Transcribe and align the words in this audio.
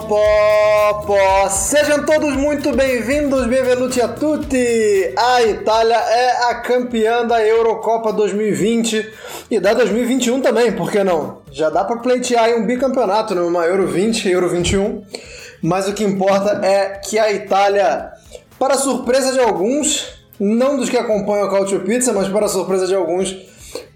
Pó, 0.00 1.04
pó. 1.06 1.48
Sejam 1.48 2.04
todos 2.04 2.34
muito 2.36 2.74
bem-vindos, 2.74 3.46
benvenuti 3.46 4.00
a 4.00 4.08
tutti! 4.08 5.14
A 5.16 5.42
Itália 5.42 5.94
é 5.94 6.50
a 6.50 6.54
campeã 6.56 7.24
da 7.24 7.44
Eurocopa 7.44 8.12
2020 8.12 9.12
e 9.50 9.60
da 9.60 9.72
2021 9.72 10.40
também, 10.40 10.72
por 10.72 10.90
que 10.90 11.04
não? 11.04 11.42
Já 11.52 11.70
dá 11.70 11.84
para 11.84 11.98
pleitear 11.98 12.50
um 12.56 12.66
bicampeonato, 12.66 13.34
numa 13.34 13.64
Euro 13.66 13.86
20 13.86 14.28
Euro 14.28 14.48
21, 14.48 15.04
mas 15.62 15.86
o 15.86 15.92
que 15.92 16.02
importa 16.02 16.66
é 16.66 16.98
que 16.98 17.18
a 17.18 17.32
Itália, 17.32 18.12
para 18.58 18.76
surpresa 18.76 19.32
de 19.32 19.38
alguns, 19.38 20.12
não 20.40 20.76
dos 20.76 20.90
que 20.90 20.96
acompanham 20.96 21.46
o 21.46 21.50
Cautio 21.50 21.80
Pizza, 21.80 22.12
mas 22.12 22.28
para 22.28 22.48
surpresa 22.48 22.86
de 22.86 22.94
alguns, 22.94 23.36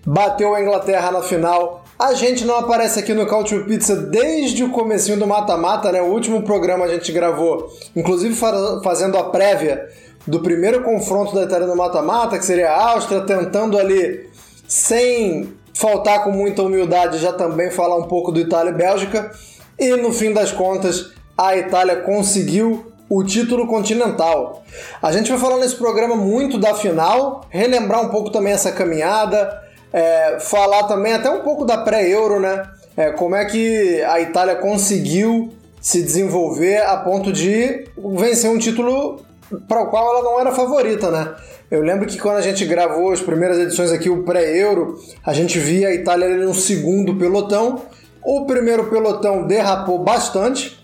bateu 0.06 0.54
a 0.54 0.62
Inglaterra 0.62 1.10
na 1.10 1.22
final 1.22 1.84
a 1.98 2.14
gente 2.14 2.44
não 2.44 2.58
aparece 2.58 3.00
aqui 3.00 3.12
no 3.12 3.26
Culture 3.26 3.64
Pizza 3.64 3.96
desde 3.96 4.62
o 4.62 4.70
comecinho 4.70 5.18
do 5.18 5.26
mata-mata, 5.26 5.90
né? 5.90 6.00
O 6.00 6.06
último 6.06 6.42
programa 6.42 6.84
a 6.84 6.88
gente 6.88 7.10
gravou, 7.10 7.68
inclusive 7.96 8.36
fazendo 8.84 9.18
a 9.18 9.30
prévia 9.30 9.88
do 10.24 10.40
primeiro 10.40 10.82
confronto 10.84 11.34
da 11.34 11.42
Itália 11.42 11.66
no 11.66 11.74
mata-mata, 11.74 12.38
que 12.38 12.44
seria 12.44 12.70
a 12.70 12.90
Áustria, 12.92 13.22
tentando 13.22 13.76
ali, 13.76 14.30
sem 14.68 15.52
faltar 15.74 16.22
com 16.22 16.30
muita 16.30 16.62
humildade, 16.62 17.18
já 17.18 17.32
também 17.32 17.70
falar 17.70 17.96
um 17.96 18.04
pouco 18.04 18.30
do 18.30 18.38
Itália 18.38 18.70
e 18.70 18.74
Bélgica. 18.74 19.32
E 19.76 19.96
no 19.96 20.12
fim 20.12 20.32
das 20.32 20.52
contas, 20.52 21.12
a 21.36 21.56
Itália 21.56 21.96
conseguiu 21.96 22.92
o 23.08 23.24
título 23.24 23.66
continental. 23.66 24.62
A 25.02 25.10
gente 25.10 25.30
vai 25.30 25.38
falar 25.40 25.56
nesse 25.56 25.76
programa 25.76 26.14
muito 26.14 26.58
da 26.58 26.74
final, 26.74 27.46
relembrar 27.48 28.02
um 28.02 28.08
pouco 28.10 28.30
também 28.30 28.52
essa 28.52 28.70
caminhada, 28.70 29.66
é, 29.92 30.38
falar 30.40 30.84
também 30.84 31.12
até 31.12 31.30
um 31.30 31.42
pouco 31.42 31.64
da 31.64 31.78
pré-euro, 31.78 32.40
né? 32.40 32.68
É, 32.96 33.10
como 33.10 33.36
é 33.36 33.44
que 33.44 34.02
a 34.02 34.20
Itália 34.20 34.56
conseguiu 34.56 35.52
se 35.80 36.02
desenvolver 36.02 36.78
a 36.82 36.96
ponto 36.96 37.32
de 37.32 37.86
vencer 38.16 38.50
um 38.50 38.58
título 38.58 39.22
para 39.66 39.82
o 39.82 39.86
qual 39.86 40.10
ela 40.10 40.22
não 40.22 40.40
era 40.40 40.52
favorita, 40.52 41.10
né? 41.10 41.34
Eu 41.70 41.82
lembro 41.82 42.06
que 42.06 42.18
quando 42.18 42.36
a 42.36 42.40
gente 42.40 42.64
gravou 42.64 43.12
as 43.12 43.20
primeiras 43.20 43.58
edições 43.58 43.92
aqui, 43.92 44.08
o 44.08 44.22
pré-euro, 44.22 44.98
a 45.24 45.32
gente 45.32 45.58
via 45.58 45.88
a 45.88 45.94
Itália 45.94 46.28
no 46.28 46.54
segundo 46.54 47.14
pelotão. 47.16 47.82
O 48.24 48.46
primeiro 48.46 48.88
pelotão 48.88 49.46
derrapou 49.46 49.98
bastante. 49.98 50.78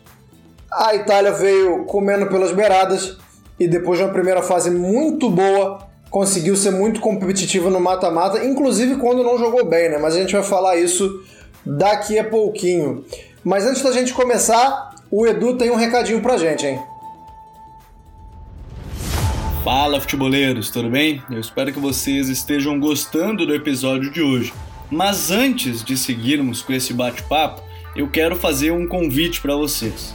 A 0.71 0.95
Itália 0.95 1.33
veio 1.33 1.85
comendo 1.85 2.27
pelas 2.27 2.53
beiradas 2.53 3.17
e 3.59 3.67
depois 3.67 3.99
de 3.99 4.05
uma 4.05 4.13
primeira 4.13 4.43
fase 4.43 4.71
muito 4.71 5.31
boa, 5.31 5.87
conseguiu 6.15 6.55
ser 6.55 6.71
muito 6.71 7.01
competitivo 7.01 7.69
no 7.71 7.81
mata-mata, 7.81 8.45
inclusive 8.45 8.99
quando 8.99 9.25
não 9.25 9.37
jogou 9.37 9.65
bem, 9.65 9.91
né? 9.91 9.99
Mas 9.99 10.15
a 10.15 10.21
gente 10.21 10.33
vai 10.33 10.45
falar 10.45 10.77
isso 10.77 11.25
daqui 11.67 12.17
a 12.17 12.23
pouquinho. 12.23 13.05
Mas 13.43 13.67
antes 13.67 13.83
da 13.83 13.91
gente 13.91 14.15
começar, 14.15 14.95
o 15.11 15.27
Edu 15.27 15.59
tem 15.59 15.73
um 15.73 15.75
recadinho 15.75 16.21
pra 16.23 16.37
gente, 16.37 16.65
hein? 16.65 16.81
Fala, 19.65 20.01
futeboleiros, 20.01 20.71
tudo 20.71 20.89
bem? 20.89 21.21
Eu 21.29 21.41
espero 21.41 21.73
que 21.73 21.81
vocês 21.81 22.29
estejam 22.29 22.79
gostando 22.79 23.45
do 23.45 23.53
episódio 23.53 24.09
de 24.13 24.23
hoje. 24.23 24.55
Mas 24.89 25.33
antes 25.33 25.83
de 25.83 25.97
seguirmos 25.97 26.63
com 26.63 26.73
esse 26.73 26.93
bate-papo, 26.93 27.61
eu 27.97 28.09
quero 28.09 28.37
fazer 28.37 28.71
um 28.71 28.87
convite 28.87 29.41
para 29.41 29.57
vocês. 29.57 30.15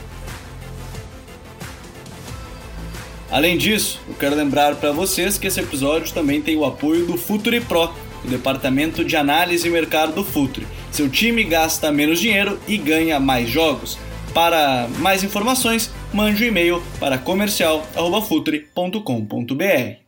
Além 3.31 3.57
disso, 3.57 3.99
eu 4.09 4.15
quero 4.15 4.35
lembrar 4.35 4.75
para 4.75 4.91
vocês 4.91 5.37
que 5.37 5.47
esse 5.47 5.61
episódio 5.61 6.13
também 6.13 6.41
tem 6.41 6.57
o 6.57 6.65
apoio 6.65 7.05
do 7.05 7.17
Futuri 7.17 7.61
Pro, 7.61 7.89
o 8.25 8.27
departamento 8.27 9.05
de 9.05 9.15
análise 9.15 9.65
e 9.65 9.71
mercado 9.71 10.11
do 10.11 10.21
Futuri. 10.21 10.67
Seu 10.91 11.09
time 11.09 11.41
gasta 11.45 11.93
menos 11.93 12.19
dinheiro 12.19 12.59
e 12.67 12.77
ganha 12.77 13.21
mais 13.21 13.49
jogos. 13.49 13.97
Para 14.33 14.89
mais 14.99 15.23
informações, 15.23 15.89
mande 16.13 16.43
um 16.43 16.47
e-mail 16.47 16.83
para 16.99 17.17
comercial@futuri.com.br. 17.17 20.01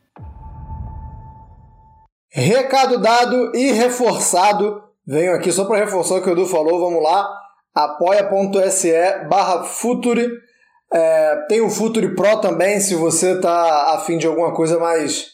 Recado 2.30 3.00
dado 3.00 3.56
e 3.56 3.72
reforçado. 3.72 4.84
Venho 5.08 5.34
aqui 5.34 5.50
só 5.50 5.64
para 5.64 5.80
reforçar 5.80 6.16
o 6.16 6.22
que 6.22 6.30
o 6.30 6.34
Edu 6.34 6.46
falou, 6.46 6.82
vamos 6.82 7.02
lá. 7.02 7.26
apoia.se 7.74 8.92
barra 9.30 9.64
Futuri 9.64 10.28
é, 10.94 11.36
tem 11.48 11.60
o 11.62 11.70
Futuri 11.70 12.16
Pro 12.16 12.40
também, 12.40 12.80
se 12.80 12.94
você 12.94 13.32
está 13.34 13.96
afim 13.96 14.18
de 14.18 14.28
alguma 14.28 14.54
coisa 14.54 14.78
mais 14.78 15.34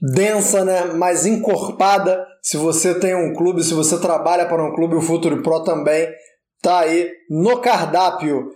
densa, 0.00 0.64
né? 0.64 0.84
mais 0.94 1.26
encorpada. 1.26 2.26
Se 2.42 2.56
você 2.56 2.94
tem 2.98 3.14
um 3.14 3.34
clube, 3.34 3.62
se 3.62 3.74
você 3.74 3.98
trabalha 3.98 4.46
para 4.46 4.64
um 4.64 4.74
clube, 4.74 4.94
o 4.94 5.02
Futuri 5.02 5.42
Pro 5.42 5.62
também 5.62 6.08
tá 6.62 6.80
aí 6.80 7.10
no 7.28 7.60
cardápio. 7.60 8.52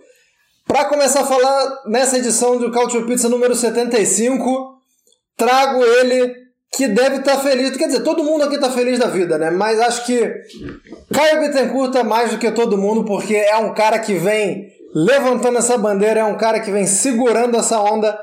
Para 0.65 0.85
começar 0.85 1.21
a 1.21 1.25
falar 1.25 1.83
nessa 1.85 2.17
edição 2.17 2.57
do 2.57 2.71
Culture 2.71 3.05
Pizza 3.05 3.29
número 3.29 3.53
75, 3.55 4.79
trago 5.37 5.83
ele 5.83 6.33
que 6.71 6.87
deve 6.87 7.17
estar 7.17 7.35
tá 7.35 7.41
feliz. 7.41 7.75
Quer 7.75 7.87
dizer, 7.87 8.03
todo 8.03 8.23
mundo 8.23 8.45
aqui 8.45 8.55
está 8.55 8.71
feliz 8.71 8.97
da 8.97 9.07
vida, 9.07 9.37
né? 9.37 9.51
Mas 9.51 9.79
acho 9.79 10.05
que 10.05 10.33
Caio 11.13 11.41
Bittencourt 11.41 11.91
tá 11.91 12.03
mais 12.03 12.31
do 12.31 12.37
que 12.37 12.49
todo 12.51 12.77
mundo, 12.77 13.03
porque 13.03 13.35
é 13.35 13.57
um 13.57 13.73
cara 13.73 13.99
que 13.99 14.13
vem 14.13 14.71
levantando 14.93 15.57
essa 15.57 15.77
bandeira, 15.77 16.21
é 16.21 16.23
um 16.23 16.37
cara 16.37 16.59
que 16.59 16.71
vem 16.71 16.85
segurando 16.85 17.57
essa 17.57 17.79
onda 17.79 18.19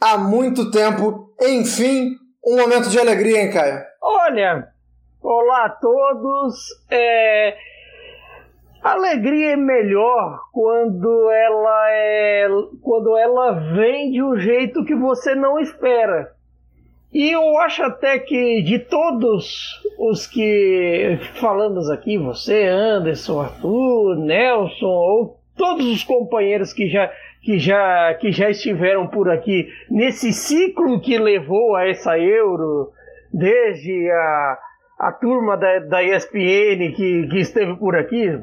há 0.00 0.16
muito 0.16 0.70
tempo. 0.70 1.30
Enfim, 1.40 2.16
um 2.44 2.56
momento 2.56 2.88
de 2.88 2.98
alegria, 2.98 3.42
hein, 3.42 3.52
Caio? 3.52 3.82
Olha, 4.00 4.68
olá 5.22 5.66
a 5.66 5.70
todos. 5.70 6.54
É... 6.90 7.56
alegria 8.82 9.52
é 9.52 9.56
melhor 9.56 10.40
quando 10.52 11.30
ela 11.30 11.90
é 11.90 12.46
quando 12.82 13.16
ela 13.16 13.52
vem 13.74 14.12
de 14.12 14.22
um 14.22 14.36
jeito 14.36 14.84
que 14.84 14.94
você 14.94 15.34
não 15.34 15.58
espera. 15.58 16.32
E 17.12 17.30
eu 17.30 17.58
acho 17.58 17.80
até 17.84 18.18
que 18.18 18.60
de 18.62 18.80
todos 18.80 19.80
os 19.98 20.26
que 20.26 21.16
falamos 21.40 21.88
aqui, 21.88 22.18
você, 22.18 22.66
Anderson, 22.66 23.40
Arthur, 23.40 24.16
Nelson 24.16 24.86
ou 24.86 25.43
todos 25.56 25.86
os 25.86 26.04
companheiros 26.04 26.72
que 26.72 26.88
já, 26.88 27.10
que 27.42 27.58
já, 27.58 28.14
que 28.14 28.32
já 28.32 28.50
estiveram 28.50 29.06
por 29.06 29.30
aqui 29.30 29.68
nesse 29.90 30.32
ciclo 30.32 31.00
que 31.00 31.18
levou 31.18 31.76
a 31.76 31.88
essa 31.88 32.18
Euro, 32.18 32.90
desde 33.32 34.10
a, 34.10 34.58
a 34.98 35.12
turma 35.12 35.56
da, 35.56 35.78
da 35.80 36.02
ESPN 36.02 36.92
que, 36.94 37.28
que 37.28 37.38
esteve 37.38 37.76
por 37.76 37.96
aqui, 37.96 38.38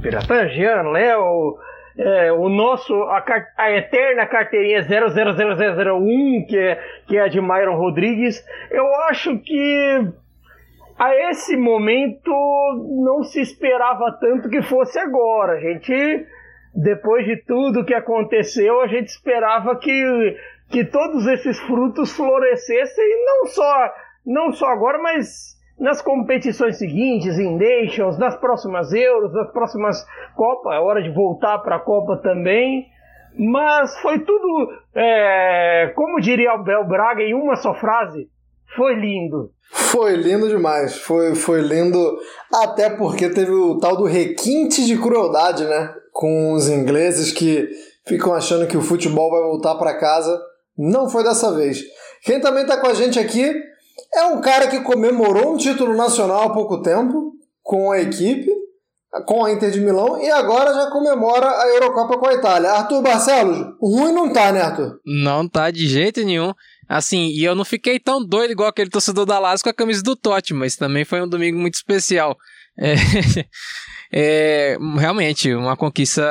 Piratan, 0.00 0.48
Jean, 0.48 0.82
Léo, 0.90 1.56
é, 1.98 2.30
o 2.32 2.48
nosso, 2.48 2.94
a, 3.04 3.24
a, 3.56 3.72
eterna 3.72 4.26
carteirinha 4.26 4.82
000001, 4.82 6.46
que 6.46 6.58
é, 6.58 6.80
que 7.06 7.16
é 7.16 7.22
a 7.22 7.28
de 7.28 7.40
Myron 7.40 7.76
Rodrigues, 7.76 8.44
eu 8.70 8.84
acho 9.08 9.38
que 9.38 10.12
a 10.98 11.14
esse 11.30 11.56
momento 11.56 12.30
não 13.04 13.22
se 13.22 13.40
esperava 13.40 14.12
tanto 14.20 14.48
que 14.48 14.62
fosse 14.62 14.98
agora. 14.98 15.54
A 15.54 15.60
gente 15.60 16.26
depois 16.76 17.24
de 17.24 17.36
tudo 17.38 17.84
que 17.84 17.94
aconteceu, 17.94 18.82
a 18.82 18.86
gente 18.86 19.08
esperava 19.08 19.74
que, 19.76 20.36
que 20.68 20.84
todos 20.84 21.26
esses 21.26 21.58
frutos 21.60 22.12
florescessem, 22.12 23.24
não 23.24 23.46
só, 23.46 23.92
não 24.26 24.52
só 24.52 24.66
agora, 24.66 24.98
mas 24.98 25.56
nas 25.80 26.02
competições 26.02 26.76
seguintes, 26.76 27.38
em 27.38 27.56
Nations, 27.56 28.18
nas 28.18 28.36
próximas 28.36 28.92
Euros, 28.92 29.32
nas 29.32 29.50
próximas 29.52 30.06
Copas, 30.34 30.74
é 30.74 30.78
hora 30.78 31.02
de 31.02 31.10
voltar 31.10 31.58
para 31.58 31.76
a 31.76 31.80
Copa 31.80 32.18
também. 32.22 32.86
Mas 33.38 33.98
foi 34.00 34.18
tudo, 34.18 34.68
é, 34.94 35.92
como 35.94 36.20
diria 36.20 36.54
o 36.54 36.62
Bel 36.62 36.86
Braga 36.86 37.22
em 37.22 37.34
uma 37.34 37.56
só 37.56 37.74
frase, 37.74 38.28
foi 38.74 38.94
lindo. 38.94 39.50
Foi 39.70 40.14
lindo 40.14 40.48
demais, 40.48 40.96
foi, 40.98 41.34
foi 41.34 41.60
lindo, 41.60 42.18
até 42.62 42.88
porque 42.88 43.28
teve 43.28 43.50
o 43.50 43.78
tal 43.78 43.96
do 43.96 44.04
requinte 44.04 44.86
de 44.86 44.98
crueldade, 44.98 45.64
né? 45.64 45.94
Com 46.18 46.54
os 46.54 46.66
ingleses 46.66 47.30
que 47.30 47.68
ficam 48.06 48.32
achando 48.32 48.66
que 48.66 48.76
o 48.76 48.80
futebol 48.80 49.30
vai 49.30 49.42
voltar 49.42 49.74
para 49.74 49.98
casa. 49.98 50.40
Não 50.78 51.10
foi 51.10 51.22
dessa 51.22 51.52
vez. 51.52 51.82
Quem 52.24 52.40
também 52.40 52.62
está 52.62 52.78
com 52.78 52.86
a 52.86 52.94
gente 52.94 53.18
aqui 53.18 53.52
é 54.14 54.24
um 54.24 54.40
cara 54.40 54.66
que 54.66 54.80
comemorou 54.80 55.52
um 55.52 55.56
título 55.58 55.94
nacional 55.94 56.44
há 56.44 56.54
pouco 56.54 56.80
tempo 56.80 57.32
com 57.62 57.90
a 57.90 58.00
equipe, 58.00 58.48
com 59.26 59.44
a 59.44 59.52
Inter 59.52 59.70
de 59.70 59.80
Milão, 59.80 60.18
e 60.22 60.30
agora 60.30 60.72
já 60.72 60.90
comemora 60.90 61.48
a 61.48 61.68
Eurocopa 61.74 62.18
com 62.18 62.28
a 62.28 62.34
Itália. 62.34 62.70
Arthur 62.70 63.02
Barcelos, 63.02 63.74
ruim 63.78 64.12
não 64.12 64.32
tá, 64.32 64.52
né, 64.52 64.62
Arthur? 64.62 64.98
Não 65.04 65.46
tá 65.46 65.70
de 65.70 65.86
jeito 65.86 66.24
nenhum. 66.24 66.54
Assim, 66.88 67.26
e 67.28 67.44
eu 67.44 67.54
não 67.54 67.64
fiquei 67.64 67.98
tão 67.98 68.24
doido 68.24 68.52
igual 68.52 68.70
aquele 68.70 68.88
torcedor 68.88 69.26
da 69.26 69.38
Lazio 69.38 69.64
com 69.64 69.70
a 69.70 69.74
camisa 69.74 70.02
do 70.02 70.16
Totti, 70.16 70.54
mas 70.54 70.76
também 70.76 71.04
foi 71.04 71.20
um 71.20 71.28
domingo 71.28 71.58
muito 71.58 71.74
especial. 71.74 72.38
É, 72.78 72.94
é 74.12 74.76
realmente 74.98 75.52
uma 75.54 75.76
conquista 75.76 76.22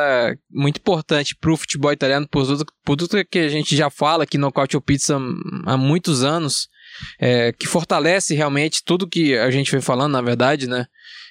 muito 0.50 0.78
importante 0.78 1.36
para 1.36 1.52
o 1.52 1.58
futebol 1.58 1.92
italiano, 1.92 2.28
por 2.28 2.46
tudo, 2.46 2.66
por 2.84 2.96
tudo 2.96 3.26
que 3.26 3.40
a 3.40 3.50
gente 3.50 3.76
já 3.76 3.90
fala 3.90 4.24
aqui 4.24 4.38
no 4.38 4.52
Cautio 4.52 4.82
Pizza 4.82 5.18
há 5.66 5.78
muitos 5.78 6.24
anos, 6.24 6.68
é, 7.20 7.52
que 7.52 7.68
fortalece 7.68 8.36
realmente 8.36 8.84
tudo 8.84 9.10
que 9.10 9.38
a 9.38 9.50
gente 9.52 9.72
vem 9.72 9.82
falando, 9.82 10.14
na 10.14 10.22
verdade, 10.22 10.68
né? 10.68 10.86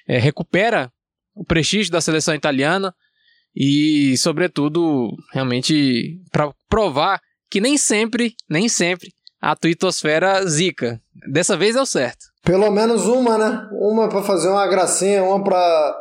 É, 0.07 0.19
recupera 0.19 0.93
o 1.35 1.45
prestígio 1.45 1.91
da 1.91 2.01
seleção 2.01 2.35
italiana 2.35 2.95
e, 3.57 4.17
sobretudo, 4.19 5.17
realmente 5.33 6.21
para 6.31 6.53
provar 6.69 7.21
que 7.51 7.61
nem 7.61 7.79
sempre, 7.79 8.35
nem 8.49 8.69
sempre, 8.69 9.13
a 9.41 9.55
twittosfera 9.55 10.45
zica. 10.47 11.01
Dessa 11.31 11.57
vez 11.57 11.75
deu 11.75 11.87
certo. 11.87 12.34
Pelo 12.45 12.71
menos 12.71 13.07
uma, 13.07 13.39
né? 13.39 13.69
Uma 13.73 14.09
para 14.09 14.23
fazer 14.23 14.49
uma 14.49 14.67
gracinha, 14.67 15.25
uma 15.25 15.43
para 15.43 15.97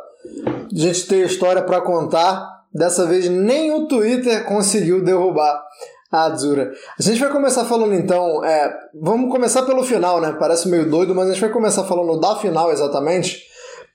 gente 0.72 1.06
ter 1.06 1.26
história 1.26 1.62
para 1.62 1.80
contar. 1.80 2.52
Dessa 2.72 3.06
vez 3.06 3.28
nem 3.28 3.72
o 3.72 3.86
Twitter 3.86 4.44
conseguiu 4.44 5.02
derrubar 5.02 5.62
a 6.10 6.24
Azura. 6.24 6.72
A 6.98 7.02
gente 7.02 7.20
vai 7.20 7.30
começar 7.30 7.64
falando 7.64 7.94
então, 7.94 8.44
é, 8.44 8.72
vamos 9.00 9.30
começar 9.30 9.62
pelo 9.62 9.84
final, 9.84 10.20
né? 10.20 10.36
Parece 10.38 10.68
meio 10.68 10.88
doido, 10.90 11.14
mas 11.14 11.28
a 11.28 11.32
gente 11.32 11.40
vai 11.40 11.50
começar 11.50 11.84
falando 11.84 12.18
da 12.20 12.36
final 12.36 12.72
exatamente. 12.72 13.42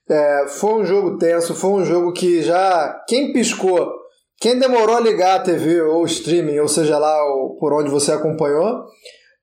É, 0.10 0.46
foi 0.48 0.74
um 0.74 0.86
jogo 0.86 1.18
tenso, 1.18 1.54
foi 1.54 1.70
um 1.70 1.86
jogo 1.86 2.14
que 2.14 2.42
já 2.42 3.04
quem 3.08 3.32
piscou 3.32 4.00
quem 4.40 4.58
demorou 4.58 4.96
a 4.96 5.02
ligar 5.02 5.36
a 5.36 5.44
TV 5.44 5.82
ou 5.82 6.06
streaming, 6.06 6.60
ou 6.60 6.68
seja 6.68 6.98
lá 6.98 7.18
por 7.60 7.74
onde 7.74 7.90
você 7.90 8.14
acompanhou, 8.14 8.86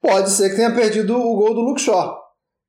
pode 0.01 0.31
ser 0.31 0.49
que 0.49 0.57
tenha 0.57 0.75
perdido 0.75 1.15
o 1.21 1.37
gol 1.37 1.55
do 1.55 1.61
Luke 1.61 1.81
Shaw. 1.81 2.17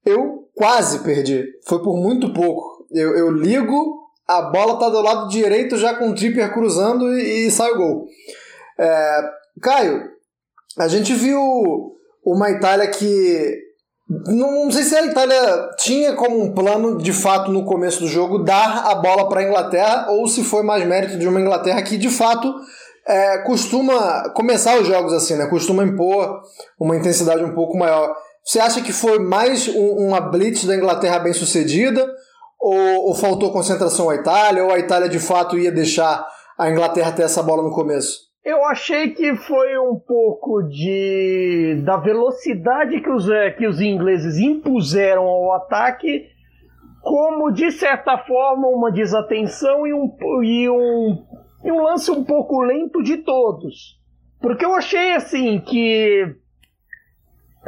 Eu 0.07 0.47
quase 0.55 0.99
perdi. 0.99 1.45
Foi 1.65 1.81
por 1.83 1.97
muito 1.97 2.33
pouco. 2.33 2.85
Eu, 2.91 3.15
eu 3.15 3.29
ligo, 3.29 4.07
a 4.27 4.41
bola 4.43 4.79
tá 4.79 4.89
do 4.89 5.01
lado 5.01 5.27
direito 5.27 5.75
já 5.75 5.93
com 5.93 6.09
o 6.09 6.15
tripper 6.15 6.53
cruzando 6.53 7.13
e, 7.17 7.47
e 7.47 7.51
sai 7.51 7.71
o 7.71 7.77
gol. 7.77 8.05
É, 8.79 9.21
Caio, 9.61 10.09
a 10.77 10.87
gente 10.87 11.13
viu 11.13 11.39
uma 12.23 12.49
Itália 12.51 12.87
que 12.87 13.67
não, 14.09 14.65
não 14.65 14.71
sei 14.71 14.83
se 14.83 14.95
a 14.95 15.05
Itália 15.05 15.69
tinha 15.77 16.13
como 16.13 16.41
um 16.41 16.53
plano, 16.53 16.97
de 16.97 17.11
fato, 17.11 17.51
no 17.51 17.65
começo 17.65 17.99
do 17.99 18.07
jogo, 18.07 18.39
dar 18.39 18.85
a 18.87 18.95
bola 18.95 19.27
para 19.27 19.41
a 19.41 19.43
Inglaterra, 19.43 20.07
ou 20.09 20.27
se 20.27 20.43
foi 20.43 20.63
mais 20.63 20.85
mérito 20.87 21.17
de 21.17 21.27
uma 21.27 21.41
Inglaterra 21.41 21.81
que, 21.81 21.97
de 21.97 22.09
fato, 22.09 22.53
é, 23.05 23.39
costuma 23.39 24.29
começar 24.29 24.79
os 24.79 24.87
jogos 24.87 25.11
assim, 25.11 25.35
né? 25.35 25.47
Costuma 25.47 25.83
impor 25.83 26.41
uma 26.79 26.95
intensidade 26.95 27.43
um 27.43 27.53
pouco 27.53 27.77
maior. 27.77 28.15
Você 28.47 28.61
acha 28.61 28.81
que 28.81 28.93
foi 28.93 29.19
mais 29.19 29.67
um, 29.67 30.07
uma 30.07 30.21
blitz 30.21 30.63
da 30.63 30.73
Inglaterra 30.73 31.19
bem 31.19 31.33
sucedida? 31.33 32.07
Ou, 32.57 33.07
ou 33.07 33.13
faltou 33.13 33.51
concentração 33.51 34.09
à 34.09 34.15
Itália? 34.15 34.63
Ou 34.63 34.71
a 34.71 34.79
Itália 34.79 35.09
de 35.09 35.19
fato 35.19 35.57
ia 35.57 35.69
deixar 35.69 36.25
a 36.57 36.71
Inglaterra 36.71 37.11
ter 37.11 37.23
essa 37.23 37.43
bola 37.43 37.61
no 37.61 37.75
começo? 37.75 38.21
Eu 38.45 38.63
achei 38.63 39.09
que 39.09 39.35
foi 39.35 39.77
um 39.77 39.99
pouco 39.99 40.63
de 40.63 41.83
da 41.83 41.97
velocidade 41.97 43.01
que 43.01 43.09
os, 43.09 43.29
é, 43.29 43.51
que 43.51 43.67
os 43.67 43.81
ingleses 43.81 44.37
impuseram 44.37 45.23
ao 45.23 45.51
ataque, 45.51 46.23
como 47.01 47.51
de 47.51 47.69
certa 47.69 48.17
forma 48.19 48.69
uma 48.69 48.89
desatenção 48.93 49.85
e 49.85 49.93
um, 49.93 50.09
e 50.41 50.69
um, 50.69 51.17
e 51.65 51.71
um 51.73 51.81
lance 51.83 52.09
um 52.09 52.23
pouco 52.23 52.61
lento 52.61 53.03
de 53.03 53.17
todos. 53.17 53.99
Porque 54.39 54.63
eu 54.63 54.73
achei 54.73 55.11
assim 55.15 55.59
que 55.59 56.33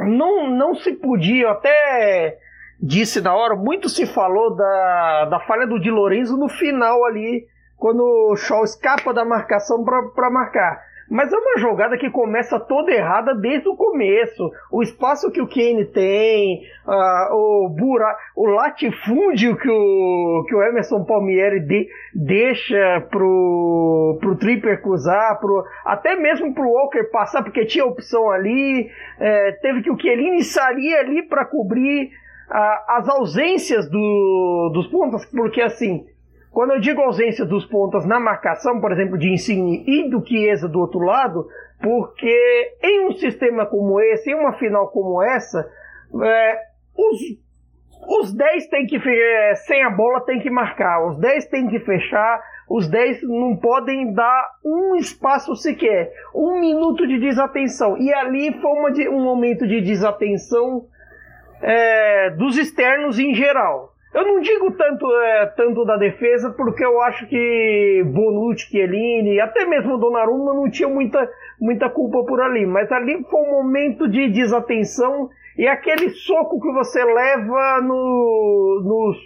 não, 0.06 0.50
não 0.50 0.74
se 0.74 0.92
podia, 0.92 1.50
até 1.50 2.38
disse 2.80 3.20
na 3.20 3.34
hora, 3.34 3.54
muito 3.54 3.88
se 3.88 4.06
falou 4.06 4.54
da, 4.54 5.24
da 5.26 5.40
falha 5.40 5.66
do 5.66 5.80
Di 5.80 5.90
Lorenzo 5.90 6.36
no 6.36 6.48
final 6.48 7.04
ali 7.04 7.46
quando 7.76 8.02
o 8.02 8.36
Shaw 8.36 8.62
escapa 8.62 9.12
da 9.12 9.24
marcação 9.24 9.82
para 9.84 10.30
marcar. 10.30 10.82
Mas 11.10 11.32
é 11.32 11.36
uma 11.36 11.58
jogada 11.58 11.98
que 11.98 12.08
começa 12.08 12.60
toda 12.60 12.92
errada 12.92 13.34
desde 13.34 13.68
o 13.68 13.74
começo. 13.74 14.48
O 14.70 14.80
espaço 14.80 15.28
que 15.32 15.42
o 15.42 15.48
Kane 15.48 15.84
tem, 15.86 16.62
uh, 16.86 17.34
o 17.34 17.68
bura, 17.68 18.16
o 18.36 18.46
latifúndio 18.46 19.56
que 19.56 19.68
o, 19.68 20.44
que 20.46 20.54
o 20.54 20.62
Emerson 20.62 21.04
Palmieri 21.04 21.58
de, 21.58 21.88
deixa 22.14 23.04
pro, 23.10 24.18
pro 24.20 24.36
Tripper 24.36 24.80
cruzar, 24.80 25.40
pro, 25.40 25.64
até 25.84 26.14
mesmo 26.14 26.54
pro 26.54 26.70
Walker 26.70 27.02
passar, 27.10 27.42
porque 27.42 27.66
tinha 27.66 27.84
opção 27.84 28.30
ali. 28.30 28.88
É, 29.18 29.52
teve 29.60 29.82
que 29.82 29.90
o 29.90 29.98
Chiellini 29.98 30.44
sair 30.44 30.94
ali 30.94 31.22
para 31.22 31.44
cobrir 31.44 32.12
uh, 32.50 32.84
as 32.86 33.08
ausências 33.08 33.90
do, 33.90 34.70
dos 34.72 34.86
pontas, 34.86 35.26
porque 35.26 35.60
assim, 35.60 36.06
quando 36.50 36.72
eu 36.72 36.80
digo 36.80 37.00
ausência 37.00 37.44
dos 37.44 37.64
pontas 37.64 38.04
na 38.04 38.18
marcação, 38.18 38.80
por 38.80 38.90
exemplo, 38.90 39.16
de 39.16 39.32
Insigne 39.32 39.84
e 39.86 40.10
do 40.10 40.24
Chiesa 40.26 40.68
do 40.68 40.80
outro 40.80 41.00
lado, 41.00 41.46
porque 41.80 42.76
em 42.82 43.06
um 43.06 43.12
sistema 43.12 43.66
como 43.66 44.00
esse, 44.00 44.30
em 44.30 44.34
uma 44.34 44.52
final 44.54 44.88
como 44.88 45.22
essa, 45.22 45.70
é, 46.22 46.58
os, 46.96 47.20
os 48.20 48.32
10 48.32 48.66
tem 48.68 48.86
que, 48.86 48.96
é, 48.96 49.54
sem 49.54 49.82
a 49.84 49.90
bola, 49.90 50.24
tem 50.24 50.40
que 50.40 50.50
marcar, 50.50 51.06
os 51.06 51.18
10 51.18 51.46
tem 51.46 51.68
que 51.68 51.78
fechar, 51.80 52.42
os 52.68 52.88
10 52.88 53.22
não 53.22 53.56
podem 53.56 54.12
dar 54.12 54.44
um 54.64 54.96
espaço 54.96 55.54
sequer, 55.56 56.12
um 56.34 56.60
minuto 56.60 57.06
de 57.06 57.18
desatenção. 57.18 57.96
E 57.98 58.12
ali 58.12 58.52
foi 58.60 58.70
uma, 58.70 58.90
um 59.10 59.24
momento 59.24 59.66
de 59.66 59.80
desatenção 59.80 60.86
é, 61.62 62.30
dos 62.30 62.56
externos 62.56 63.18
em 63.18 63.34
geral. 63.34 63.89
Eu 64.12 64.24
não 64.24 64.40
digo 64.40 64.72
tanto, 64.72 65.06
é, 65.22 65.46
tanto 65.56 65.84
da 65.84 65.96
defesa, 65.96 66.50
porque 66.50 66.84
eu 66.84 67.00
acho 67.00 67.28
que 67.28 68.02
Bonucci, 68.06 68.68
Chiellini, 68.68 69.40
até 69.40 69.64
mesmo 69.64 69.98
Donnarumma 69.98 70.52
não 70.52 70.68
tinha 70.68 70.88
muita, 70.88 71.30
muita 71.60 71.88
culpa 71.88 72.24
por 72.24 72.40
ali. 72.40 72.66
Mas 72.66 72.90
ali 72.90 73.22
foi 73.30 73.40
um 73.40 73.52
momento 73.52 74.08
de 74.08 74.28
desatenção 74.28 75.30
e 75.56 75.68
aquele 75.68 76.10
soco 76.10 76.60
que 76.60 76.72
você 76.72 77.04
leva 77.04 77.80
no, 77.82 78.82
nos 78.82 79.16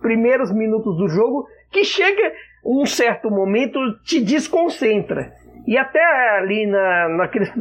primeiros 0.00 0.52
minutos 0.52 0.96
do 0.96 1.08
jogo, 1.08 1.46
que 1.70 1.84
chega 1.84 2.32
um 2.64 2.84
certo 2.84 3.30
momento, 3.30 3.78
te 4.02 4.20
desconcentra. 4.20 5.32
E 5.66 5.78
até 5.78 6.02
ali 6.38 6.66
na, 6.66 7.08
naqueles 7.08 7.52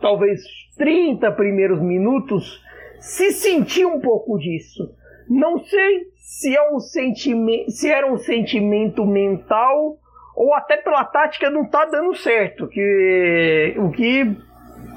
talvez 0.00 0.42
30 0.76 1.30
primeiros 1.32 1.80
minutos, 1.80 2.62
se 2.98 3.30
sentia 3.30 3.86
um 3.86 4.00
pouco 4.00 4.38
disso. 4.38 4.92
Não 5.28 5.58
sei 5.58 6.06
se, 6.26 6.56
é 6.56 6.70
um 6.70 6.80
sentimento, 6.80 7.70
se 7.70 7.88
era 7.88 8.12
um 8.12 8.18
sentimento 8.18 9.06
mental 9.06 9.96
ou 10.34 10.52
até 10.54 10.76
pela 10.76 11.04
tática 11.04 11.48
não 11.48 11.62
está 11.62 11.84
dando 11.84 12.14
certo, 12.16 12.66
que 12.68 13.74
o 13.78 13.90
que 13.90 14.36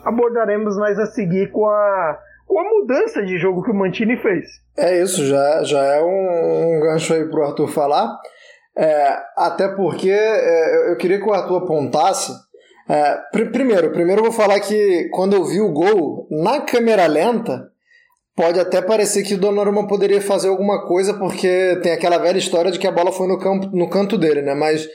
abordaremos 0.04 0.76
mais 0.76 0.98
a 0.98 1.06
seguir 1.06 1.52
com 1.52 1.68
a, 1.68 2.20
com 2.48 2.60
a 2.60 2.64
mudança 2.64 3.24
de 3.24 3.38
jogo 3.38 3.64
que 3.64 3.70
o 3.70 3.76
Mantini 3.76 4.18
fez. 4.18 4.46
É 4.76 5.02
isso, 5.02 5.24
já, 5.24 5.64
já 5.64 5.82
é 5.84 6.02
um, 6.02 6.78
um 6.78 6.80
gancho 6.82 7.14
aí 7.14 7.24
para 7.30 7.40
o 7.40 7.44
Arthur 7.44 7.68
falar, 7.68 8.18
é, 8.76 9.18
até 9.38 9.68
porque 9.68 10.10
é, 10.10 10.92
eu 10.92 10.98
queria 10.98 11.20
que 11.20 11.30
o 11.30 11.34
Arthur 11.34 11.58
apontasse. 11.58 12.34
É, 12.90 13.18
pr 13.32 13.52
primeiro, 13.52 13.92
primeiro 13.92 14.22
eu 14.22 14.26
vou 14.26 14.34
falar 14.34 14.60
que 14.60 15.10
quando 15.14 15.36
eu 15.36 15.46
vi 15.46 15.62
o 15.62 15.72
gol 15.72 16.28
na 16.32 16.62
câmera 16.62 17.06
lenta, 17.06 17.69
pode 18.40 18.58
até 18.58 18.82
parecer 18.82 19.22
que 19.24 19.34
o 19.34 19.38
Donnarumma 19.38 19.86
poderia 19.86 20.22
fazer 20.22 20.48
alguma 20.48 20.88
coisa, 20.88 21.14
porque 21.14 21.78
tem 21.84 21.92
aquela 21.92 22.18
velha 22.18 22.38
história 22.38 22.72
de 22.72 22.80
que 22.80 22.88
a 22.88 22.92
bola 22.92 23.12
foi 23.12 23.28
no, 23.28 23.38
campo, 23.38 23.68
no 23.74 23.90
canto 23.90 24.18
dele, 24.18 24.42
né? 24.42 24.56
Mas 24.56 24.88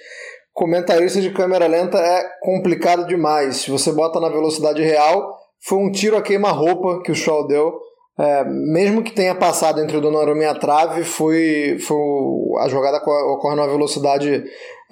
comentarista 0.54 1.20
de 1.20 1.30
câmera 1.30 1.66
lenta 1.66 1.98
é 1.98 2.26
complicado 2.40 3.06
demais. 3.06 3.56
Se 3.56 3.70
você 3.70 3.92
bota 3.92 4.18
na 4.18 4.30
velocidade 4.30 4.82
real, 4.82 5.36
foi 5.60 5.76
um 5.76 5.92
tiro 5.92 6.16
a 6.16 6.22
queima-roupa 6.22 7.02
que 7.02 7.12
o 7.12 7.14
Shaw 7.14 7.46
deu 7.46 7.70
é, 8.18 8.44
mesmo 8.44 9.02
que 9.02 9.12
tenha 9.12 9.34
passado 9.34 9.80
entre 9.80 9.96
o 9.96 10.00
Donnarumma 10.00 10.44
e 10.44 10.46
a 10.46 10.54
trave, 10.54 11.02
foi, 11.02 11.76
foi 11.80 11.98
a 12.60 12.68
jogada 12.68 12.98
ocorre 12.98 13.56
numa 13.56 13.66
velocidade 13.66 14.44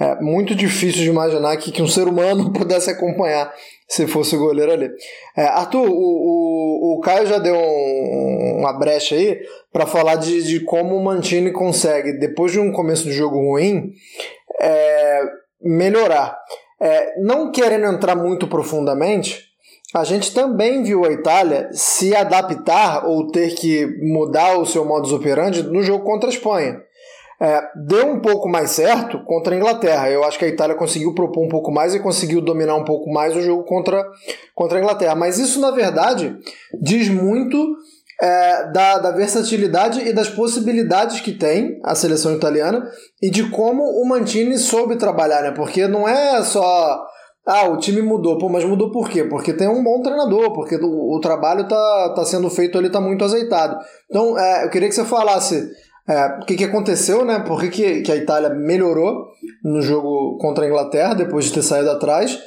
é, 0.03 0.21
muito 0.21 0.53
difícil 0.53 1.05
de 1.05 1.09
imaginar 1.09 1.57
que, 1.59 1.71
que 1.71 1.81
um 1.81 1.87
ser 1.87 2.09
humano 2.09 2.51
pudesse 2.53 2.91
acompanhar 2.91 3.55
se 3.89 4.09
fosse 4.09 4.35
o 4.35 4.39
goleiro 4.41 4.73
ali. 4.73 4.91
É, 5.37 5.45
Arthur, 5.45 5.89
o, 5.89 5.93
o, 5.93 6.97
o 6.97 7.01
Caio 7.01 7.27
já 7.27 7.39
deu 7.39 7.55
um, 7.55 8.57
uma 8.59 8.73
brecha 8.73 9.15
aí 9.15 9.39
para 9.73 9.87
falar 9.87 10.17
de, 10.17 10.43
de 10.43 10.61
como 10.61 10.97
o 10.97 11.05
Mantini 11.05 11.53
consegue, 11.53 12.19
depois 12.19 12.51
de 12.51 12.59
um 12.59 12.73
começo 12.73 13.05
do 13.05 13.13
jogo 13.13 13.37
ruim, 13.37 13.93
é, 14.61 15.23
melhorar. 15.63 16.37
É, 16.81 17.21
não 17.21 17.53
querendo 17.53 17.87
entrar 17.87 18.17
muito 18.17 18.49
profundamente, 18.49 19.53
a 19.95 20.03
gente 20.03 20.35
também 20.35 20.83
viu 20.83 21.05
a 21.05 21.13
Itália 21.13 21.69
se 21.71 22.17
adaptar 22.17 23.07
ou 23.07 23.31
ter 23.31 23.55
que 23.55 23.87
mudar 24.01 24.59
o 24.59 24.67
seu 24.67 24.85
modus 24.85 25.13
operandi 25.13 25.63
no 25.63 25.81
jogo 25.83 26.05
contra 26.05 26.29
a 26.29 26.33
Espanha. 26.33 26.81
É, 27.43 27.61
deu 27.75 28.07
um 28.07 28.21
pouco 28.21 28.49
mais 28.49 28.71
certo 28.71 29.19
contra 29.25 29.53
a 29.53 29.59
Inglaterra. 29.59 30.09
Eu 30.09 30.23
acho 30.23 30.39
que 30.39 30.45
a 30.45 30.49
Itália 30.49 30.77
conseguiu 30.77 31.13
propor 31.13 31.45
um 31.45 31.49
pouco 31.49 31.73
mais 31.73 31.93
e 31.93 31.99
conseguiu 31.99 32.41
dominar 32.41 32.77
um 32.77 32.85
pouco 32.85 33.11
mais 33.13 33.35
o 33.35 33.43
jogo 33.43 33.65
contra, 33.65 34.01
contra 34.55 34.79
a 34.79 34.81
Inglaterra. 34.81 35.17
Mas 35.17 35.41
isso, 35.41 35.61
na 35.61 35.73
verdade, 35.73 36.37
diz 36.81 37.09
muito 37.09 37.77
é, 38.21 38.71
da, 38.71 38.99
da 38.99 39.11
versatilidade 39.11 40.07
e 40.09 40.13
das 40.13 40.29
possibilidades 40.29 41.21
que 41.21 41.33
tem 41.33 41.81
a 41.83 41.97
seleção 41.97 42.33
italiana 42.33 42.89
e 43.21 43.29
de 43.29 43.51
como 43.51 43.83
o 43.83 44.09
Mantini 44.09 44.57
soube 44.57 44.95
trabalhar, 44.95 45.43
né? 45.43 45.51
Porque 45.51 45.89
não 45.89 46.09
é 46.09 46.45
só 46.45 47.05
ah, 47.45 47.69
o 47.69 47.77
time 47.77 48.03
mudou. 48.03 48.39
Pô, 48.39 48.49
mas 48.49 48.65
mudou 48.65 48.93
por 48.93 49.09
quê? 49.09 49.25
Porque 49.25 49.53
tem 49.53 49.67
um 49.67 49.83
bom 49.83 50.01
treinador, 50.01 50.53
porque 50.53 50.77
o, 50.77 51.17
o 51.17 51.21
trabalho 51.21 51.67
tá, 51.67 52.13
tá 52.15 52.25
sendo 52.25 52.49
feito 52.49 52.79
ali, 52.79 52.89
tá 52.89 53.01
muito 53.01 53.25
azeitado. 53.25 53.77
Então, 54.09 54.39
é, 54.39 54.65
eu 54.65 54.71
queria 54.71 54.89
que 54.89 54.95
você 54.95 55.05
falasse 55.05 55.69
é, 56.09 56.39
o 56.41 56.45
que, 56.45 56.57
que 56.57 56.65
aconteceu, 56.65 57.25
né? 57.25 57.41
Por 57.41 57.61
que, 57.61 57.69
que, 57.69 58.03
que 58.03 58.13
a 58.13 58.17
Itália 58.17 58.51
melhorou 58.51 59.29
no 59.65 59.81
jogo 59.81 60.37
contra 60.39 60.65
a 60.65 60.69
Inglaterra, 60.69 61.15
depois 61.15 61.47
de 61.47 61.53
ter 61.53 61.63
saído 61.63 61.91
atrás, 61.91 62.39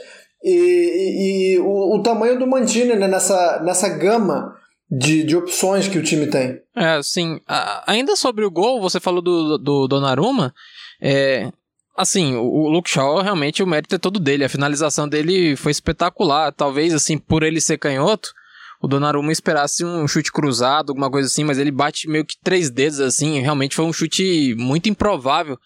e, 0.44 0.52
e, 0.52 1.54
e 1.56 1.60
o, 1.60 1.96
o, 1.96 2.04
tamanho 2.04 2.38
do 2.38 2.46
Mantini 2.46 2.96
né? 2.96 3.08
nessa, 3.08 3.62
nessa 3.64 3.90
gama 3.90 4.54
de, 4.90 5.24
de 5.24 5.36
opções 5.36 5.88
que 5.88 5.98
o 5.98 6.04
time 6.04 6.28
tem. 6.28 6.60
É, 6.76 7.02
sim. 7.02 7.40
Ainda 7.88 8.16
sobre 8.16 8.46
o 8.46 8.52
gol, 8.52 8.82
você 8.82 9.00
falou 9.00 9.22
do, 9.22 9.58
do 9.58 9.88
Donnarumma, 9.88 10.54
é, 11.02 11.50
Assim, 11.98 12.36
o 12.36 12.68
Luke 12.68 12.90
Shaw, 12.90 13.22
realmente, 13.22 13.64
o 13.64 13.68
mérito 13.68 13.96
é 13.96 13.98
todo 13.98 14.20
dele. 14.20 14.44
A 14.44 14.50
finalização 14.50 15.08
dele 15.08 15.56
foi 15.56 15.72
espetacular. 15.72 16.52
Talvez, 16.52 16.94
assim, 16.94 17.18
por 17.18 17.42
ele 17.42 17.62
ser 17.62 17.78
canhoto, 17.78 18.34
o 18.82 18.88
Donnarumma 18.88 19.32
esperasse 19.32 19.84
um 19.84 20.08
chute 20.08 20.32
cruzado, 20.32 20.92
alguma 20.92 21.10
coisa 21.10 21.28
assim, 21.28 21.44
mas 21.44 21.58
ele 21.58 21.72
bate 21.72 22.08
meio 22.08 22.26
que 22.26 22.36
três 22.44 22.70
dedos, 22.70 23.00
assim. 23.00 23.40
Realmente 23.40 23.76
foi 23.76 23.86
um 23.86 23.94
chute 23.94 24.56
muito 24.58 24.90
improvável 24.90 25.58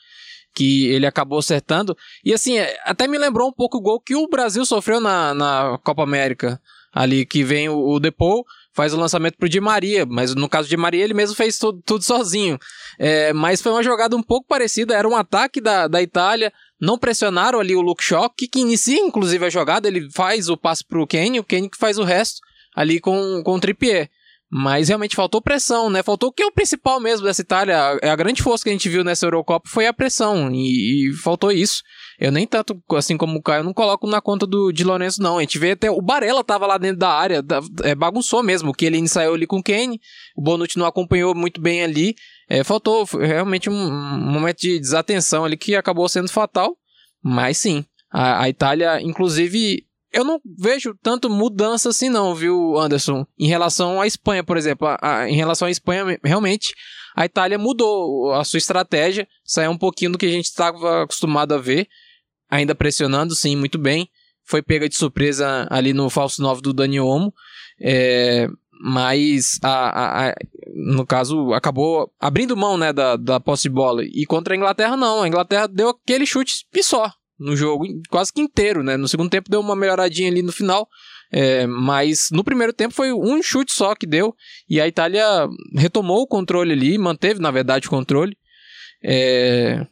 que 0.54 0.88
ele 0.88 1.06
acabou 1.06 1.39
acertando. 1.39 1.96
E, 2.24 2.34
assim, 2.34 2.58
é, 2.58 2.78
até 2.84 3.08
me 3.08 3.18
lembrou 3.18 3.50
um 3.50 3.54
pouco 3.54 3.78
o 3.78 3.82
gol 3.82 4.00
que 4.00 4.16
o 4.16 4.28
Brasil 4.28 4.66
sofreu 4.66 5.00
na, 5.00 5.34
na 5.34 5.80
Copa 5.84 6.04
América. 6.04 6.60
Ali, 6.92 7.24
que 7.24 7.44
vem 7.44 7.70
o, 7.70 7.78
o 7.78 8.00
Depou 8.00 8.44
faz 8.74 8.94
o 8.94 8.98
lançamento 8.98 9.38
pro 9.38 9.50
Di 9.50 9.60
Maria, 9.60 10.06
mas 10.06 10.34
no 10.34 10.48
caso 10.48 10.70
de 10.70 10.78
Maria 10.78 11.04
ele 11.04 11.13
mesmo 11.13 11.36
fez 11.36 11.58
tudo, 11.58 11.82
tudo 11.86 12.04
sozinho. 12.04 12.58
É, 12.98 13.32
mas 13.34 13.62
foi 13.62 13.72
uma 13.72 13.84
jogada 13.84 14.16
um 14.16 14.24
pouco 14.24 14.48
parecida, 14.48 14.96
era 14.96 15.08
um 15.08 15.16
ataque 15.16 15.60
da, 15.62 15.88
da 15.88 16.01
Itália, 16.01 16.51
não 16.82 16.98
pressionaram 16.98 17.60
ali 17.60 17.75
o 17.75 17.82
Luke 17.82 18.04
que, 18.38 18.48
que 18.48 18.60
inicia 18.60 19.00
inclusive 19.00 19.46
a 19.46 19.50
jogada, 19.50 19.88
ele 19.88 20.10
faz 20.12 20.50
o 20.50 20.58
passe 20.58 20.84
pro 20.84 21.06
Kenny, 21.06 21.39
o 21.39 21.44
Kenny 21.44 21.70
que 21.70 21.78
faz 21.78 22.00
o 22.00 22.04
resto 22.04 22.39
ali 22.76 23.00
com, 23.00 23.42
com 23.44 23.56
o 23.56 23.60
Trippier. 23.60 24.10
Mas 24.52 24.88
realmente 24.88 25.16
faltou 25.16 25.44
pressão, 25.44 25.92
né? 25.92 26.02
Faltou 26.02 26.30
o 26.30 26.34
que 26.34 26.42
é 26.42 26.46
o 26.46 26.52
principal 26.52 27.00
mesmo 27.00 27.24
dessa 27.24 27.42
Itália. 27.42 27.78
A, 27.78 28.14
a 28.14 28.16
grande 28.16 28.42
força 28.42 28.64
que 28.64 28.70
a 28.70 28.74
gente 28.74 28.90
viu 28.90 29.04
nessa 29.04 29.28
Eurocopa 29.28 29.70
foi 29.70 29.86
a 29.86 29.94
pressão. 29.94 30.50
E, 30.52 31.10
e, 31.10 31.14
faltou 31.14 31.52
isso. 31.52 31.84
Eu 32.20 32.32
nem 32.32 32.48
tanto, 32.48 32.82
assim 32.94 33.16
como 33.16 33.38
o 33.38 33.44
Caio, 33.44 33.64
não 33.64 33.74
coloco 33.74 34.08
na 34.08 34.20
conta 34.20 34.48
do, 34.48 34.72
de 34.72 34.84
Lourenço, 34.84 35.22
não. 35.22 35.38
A 35.38 35.42
gente 35.42 35.60
vê 35.60 35.72
até. 35.72 35.92
O 35.92 36.02
Barella 36.02 36.44
tava 36.44 36.66
lá 36.66 36.80
dentro 36.80 36.98
da 36.98 37.10
área, 37.10 37.44
da, 37.44 37.62
é, 37.84 37.94
bagunçou 37.94 38.42
mesmo. 38.42 38.74
Que 38.74 38.86
ele 38.86 38.98
ensaiou 38.98 39.36
ali 39.36 39.46
com 39.46 39.58
o 39.58 39.64
Kane. 39.64 40.02
O 40.36 40.42
Bonucci 40.42 40.80
não 40.80 40.88
acompanhou 40.88 41.36
muito 41.36 41.62
bem 41.62 41.84
ali. 41.84 42.16
É, 42.50 42.64
faltou 42.64 43.04
realmente 43.04 43.70
um, 43.70 43.74
um, 43.74 44.32
momento 44.32 44.58
de 44.58 44.80
desatenção 44.80 45.46
ali 45.46 45.58
que 45.58 45.76
acabou 45.76 46.10
sendo 46.10 46.28
fatal. 46.28 46.76
Mas 47.24 47.60
sim, 47.60 47.86
a, 48.12 48.42
a 48.42 48.50
Itália, 48.50 49.00
inclusive, 49.00 49.86
eu 50.12 50.24
não 50.24 50.42
vejo 50.58 50.96
tanto 51.01 51.30
mudança 51.30 51.89
assim 51.89 52.10
não, 52.10 52.34
viu, 52.34 52.78
Anderson? 52.78 53.25
Em 53.38 53.48
relação 53.48 54.01
à 54.01 54.08
Espanha, 54.08 54.44
por 54.44 54.58
exemplo. 54.58 54.88
A, 54.88 54.98
a, 55.01 55.30
em 55.30 55.36
relação 55.36 55.68
à 55.68 55.72
Espanha, 55.72 56.20
realmente, 56.24 56.74
a 57.16 57.25
Itália 57.25 57.58
mudou 57.58 58.34
a 58.34 58.44
sua 58.44 58.58
estratégia, 58.58 59.28
saiu 59.44 59.72
um 59.72 59.78
pouquinho 59.78 60.12
do 60.12 60.18
que 60.18 60.25
a 60.25 60.32
gente 60.32 60.46
estava 60.46 61.04
acostumado 61.04 61.54
a 61.54 61.58
ver, 61.58 61.88
ainda 62.50 62.74
pressionando, 62.74 63.36
sim, 63.36 63.56
muito 63.56 63.78
bem. 63.78 64.10
Foi 64.44 64.63
pega 64.63 64.89
de 64.89 64.96
surpresa 64.96 65.68
ali 65.70 65.94
no 65.94 66.10
falso 66.10 66.42
9 66.42 66.62
do 66.62 66.74
Dani 66.74 67.00
Olmo, 67.00 67.32
é, 67.80 68.48
mas 68.82 69.60
a, 69.63 70.34
no 70.74 71.06
caso 71.06 71.54
acabou 71.54 72.12
abrindo 72.20 72.58
mão 72.58 72.75
né, 72.75 72.92
da, 72.92 73.16
da 73.16 73.39
posse 73.39 73.63
de 73.63 73.70
bola. 73.70 74.01
E 74.04 74.25
contra 74.25 74.56
a 74.56 74.58
Inglaterra, 74.58 74.98
não. 74.98 75.22
A 75.22 75.28
Inglaterra 75.28 75.68
deu 75.68 75.89
aquele 75.89 76.25
chute 76.25 76.66
e 76.74 76.82
só 76.82 77.12
no 77.39 77.55
jogo, 77.55 77.86
quase 78.10 78.34
que 78.34 78.41
inteiro, 78.41 78.84
né? 78.84 78.98
No 78.98 79.08
segundo 79.08 79.29
tempo 79.29 79.50
deu 79.50 79.60
uma 79.62 79.75
melhoradinha 79.75 80.29
ali 80.29 80.41
no 80.41 80.51
final, 80.51 80.88
é, 81.31 81.65
mas 81.65 82.27
no 82.31 82.43
primeiro 82.43 82.74
tempo 82.74 82.93
foi 82.93 83.13
um 83.13 83.41
chute 83.41 83.72
só 83.74 83.96
que 83.96 84.05
deu 84.05 84.36
e 84.69 84.81
a 84.81 84.88
Itália 84.88 85.25
retomou 85.75 86.22
o 86.22 86.27
controle 86.27 86.74
ali, 86.74 86.98
manteve 86.98 87.39
na 87.39 87.51
verdade 87.51 87.88
o 87.88 87.89
controle, 87.89 88.36
é, 89.03 89.86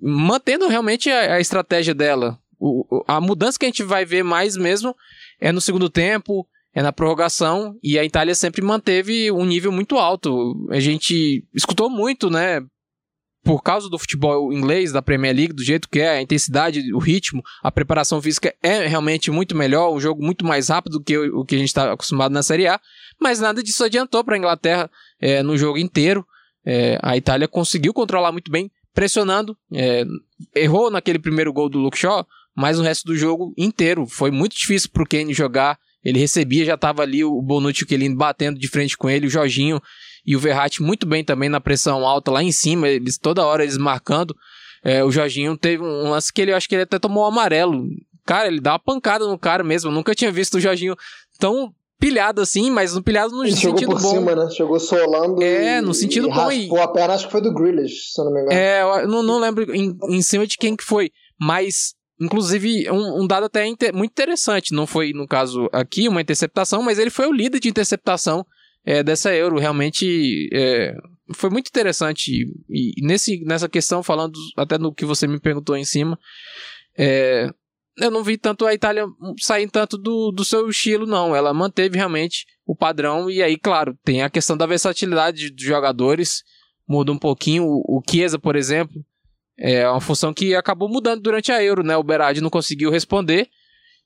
mantendo 0.00 0.68
realmente 0.68 1.10
a, 1.10 1.34
a 1.34 1.40
estratégia 1.40 1.94
dela. 1.94 2.38
O, 2.60 3.02
a 3.08 3.20
mudança 3.20 3.58
que 3.58 3.66
a 3.66 3.68
gente 3.68 3.82
vai 3.82 4.04
ver 4.04 4.22
mais 4.22 4.56
mesmo 4.56 4.94
é 5.40 5.50
no 5.50 5.60
segundo 5.60 5.90
tempo, 5.90 6.46
é 6.74 6.82
na 6.82 6.92
prorrogação 6.92 7.78
e 7.82 7.98
a 7.98 8.04
Itália 8.04 8.34
sempre 8.34 8.60
manteve 8.60 9.30
um 9.30 9.44
nível 9.44 9.70
muito 9.70 9.96
alto. 9.96 10.68
A 10.70 10.80
gente 10.80 11.44
escutou 11.54 11.88
muito, 11.88 12.28
né? 12.28 12.60
Por 13.44 13.62
causa 13.62 13.90
do 13.90 13.98
futebol 13.98 14.50
inglês, 14.52 14.90
da 14.90 15.02
Premier 15.02 15.36
League, 15.36 15.52
do 15.52 15.62
jeito 15.62 15.86
que 15.88 16.00
é, 16.00 16.16
a 16.16 16.22
intensidade, 16.22 16.92
o 16.94 16.98
ritmo, 16.98 17.42
a 17.62 17.70
preparação 17.70 18.20
física 18.22 18.54
é 18.62 18.86
realmente 18.86 19.30
muito 19.30 19.54
melhor, 19.54 19.92
um 19.92 20.00
jogo 20.00 20.24
muito 20.24 20.46
mais 20.46 20.70
rápido 20.70 20.98
do 20.98 21.04
que 21.04 21.16
o 21.18 21.44
que 21.44 21.54
a 21.54 21.58
gente 21.58 21.68
está 21.68 21.92
acostumado 21.92 22.32
na 22.32 22.42
Série 22.42 22.66
A, 22.66 22.80
mas 23.20 23.40
nada 23.40 23.62
disso 23.62 23.84
adiantou 23.84 24.24
para 24.24 24.34
a 24.34 24.38
Inglaterra 24.38 24.90
é, 25.20 25.42
no 25.42 25.58
jogo 25.58 25.78
inteiro. 25.78 26.26
É, 26.64 26.98
a 27.02 27.16
Itália 27.18 27.46
conseguiu 27.46 27.92
controlar 27.92 28.32
muito 28.32 28.50
bem, 28.50 28.70
pressionando, 28.94 29.54
é, 29.70 30.04
errou 30.56 30.90
naquele 30.90 31.18
primeiro 31.18 31.52
gol 31.52 31.68
do 31.68 31.78
Luke 31.78 31.98
Shaw, 31.98 32.26
mas 32.56 32.78
o 32.78 32.82
resto 32.82 33.04
do 33.04 33.14
jogo 33.14 33.52
inteiro 33.58 34.06
foi 34.06 34.30
muito 34.30 34.56
difícil 34.56 34.88
para 34.90 35.02
o 35.02 35.06
Kane 35.06 35.34
jogar. 35.34 35.78
Ele 36.02 36.18
recebia, 36.18 36.64
já 36.64 36.74
estava 36.74 37.02
ali 37.02 37.24
o 37.24 37.42
Bonucci, 37.42 37.84
ele 37.90 38.08
batendo 38.14 38.58
de 38.58 38.68
frente 38.68 38.96
com 38.96 39.10
ele, 39.10 39.26
o 39.26 39.30
Jorginho 39.30 39.82
e 40.24 40.36
o 40.36 40.40
Verratti 40.40 40.82
muito 40.82 41.06
bem 41.06 41.24
também 41.24 41.48
na 41.48 41.60
pressão 41.60 42.06
alta 42.06 42.30
lá 42.30 42.42
em 42.42 42.52
cima, 42.52 42.88
eles 42.88 43.18
toda 43.18 43.44
hora 43.44 43.62
eles 43.62 43.76
marcando. 43.76 44.34
É, 44.82 45.02
o 45.02 45.10
Jorginho 45.10 45.56
teve 45.56 45.82
um 45.82 46.10
lance 46.10 46.32
que 46.32 46.42
ele 46.42 46.52
acho 46.52 46.68
que 46.68 46.74
ele 46.74 46.82
até 46.82 46.98
tomou 46.98 47.24
um 47.24 47.28
amarelo. 47.28 47.86
Cara, 48.26 48.48
ele 48.48 48.60
dá 48.60 48.72
uma 48.72 48.78
pancada 48.78 49.26
no 49.26 49.38
cara 49.38 49.64
mesmo. 49.64 49.90
Eu 49.90 49.94
nunca 49.94 50.14
tinha 50.14 50.30
visto 50.30 50.56
o 50.56 50.60
Jorginho 50.60 50.96
tão 51.38 51.72
pilhado 51.98 52.42
assim, 52.42 52.70
mas 52.70 52.94
no 52.94 53.02
pilhado 53.02 53.34
no 53.34 53.44
ele 53.44 53.56
sentido 53.56 53.92
por 53.92 54.00
bom. 54.00 54.10
Cima, 54.10 54.34
né? 54.34 54.50
Chegou 54.50 54.78
solando. 54.78 55.42
É, 55.42 55.80
no 55.80 55.94
sentido 55.94 56.28
e 56.28 56.32
bom. 56.32 56.50
E... 56.50 56.78
a 56.78 56.88
perna, 56.88 57.14
acho 57.14 57.26
que 57.26 57.32
foi 57.32 57.40
do 57.40 57.52
Grealish, 57.52 58.12
se 58.12 58.20
eu 58.20 58.26
não 58.26 58.32
me 58.32 58.40
engano. 58.40 58.58
É, 58.58 58.82
eu 58.82 59.08
não, 59.08 59.22
não 59.22 59.38
lembro 59.38 59.74
em, 59.74 59.96
em 60.10 60.22
cima 60.22 60.46
de 60.46 60.58
quem 60.58 60.76
que 60.76 60.84
foi, 60.84 61.10
mas 61.38 61.94
Inclusive, 62.20 62.88
um, 62.90 63.22
um 63.22 63.26
dado 63.26 63.46
até 63.46 63.66
inter, 63.66 63.94
muito 63.94 64.12
interessante. 64.12 64.72
Não 64.72 64.86
foi, 64.86 65.12
no 65.12 65.26
caso 65.26 65.68
aqui, 65.72 66.08
uma 66.08 66.20
interceptação, 66.20 66.80
mas 66.80 66.98
ele 66.98 67.10
foi 67.10 67.26
o 67.26 67.32
líder 67.32 67.58
de 67.58 67.68
interceptação 67.68 68.46
é, 68.84 69.02
dessa 69.02 69.34
Euro. 69.34 69.58
Realmente 69.58 70.48
é, 70.52 70.94
foi 71.32 71.50
muito 71.50 71.68
interessante. 71.68 72.46
E, 72.68 73.04
nesse, 73.04 73.42
nessa 73.44 73.68
questão, 73.68 74.02
falando 74.02 74.38
até 74.56 74.78
no 74.78 74.94
que 74.94 75.04
você 75.04 75.26
me 75.26 75.40
perguntou 75.40 75.76
em 75.76 75.84
cima, 75.84 76.18
é, 76.96 77.48
eu 77.98 78.10
não 78.10 78.22
vi 78.22 78.36
tanto 78.36 78.66
a 78.66 78.74
Itália 78.74 79.06
sair 79.40 79.68
tanto 79.70 79.96
do, 79.96 80.30
do 80.30 80.44
seu 80.44 80.68
estilo, 80.68 81.06
não. 81.06 81.34
Ela 81.34 81.54
manteve 81.54 81.96
realmente 81.96 82.44
o 82.66 82.76
padrão. 82.76 83.30
E 83.30 83.42
aí, 83.42 83.56
claro, 83.56 83.96
tem 84.04 84.22
a 84.22 84.30
questão 84.30 84.56
da 84.56 84.66
versatilidade 84.66 85.50
dos 85.50 85.64
jogadores. 85.64 86.42
Muda 86.86 87.12
um 87.12 87.18
pouquinho. 87.18 87.64
O, 87.64 87.98
o 87.98 88.02
Chiesa, 88.08 88.38
por 88.38 88.56
exemplo, 88.56 89.02
é 89.58 89.88
uma 89.88 90.00
função 90.00 90.34
que 90.34 90.54
acabou 90.54 90.88
mudando 90.88 91.22
durante 91.22 91.52
a 91.52 91.62
Euro, 91.62 91.82
né? 91.82 91.96
O 91.96 92.02
Berardi 92.02 92.40
não 92.40 92.50
conseguiu 92.50 92.90
responder. 92.90 93.48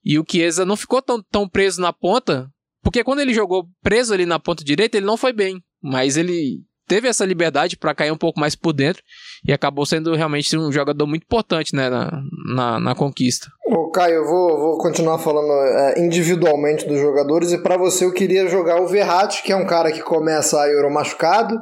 E 0.04 0.18
o 0.18 0.24
Chiesa 0.28 0.64
não 0.64 0.76
ficou 0.76 1.02
tão, 1.02 1.22
tão 1.22 1.48
preso 1.48 1.80
na 1.80 1.92
ponta 1.92 2.48
porque 2.82 3.04
quando 3.04 3.20
ele 3.20 3.34
jogou 3.34 3.66
preso 3.82 4.14
ali 4.14 4.26
na 4.26 4.38
ponta 4.38 4.64
direita, 4.64 4.96
ele 4.96 5.06
não 5.06 5.16
foi 5.16 5.32
bem. 5.32 5.62
Mas 5.82 6.16
ele 6.16 6.62
teve 6.88 7.06
essa 7.06 7.24
liberdade 7.24 7.76
para 7.76 7.94
cair 7.94 8.10
um 8.10 8.16
pouco 8.16 8.40
mais 8.40 8.56
por 8.56 8.72
dentro 8.72 9.02
e 9.46 9.52
acabou 9.52 9.84
sendo 9.84 10.14
realmente 10.14 10.56
um 10.56 10.72
jogador 10.72 11.06
muito 11.06 11.24
importante 11.24 11.76
né, 11.76 11.90
na, 11.90 12.22
na, 12.54 12.80
na 12.80 12.94
conquista. 12.94 13.46
Ô, 13.66 13.90
Caio, 13.90 14.14
eu 14.14 14.24
vou, 14.24 14.58
vou 14.58 14.78
continuar 14.78 15.18
falando 15.18 15.52
é, 15.52 16.00
individualmente 16.00 16.88
dos 16.88 16.98
jogadores 16.98 17.52
e 17.52 17.58
para 17.58 17.76
você 17.76 18.06
eu 18.06 18.12
queria 18.12 18.48
jogar 18.48 18.80
o 18.80 18.88
Verratti, 18.88 19.42
que 19.42 19.52
é 19.52 19.56
um 19.56 19.66
cara 19.66 19.92
que 19.92 20.00
começa 20.00 20.60
a 20.60 20.68
Euro 20.68 20.90
machucado 20.90 21.60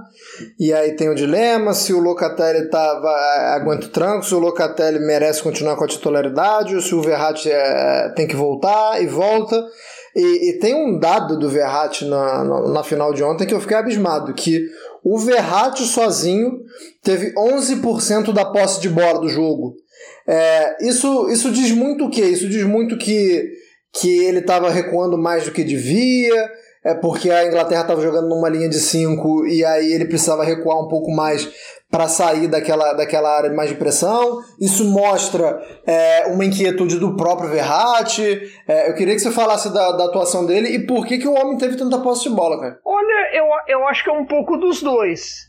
e 0.59 0.73
aí 0.73 0.95
tem 0.95 1.09
o 1.09 1.15
dilema 1.15 1.75
se 1.75 1.93
o 1.93 1.99
Locatelli 1.99 2.71
tá, 2.71 3.01
vai, 3.01 3.61
aguenta 3.61 3.87
o 3.87 3.91
tranco, 3.91 4.25
se 4.25 4.35
o 4.35 4.39
Locatelli 4.39 5.01
merece 5.01 5.43
continuar 5.43 5.75
com 5.75 5.85
a 5.85 5.89
titularidade 5.89 6.77
ou 6.77 6.81
se 6.81 6.95
o 6.95 7.03
Verratti 7.03 7.51
é, 7.51 8.13
tem 8.15 8.29
que 8.29 8.37
voltar 8.37 9.03
e 9.03 9.07
volta. 9.07 9.67
E, 10.17 10.49
e, 10.49 10.59
tem 10.59 10.75
um 10.75 10.99
dado 10.99 11.39
do 11.39 11.51
Verratti 11.51 12.07
na, 12.07 12.43
na, 12.43 12.69
na, 12.69 12.83
final 12.83 13.13
de 13.13 13.23
ontem 13.23 13.47
que 13.47 13.53
eu 13.53 13.61
fiquei 13.61 13.77
abismado, 13.77 14.33
que 14.33 14.67
o 15.05 15.19
Verratti 15.19 15.85
sozinho 15.85 16.53
teve 17.03 17.35
11% 17.35 18.33
da 18.33 18.47
posse 18.47 18.81
de 18.81 18.89
bola 18.89 19.21
do 19.21 19.29
jogo. 19.29 19.75
É, 20.27 20.89
isso, 20.89 21.29
isso 21.29 21.53
diz 21.53 21.71
muito 21.71 22.07
o 22.07 22.11
quê? 22.11 22.23
Isso 22.23 22.49
diz 22.49 22.65
muito 22.65 22.97
que, 22.97 23.47
que 23.93 24.25
ele 24.25 24.39
estava 24.39 24.71
recuando 24.71 25.19
mais 25.19 25.45
do 25.45 25.53
que 25.53 25.63
devia, 25.63 26.51
é 26.83 26.95
porque 26.95 27.31
a 27.31 27.47
Inglaterra 27.47 27.83
estava 27.83 28.01
jogando 28.01 28.29
numa 28.29 28.49
linha 28.49 28.71
de 28.71 28.81
5 28.81 29.47
e 29.47 29.63
aí 29.67 29.93
ele 29.93 30.07
precisava 30.07 30.45
recuar 30.45 30.83
um 30.83 30.89
pouco 30.89 31.11
mais 31.11 31.47
para 31.91 32.09
sair 32.09 32.49
daquela, 32.49 32.93
daquela 32.95 33.37
área 33.37 33.53
mais 33.53 33.71
de 33.71 33.77
pressão. 33.77 34.41
Isso 34.61 34.85
mostra 34.85 35.61
é, 35.87 36.27
uma 36.27 36.45
inquietude 36.45 36.99
do 36.99 37.17
próprio 37.17 37.51
Verratti. 37.51 38.43
É, 38.67 38.91
eu 38.91 38.95
queria 38.95 39.15
que 39.15 39.21
você 39.21 39.31
falasse 39.31 39.73
da, 39.73 39.93
da, 39.93 40.07
atuação 40.07 40.45
dele 40.47 40.69
e 40.69 40.87
por 40.87 41.07
que, 41.07 41.19
que 41.19 41.29
o 41.29 41.35
homem 41.35 41.57
teve 41.57 41.77
tanta 41.77 41.99
posse 41.99 42.29
de 42.29 42.35
bola, 42.35 42.61
cara. 42.61 42.79
Olha, 42.85 43.37
eu, 43.37 43.47
eu 43.69 43.89
acho 43.89 44.03
que 44.03 44.11
é 44.11 44.13
um 44.13 44.27
pouco 44.27 44.57
dos 44.57 44.83
dois. 44.83 45.47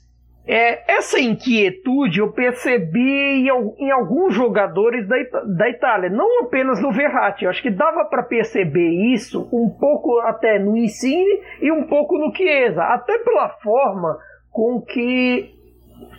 É, 0.49 0.95
essa 0.95 1.19
inquietude 1.19 2.19
eu 2.19 2.31
percebi 2.31 3.41
em, 3.41 3.49
em, 3.79 3.91
alguns 3.91 4.33
jogadores 4.33 5.05
da, 5.05 5.17
da 5.43 5.69
Itália, 5.69 6.09
não 6.09 6.43
apenas 6.43 6.79
no 6.81 6.89
Verratti. 6.89 7.43
Eu 7.43 7.49
acho 7.49 7.61
que 7.61 7.69
dava 7.69 8.05
para 8.05 8.23
perceber 8.23 9.13
isso 9.13 9.49
um 9.51 9.69
pouco 9.69 10.19
até 10.19 10.57
no 10.57 10.77
Insigne 10.77 11.41
e 11.61 11.69
um 11.69 11.83
pouco 11.87 12.17
no 12.17 12.33
Chiesa, 12.33 12.81
até 12.83 13.17
pela 13.17 13.49
forma 13.61 14.17
com 14.49 14.81
que 14.81 15.56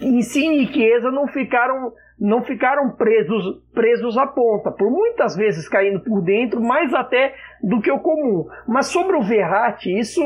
Insigne 0.00 0.64
e 0.64 0.72
Chiesa 0.72 1.10
não 1.10 1.26
ficaram 1.28 1.92
não 2.20 2.42
ficaram 2.42 2.90
presos 2.90 3.62
presos 3.72 4.18
à 4.18 4.26
ponta, 4.26 4.72
por 4.72 4.90
muitas 4.90 5.36
vezes 5.36 5.68
caindo 5.68 6.00
por 6.00 6.20
dentro, 6.20 6.60
mais 6.60 6.92
até 6.92 7.32
do 7.62 7.80
que 7.80 7.92
o 7.92 8.00
comum. 8.00 8.48
Mas 8.66 8.88
sobre 8.88 9.16
o 9.16 9.22
Verratti, 9.22 9.96
isso 9.96 10.20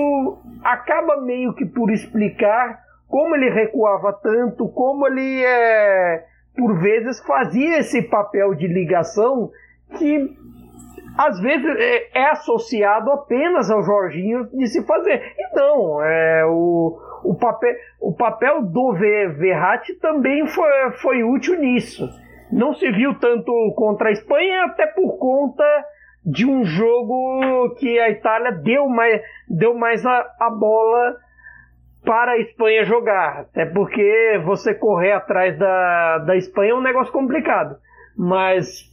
acaba 0.64 1.20
meio 1.20 1.52
que 1.52 1.66
por 1.66 1.90
explicar 1.90 2.80
como 3.08 3.34
ele 3.34 3.50
recuava 3.50 4.10
tanto, 4.22 4.68
como 4.68 5.06
ele 5.06 5.44
é, 5.44 6.24
por 6.56 6.80
vezes 6.80 7.20
fazia 7.26 7.78
esse 7.78 8.00
papel 8.00 8.54
de 8.54 8.66
ligação 8.66 9.50
que 9.98 10.34
às 11.18 11.38
vezes 11.40 11.76
é, 11.78 12.20
é 12.20 12.30
associado 12.30 13.10
apenas 13.10 13.70
ao 13.70 13.82
Jorginho 13.82 14.48
de 14.52 14.66
se 14.66 14.82
fazer. 14.86 15.34
E 15.38 15.54
não, 15.54 16.02
é, 16.02 16.46
o, 16.46 16.98
o, 17.24 17.34
papel, 17.34 17.74
o 18.00 18.12
papel 18.12 18.62
do 18.62 18.92
Verratti 18.92 19.94
também 19.94 20.46
foi, 20.46 20.90
foi 21.00 21.22
útil 21.22 21.58
nisso. 21.58 22.08
Não 22.50 22.74
se 22.74 22.90
viu 22.90 23.18
tanto 23.18 23.52
contra 23.76 24.08
a 24.08 24.12
Espanha, 24.12 24.64
até 24.64 24.86
por 24.86 25.18
conta 25.18 25.64
de 26.24 26.46
um 26.46 26.64
jogo 26.64 27.74
que 27.78 27.98
a 27.98 28.10
Itália 28.10 28.52
deu 28.52 28.88
mais, 28.88 29.20
deu 29.48 29.74
mais 29.74 30.04
a, 30.06 30.26
a 30.38 30.50
bola 30.50 31.16
para 32.04 32.32
a 32.32 32.38
Espanha 32.38 32.84
jogar. 32.84 33.40
Até 33.40 33.66
porque 33.66 34.40
você 34.44 34.74
correr 34.74 35.12
atrás 35.12 35.58
da, 35.58 36.18
da 36.18 36.36
Espanha 36.36 36.72
é 36.72 36.74
um 36.74 36.82
negócio 36.82 37.12
complicado. 37.12 37.76
Mas, 38.16 38.90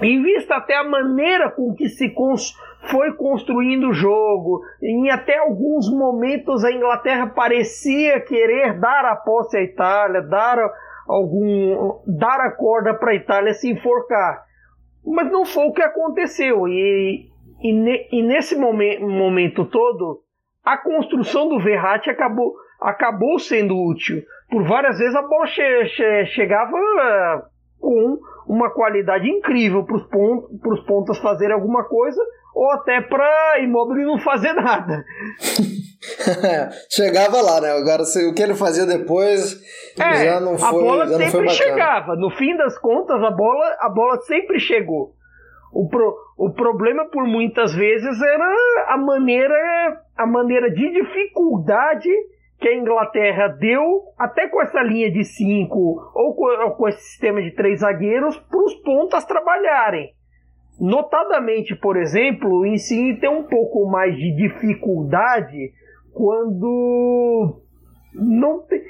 em 0.00 0.22
vista 0.22 0.56
até 0.56 0.76
a 0.76 0.84
maneira 0.84 1.50
com 1.50 1.74
que 1.74 1.88
se 1.88 2.10
cons 2.10 2.54
foi 2.90 3.12
construindo 3.14 3.88
o 3.88 3.92
jogo, 3.92 4.62
em 4.82 5.10
até 5.10 5.38
alguns 5.38 5.90
momentos 5.90 6.64
a 6.64 6.72
Inglaterra 6.72 7.26
parecia 7.28 8.20
querer 8.20 8.78
dar 8.78 9.04
a 9.04 9.16
posse 9.16 9.56
à 9.56 9.62
Itália, 9.62 10.22
dar 10.22 10.58
algum 11.06 12.00
dar 12.06 12.40
a 12.40 12.50
corda 12.50 12.94
para 12.94 13.12
a 13.12 13.14
Itália 13.14 13.52
se 13.54 13.70
enforcar. 13.70 14.44
Mas 15.04 15.30
não 15.30 15.44
foi 15.44 15.66
o 15.66 15.72
que 15.72 15.82
aconteceu. 15.82 16.66
E, 16.66 17.28
e, 17.60 17.72
ne, 17.72 18.08
e 18.10 18.22
nesse 18.22 18.56
momen, 18.56 19.00
momento 19.00 19.66
todo, 19.66 20.22
a 20.64 20.78
construção 20.78 21.48
do 21.48 21.60
Verratti 21.60 22.08
acabou, 22.08 22.54
acabou 22.80 23.38
sendo 23.38 23.76
útil. 23.76 24.22
Por 24.50 24.64
várias 24.64 24.98
vezes 24.98 25.14
a 25.14 25.22
bola 25.22 25.46
che, 25.46 25.84
che, 25.86 26.26
chegava 26.26 26.76
uh, 26.76 27.42
com 27.78 28.18
uma 28.46 28.70
qualidade 28.70 29.28
incrível 29.28 29.84
para 29.84 29.96
os 29.96 30.04
pont, 30.04 30.46
pontas 30.86 31.18
fazerem 31.18 31.54
alguma 31.54 31.84
coisa 31.84 32.22
ou 32.54 32.70
até 32.70 33.00
para 33.00 33.60
Immobile 33.60 34.04
não 34.04 34.18
fazer 34.18 34.52
nada. 34.52 35.04
chegava 36.88 37.40
lá, 37.40 37.60
né? 37.60 37.72
Agora 37.72 38.02
o 38.02 38.34
que 38.34 38.42
ele 38.42 38.54
fazia 38.54 38.86
depois 38.86 39.60
é, 39.98 40.24
já 40.24 40.40
não 40.40 40.56
foi, 40.56 40.68
a 40.68 40.72
bola 40.72 41.06
já 41.08 41.18
sempre 41.18 41.48
chegava. 41.50 42.14
No 42.14 42.30
fim 42.30 42.56
das 42.56 42.78
contas, 42.78 43.22
a 43.22 43.30
bola, 43.30 43.76
a 43.80 43.88
bola 43.88 44.20
sempre 44.20 44.60
chegou. 44.60 45.12
O, 45.72 45.88
pro, 45.88 46.16
o 46.38 46.52
problema 46.52 47.04
por 47.06 47.26
muitas 47.26 47.74
vezes 47.74 48.22
era 48.22 48.54
a 48.88 48.96
maneira, 48.96 50.00
a 50.16 50.24
maneira 50.24 50.70
de 50.70 50.92
dificuldade 50.92 52.08
que 52.60 52.68
a 52.68 52.76
Inglaterra 52.76 53.48
deu, 53.48 54.04
até 54.16 54.46
com 54.46 54.62
essa 54.62 54.80
linha 54.80 55.10
de 55.10 55.24
cinco 55.24 56.00
ou 56.14 56.34
com, 56.34 56.44
ou 56.44 56.70
com 56.76 56.88
esse 56.88 57.02
sistema 57.02 57.42
de 57.42 57.50
três 57.50 57.80
zagueiros, 57.80 58.36
para 58.38 58.64
os 58.64 58.74
pontas 58.76 59.24
trabalharem. 59.24 60.14
Notadamente, 60.80 61.74
por 61.74 61.96
exemplo, 61.96 62.50
o 62.50 62.66
Insigne 62.66 63.18
tem 63.18 63.30
um 63.30 63.44
pouco 63.44 63.86
mais 63.88 64.16
de 64.16 64.34
dificuldade 64.34 65.72
quando 66.12 67.60
não 68.12 68.60
tem, 68.60 68.82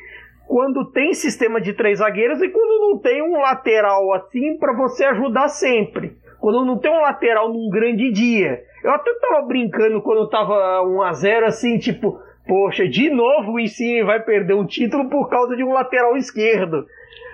quando 0.47 0.90
tem 0.92 1.12
sistema 1.12 1.61
de 1.61 1.73
três 1.73 1.99
zagueiros 1.99 2.40
e 2.42 2.49
quando 2.49 2.90
não 2.90 2.99
tem 2.99 3.23
um 3.23 3.40
lateral 3.40 4.12
assim 4.14 4.57
para 4.59 4.73
você 4.75 5.05
ajudar 5.05 5.49
sempre 5.49 6.16
quando 6.44 6.62
não 6.62 6.77
tem 6.77 6.90
um 6.90 7.01
lateral 7.01 7.51
num 7.51 7.70
grande 7.70 8.12
dia. 8.12 8.62
Eu 8.83 8.90
até 8.90 9.14
tava 9.14 9.47
brincando 9.47 10.03
quando 10.03 10.29
tava 10.29 10.83
1 10.83 11.01
a 11.01 11.12
0 11.14 11.47
assim, 11.47 11.79
tipo, 11.79 12.20
poxa, 12.47 12.87
de 12.87 13.09
novo 13.09 13.53
o 13.53 13.61
Insigne 13.61 14.03
vai 14.03 14.20
perder 14.20 14.53
um 14.53 14.66
título 14.66 15.09
por 15.09 15.31
causa 15.31 15.57
de 15.57 15.64
um 15.64 15.73
lateral 15.73 16.18
esquerdo. 16.18 16.85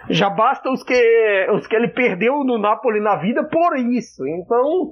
Já 0.08 0.30
basta 0.30 0.70
os 0.70 0.82
que, 0.82 1.46
os 1.52 1.66
que 1.66 1.76
ele 1.76 1.88
perdeu 1.88 2.42
no 2.42 2.58
Napoli 2.58 3.00
na 3.00 3.16
vida 3.16 3.44
por 3.44 3.76
isso. 3.76 4.26
Então, 4.26 4.90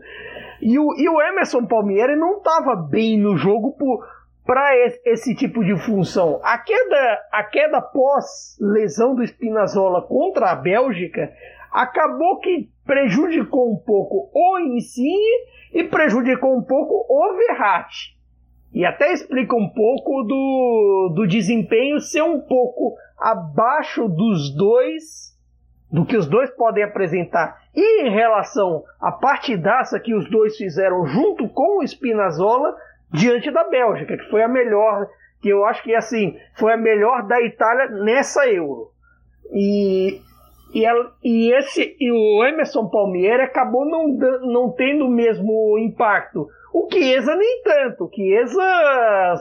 e 0.61 0.79
o, 0.79 0.94
e 0.97 1.09
o 1.09 1.21
Emerson 1.21 1.64
Palmieri 1.66 2.16
não 2.16 2.38
estava 2.38 2.77
bem 2.77 3.18
no 3.18 3.37
jogo 3.37 3.77
para 4.44 4.77
esse, 4.77 5.01
esse, 5.05 5.35
tipo 5.35 5.64
de 5.64 5.77
função. 5.77 6.40
A 6.42 6.59
queda, 6.59 7.21
a 7.33 7.44
queda 7.44 7.81
pós 7.81 8.57
lesão 8.61 9.14
do 9.14 9.27
Spinazzola 9.27 10.03
contra 10.03 10.51
a 10.51 10.57
Bélgica 10.57 11.33
acabou 11.71 12.38
que 12.40 12.68
prejudicou 12.85 13.73
um 13.73 13.77
pouco 13.77 14.31
o 14.33 14.59
Insigne 14.59 15.47
e 15.73 15.85
prejudicou 15.85 16.57
um 16.57 16.62
pouco 16.62 17.07
o 17.09 17.37
Verratti. 17.37 18.16
E 18.73 18.85
até 18.85 19.12
explica 19.12 19.57
um 19.57 19.68
pouco 19.68 20.23
do, 20.25 21.12
do 21.14 21.27
desempenho 21.27 22.01
ser 22.01 22.23
um 22.23 22.40
pouco 22.40 22.97
abaixo 23.20 24.09
dos 24.09 24.54
dois, 24.54 25.37
do 25.90 26.04
que 26.04 26.16
os 26.16 26.26
dois 26.26 26.50
podem 26.50 26.85
apresentar. 26.85 27.62
E 27.74 28.02
em 28.02 28.11
relação 28.11 28.85
à 29.00 29.12
partidaça 29.12 30.00
que 30.00 30.14
os 30.14 30.28
dois 30.31 30.57
fizeram 30.57 31.07
junto 31.07 31.48
com 31.48 31.78
o 31.78 31.87
Spinazzola 31.87 32.76
diante 33.11 33.50
da 33.50 33.64
Bélgica, 33.64 34.16
que 34.16 34.31
foi 34.31 34.42
a 34.42 34.48
melhor, 34.48 35.09
que 35.40 35.48
eu 35.48 35.64
acho 35.64 35.83
que 35.83 35.94
assim, 35.94 36.38
foi 36.57 36.72
a 36.72 36.76
melhor 36.76 37.26
da 37.26 37.40
Itália 37.40 37.88
nessa 37.88 38.46
Euro. 38.46 38.90
E 39.52 40.20
e, 40.74 40.85
ela, 40.85 41.12
e, 41.24 41.50
esse, 41.52 41.96
e 41.98 42.12
o 42.12 42.44
Emerson 42.44 42.88
Palmieri 42.88 43.42
acabou 43.42 43.87
não, 43.87 44.09
não 44.09 44.70
tendo 44.72 45.07
o 45.07 45.11
mesmo 45.11 45.78
impacto. 45.78 46.46
O 46.72 46.88
Chiesa 46.92 47.35
nem 47.35 47.62
tanto. 47.62 48.04
O 48.04 48.11
Chiesa 48.14 49.35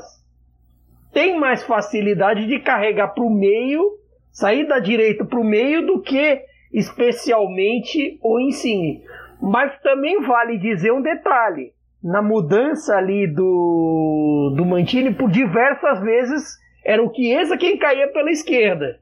tem 1.18 1.36
mais 1.36 1.64
facilidade 1.64 2.46
de 2.46 2.60
carregar 2.60 3.08
para 3.08 3.24
o 3.24 3.30
meio, 3.32 3.98
sair 4.32 4.68
da 4.68 4.78
direita 4.78 5.26
para 5.26 5.40
o 5.40 5.44
meio 5.44 5.84
do 5.84 6.00
que 6.00 6.44
especialmente 6.72 8.20
o 8.22 8.40
Insigne. 8.40 9.04
Mas 9.42 9.82
também 9.82 10.22
vale 10.22 10.60
dizer 10.60 10.94
um 10.94 11.02
detalhe. 11.02 11.74
Na 12.04 12.22
mudança 12.22 12.96
ali 12.96 13.26
do, 13.26 14.54
do 14.56 14.64
Mantini, 14.64 15.12
por 15.12 15.32
diversas 15.32 16.00
vezes 16.02 16.60
era 16.86 17.04
o 17.04 17.12
Chiesa 17.12 17.58
quem 17.58 17.80
caía 17.80 18.10
pela 18.10 18.30
esquerda. 18.30 19.00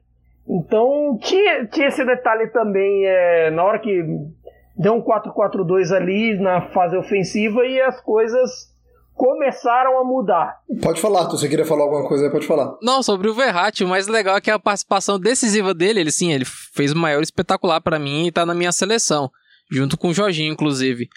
Então 0.48 1.18
tinha, 1.20 1.66
tinha 1.66 1.88
esse 1.88 2.02
detalhe 2.02 2.46
também 2.46 3.04
é, 3.04 3.50
na 3.50 3.62
hora 3.62 3.78
que 3.78 4.02
deu 4.74 4.94
um 4.94 5.02
4-4-2 5.02 5.94
ali 5.94 6.40
na 6.40 6.62
fase 6.62 6.96
ofensiva 6.96 7.66
e 7.66 7.78
as 7.78 8.00
coisas 8.00 8.74
começaram 9.16 9.98
a 9.98 10.04
mudar. 10.04 10.60
Pode 10.82 11.00
falar, 11.00 11.26
tu 11.26 11.38
você 11.38 11.48
queria 11.48 11.64
falar 11.64 11.84
alguma 11.84 12.06
coisa 12.06 12.24
aí, 12.24 12.30
pode 12.30 12.46
falar. 12.46 12.76
Não, 12.82 13.02
sobre 13.02 13.28
o 13.28 13.34
Verratti, 13.34 13.82
o 13.82 13.88
mais 13.88 14.06
legal 14.06 14.36
é 14.36 14.40
que 14.40 14.50
a 14.50 14.58
participação 14.58 15.18
decisiva 15.18 15.72
dele, 15.72 16.00
ele 16.00 16.12
sim, 16.12 16.32
ele 16.32 16.44
fez 16.44 16.92
o 16.92 16.98
maior 16.98 17.22
espetacular 17.22 17.80
para 17.80 17.98
mim 17.98 18.26
e 18.26 18.32
tá 18.32 18.44
na 18.44 18.54
minha 18.54 18.70
seleção, 18.70 19.30
junto 19.70 19.96
com 19.96 20.08
o 20.08 20.14
Jorginho, 20.14 20.52
inclusive. 20.52 21.08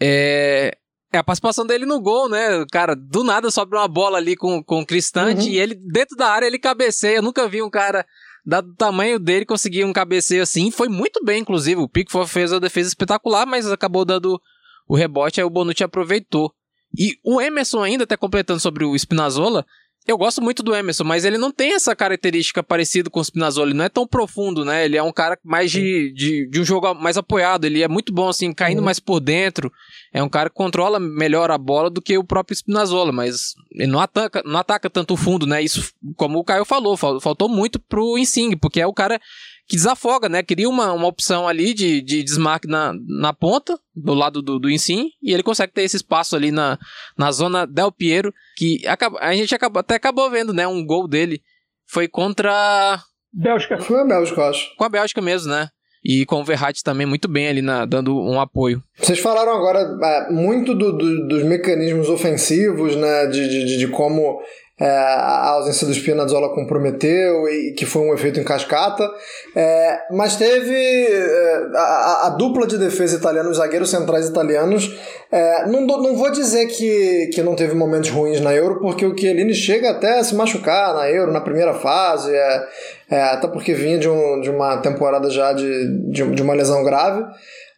É, 0.00 0.76
é 1.12 1.18
a 1.18 1.24
participação 1.24 1.64
dele 1.64 1.86
no 1.86 2.00
gol, 2.00 2.28
né? 2.28 2.64
Cara, 2.70 2.94
do 2.96 3.22
nada 3.22 3.50
sobe 3.50 3.76
uma 3.76 3.88
bola 3.88 4.18
ali 4.18 4.36
com, 4.36 4.62
com 4.62 4.80
o 4.80 4.86
Cristante 4.86 5.46
uhum. 5.46 5.52
e 5.52 5.58
ele, 5.58 5.74
dentro 5.74 6.16
da 6.16 6.28
área, 6.28 6.46
ele 6.46 6.58
cabeceia. 6.58 7.16
Eu 7.16 7.22
nunca 7.22 7.48
vi 7.48 7.62
um 7.62 7.70
cara 7.70 8.04
dado 8.44 8.70
o 8.70 8.76
tamanho 8.76 9.18
dele, 9.18 9.46
conseguir 9.46 9.84
um 9.84 9.92
cabeceio 9.92 10.42
assim. 10.42 10.70
Foi 10.70 10.88
muito 10.88 11.24
bem, 11.24 11.40
inclusive. 11.40 11.80
O 11.80 11.88
Pickford 11.88 12.30
fez 12.30 12.52
a 12.52 12.58
defesa 12.58 12.88
espetacular, 12.88 13.46
mas 13.46 13.70
acabou 13.70 14.04
dando 14.04 14.40
o 14.88 14.94
rebote, 14.94 15.40
aí 15.40 15.44
o 15.44 15.50
Bonucci 15.50 15.82
aproveitou. 15.82 16.52
E 16.96 17.18
o 17.22 17.40
Emerson 17.40 17.82
ainda, 17.82 18.04
até 18.04 18.16
completando 18.16 18.60
sobre 18.60 18.84
o 18.84 18.96
Spinazzola, 18.96 19.64
eu 20.06 20.16
gosto 20.16 20.40
muito 20.40 20.62
do 20.62 20.72
Emerson, 20.72 21.02
mas 21.02 21.24
ele 21.24 21.36
não 21.36 21.50
tem 21.50 21.74
essa 21.74 21.94
característica 21.96 22.62
parecida 22.62 23.10
com 23.10 23.18
o 23.18 23.24
Spinazzola. 23.24 23.70
Ele 23.70 23.76
não 23.76 23.84
é 23.84 23.88
tão 23.88 24.06
profundo, 24.06 24.64
né? 24.64 24.84
Ele 24.84 24.96
é 24.96 25.02
um 25.02 25.12
cara 25.12 25.36
mais 25.44 25.68
de, 25.72 26.12
de, 26.14 26.48
de 26.48 26.60
um 26.60 26.64
jogo 26.64 26.94
mais 26.94 27.16
apoiado. 27.16 27.64
Ele 27.64 27.82
é 27.82 27.88
muito 27.88 28.12
bom, 28.12 28.28
assim, 28.28 28.52
caindo 28.52 28.78
uhum. 28.78 28.84
mais 28.84 29.00
por 29.00 29.18
dentro. 29.18 29.70
É 30.12 30.22
um 30.22 30.28
cara 30.28 30.48
que 30.48 30.54
controla 30.54 31.00
melhor 31.00 31.50
a 31.50 31.58
bola 31.58 31.90
do 31.90 32.00
que 32.00 32.16
o 32.16 32.22
próprio 32.22 32.54
Spinazzola, 32.54 33.10
mas 33.10 33.54
ele 33.72 33.90
não 33.90 33.98
ataca, 33.98 34.44
não 34.46 34.60
ataca 34.60 34.88
tanto 34.88 35.14
o 35.14 35.16
fundo, 35.16 35.44
né? 35.44 35.60
Isso, 35.60 35.92
como 36.14 36.38
o 36.38 36.44
Caio 36.44 36.64
falou, 36.64 36.96
faltou 36.96 37.48
muito 37.48 37.80
pro 37.80 38.16
Insigne, 38.16 38.54
porque 38.54 38.80
é 38.80 38.86
o 38.86 38.94
cara 38.94 39.20
que 39.68 39.76
desafoga, 39.76 40.28
né? 40.28 40.42
Queria 40.42 40.68
uma, 40.68 40.92
uma 40.92 41.08
opção 41.08 41.48
ali 41.48 41.74
de, 41.74 42.00
de 42.00 42.22
desmarque 42.22 42.68
na, 42.68 42.94
na 43.06 43.32
ponta, 43.32 43.78
do 43.94 44.14
lado 44.14 44.40
do, 44.40 44.58
do 44.58 44.70
Insim, 44.70 45.10
e 45.22 45.32
ele 45.32 45.42
consegue 45.42 45.72
ter 45.72 45.82
esse 45.82 45.96
espaço 45.96 46.36
ali 46.36 46.50
na, 46.50 46.78
na 47.18 47.32
zona 47.32 47.66
Del 47.66 47.90
Piero, 47.90 48.32
que 48.56 48.86
acaba, 48.86 49.18
a 49.20 49.34
gente 49.34 49.54
acaba, 49.54 49.80
até 49.80 49.96
acabou 49.96 50.30
vendo, 50.30 50.52
né? 50.52 50.66
Um 50.66 50.84
gol 50.84 51.08
dele 51.08 51.40
foi 51.86 52.06
contra. 52.06 53.00
Bélgica. 53.32 53.78
Foi 53.78 54.00
a 54.00 54.04
Bélgica, 54.04 54.40
eu 54.40 54.44
acho. 54.46 54.76
Com 54.76 54.84
a 54.84 54.88
Bélgica 54.88 55.20
mesmo, 55.20 55.50
né? 55.50 55.68
E 56.04 56.24
com 56.24 56.40
o 56.40 56.44
Verratti 56.44 56.84
também 56.84 57.04
muito 57.04 57.26
bem 57.26 57.48
ali 57.48 57.60
na, 57.60 57.84
dando 57.84 58.16
um 58.16 58.40
apoio. 58.40 58.80
Vocês 58.96 59.18
falaram 59.18 59.52
agora 59.52 59.80
é, 59.80 60.30
muito 60.32 60.72
do, 60.72 60.96
do, 60.96 61.26
dos 61.26 61.42
mecanismos 61.42 62.08
ofensivos, 62.08 62.94
né? 62.94 63.26
De, 63.26 63.48
de, 63.48 63.78
de 63.78 63.88
como 63.88 64.40
é, 64.78 64.86
a 64.86 65.48
ausência 65.52 65.86
do 65.86 65.94
Spinazzola 65.94 66.54
comprometeu 66.54 67.48
e 67.48 67.72
que 67.72 67.86
foi 67.86 68.02
um 68.02 68.12
efeito 68.12 68.38
em 68.38 68.44
cascata, 68.44 69.10
é, 69.54 70.00
mas 70.10 70.36
teve 70.36 70.74
é, 70.74 71.66
a, 71.74 72.26
a, 72.26 72.28
dupla 72.30 72.66
de 72.66 72.76
defesa 72.76 73.16
italiana, 73.16 73.48
os 73.48 73.56
zagueiros 73.56 73.88
centrais 73.88 74.28
italianos, 74.28 74.94
é, 75.32 75.66
não, 75.66 75.80
não 75.80 76.14
vou 76.14 76.30
dizer 76.30 76.66
que, 76.66 77.30
que 77.32 77.42
não 77.42 77.56
teve 77.56 77.74
momentos 77.74 78.10
ruins 78.10 78.38
na 78.38 78.54
Euro, 78.54 78.78
porque 78.78 79.06
o 79.06 79.16
Chiellini 79.16 79.54
chega 79.54 79.90
até 79.90 80.18
a 80.18 80.24
se 80.24 80.34
machucar 80.34 80.94
na 80.94 81.10
Euro, 81.10 81.32
na 81.32 81.40
primeira 81.40 81.72
fase, 81.72 82.34
é, 82.34 82.68
é, 83.10 83.22
até 83.22 83.48
porque 83.48 83.72
vinha 83.72 83.98
de, 83.98 84.10
um, 84.10 84.42
de 84.42 84.50
uma 84.50 84.76
temporada 84.78 85.30
já 85.30 85.54
de, 85.54 86.10
de, 86.10 86.22
de 86.34 86.42
uma 86.42 86.52
lesão 86.52 86.84
grave, 86.84 87.24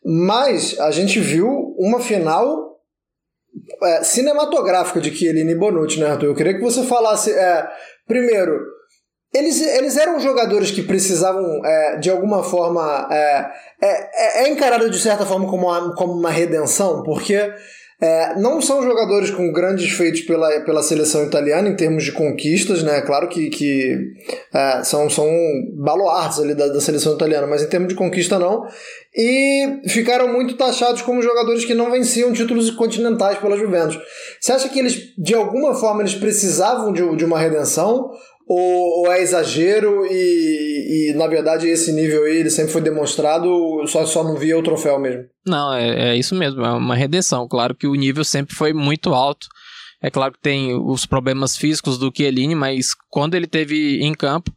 mas 0.04 0.76
a 0.80 0.90
gente 0.90 1.20
viu 1.20 1.76
uma 1.78 2.00
final 2.00 2.67
é, 3.82 4.02
cinematográfica 4.02 5.00
de 5.00 5.14
Chiellini 5.14 5.52
e 5.52 5.54
Bonucci, 5.54 6.00
né, 6.00 6.10
Arthur? 6.10 6.26
Eu 6.26 6.34
queria 6.34 6.54
que 6.54 6.62
você 6.62 6.82
falasse, 6.84 7.32
é, 7.32 7.66
primeiro, 8.06 8.58
eles, 9.32 9.60
eles 9.60 9.96
eram 9.96 10.18
jogadores 10.18 10.70
que 10.70 10.82
precisavam, 10.82 11.64
é, 11.64 11.96
de 11.98 12.10
alguma 12.10 12.42
forma, 12.42 13.08
é, 13.10 13.50
é, 13.82 14.44
é 14.44 14.48
encarado 14.48 14.88
de 14.90 14.98
certa 14.98 15.26
forma 15.26 15.48
como 15.48 15.66
uma, 15.66 15.94
como 15.94 16.14
uma 16.14 16.30
redenção, 16.30 17.02
porque 17.02 17.52
é, 18.00 18.38
não 18.38 18.62
são 18.62 18.80
jogadores 18.82 19.28
com 19.30 19.50
grandes 19.52 19.90
feitos 19.90 20.20
pela, 20.20 20.60
pela 20.60 20.82
seleção 20.82 21.24
italiana 21.24 21.68
em 21.68 21.74
termos 21.74 22.04
de 22.04 22.12
conquistas, 22.12 22.82
né? 22.82 23.00
Claro 23.00 23.28
que, 23.28 23.50
que 23.50 24.12
é, 24.54 24.84
são, 24.84 25.10
são 25.10 25.28
baluartes 25.74 26.38
ali 26.38 26.54
da, 26.54 26.68
da 26.68 26.80
seleção 26.80 27.14
italiana, 27.14 27.46
mas 27.48 27.62
em 27.62 27.68
termos 27.68 27.88
de 27.88 27.96
conquista 27.96 28.38
não. 28.38 28.64
E 29.16 29.80
ficaram 29.88 30.32
muito 30.32 30.56
taxados 30.56 31.02
como 31.02 31.20
jogadores 31.20 31.64
que 31.64 31.74
não 31.74 31.90
venciam 31.90 32.32
títulos 32.32 32.70
continentais 32.70 33.38
pela 33.38 33.56
Juventus. 33.56 33.98
Você 34.40 34.52
acha 34.52 34.68
que 34.68 34.78
eles, 34.78 35.12
de 35.18 35.34
alguma 35.34 35.74
forma, 35.74 36.02
eles 36.02 36.14
precisavam 36.14 36.92
de, 36.92 37.16
de 37.16 37.24
uma 37.24 37.38
redenção? 37.38 38.12
Ou, 38.48 39.00
ou 39.00 39.12
é 39.12 39.20
exagero 39.20 40.06
e, 40.06 41.10
e, 41.10 41.14
na 41.14 41.26
verdade, 41.26 41.68
esse 41.68 41.92
nível 41.92 42.24
aí 42.24 42.38
ele 42.38 42.48
sempre 42.48 42.72
foi 42.72 42.80
demonstrado, 42.80 43.86
só, 43.86 44.06
só 44.06 44.24
não 44.24 44.36
via 44.36 44.58
o 44.58 44.62
troféu 44.62 44.98
mesmo? 44.98 45.24
Não, 45.46 45.74
é, 45.74 46.12
é 46.12 46.16
isso 46.16 46.34
mesmo, 46.34 46.64
é 46.64 46.70
uma 46.70 46.96
redenção. 46.96 47.46
Claro 47.46 47.74
que 47.74 47.86
o 47.86 47.94
nível 47.94 48.24
sempre 48.24 48.56
foi 48.56 48.72
muito 48.72 49.12
alto. 49.12 49.46
É 50.02 50.10
claro 50.10 50.32
que 50.32 50.40
tem 50.40 50.74
os 50.74 51.04
problemas 51.04 51.56
físicos 51.58 51.98
do 51.98 52.10
Chiellini, 52.14 52.54
mas 52.54 52.94
quando 53.10 53.34
ele 53.34 53.46
teve 53.46 54.00
em 54.00 54.14
campo, 54.14 54.50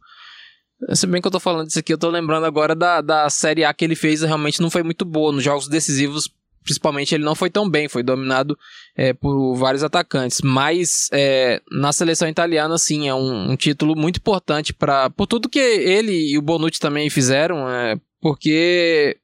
se 0.94 1.06
bem 1.06 1.20
que 1.20 1.26
eu 1.26 1.32
tô 1.32 1.40
falando 1.40 1.66
disso 1.66 1.78
aqui, 1.78 1.92
eu 1.92 1.98
tô 1.98 2.08
lembrando 2.08 2.46
agora 2.46 2.74
da, 2.74 3.02
da 3.02 3.28
Série 3.28 3.64
A 3.64 3.74
que 3.74 3.84
ele 3.84 3.94
fez, 3.94 4.22
realmente 4.22 4.62
não 4.62 4.70
foi 4.70 4.82
muito 4.82 5.04
boa. 5.04 5.32
Nos 5.32 5.44
jogos 5.44 5.68
decisivos 5.68 6.30
principalmente 6.62 7.14
ele 7.14 7.24
não 7.24 7.34
foi 7.34 7.50
tão 7.50 7.68
bem, 7.68 7.88
foi 7.88 8.02
dominado 8.02 8.56
é, 8.96 9.12
por 9.12 9.54
vários 9.54 9.82
atacantes. 9.82 10.40
Mas 10.42 11.08
é, 11.12 11.60
na 11.70 11.92
seleção 11.92 12.28
italiana, 12.28 12.76
sim, 12.78 13.08
é 13.08 13.14
um, 13.14 13.52
um 13.52 13.56
título 13.56 13.96
muito 13.96 14.18
importante 14.18 14.72
para 14.72 15.10
por 15.10 15.26
tudo 15.26 15.48
que 15.48 15.58
ele 15.58 16.32
e 16.32 16.38
o 16.38 16.42
Bonucci 16.42 16.80
também 16.80 17.10
fizeram, 17.10 17.68
é, 17.68 17.96
porque 18.20 19.16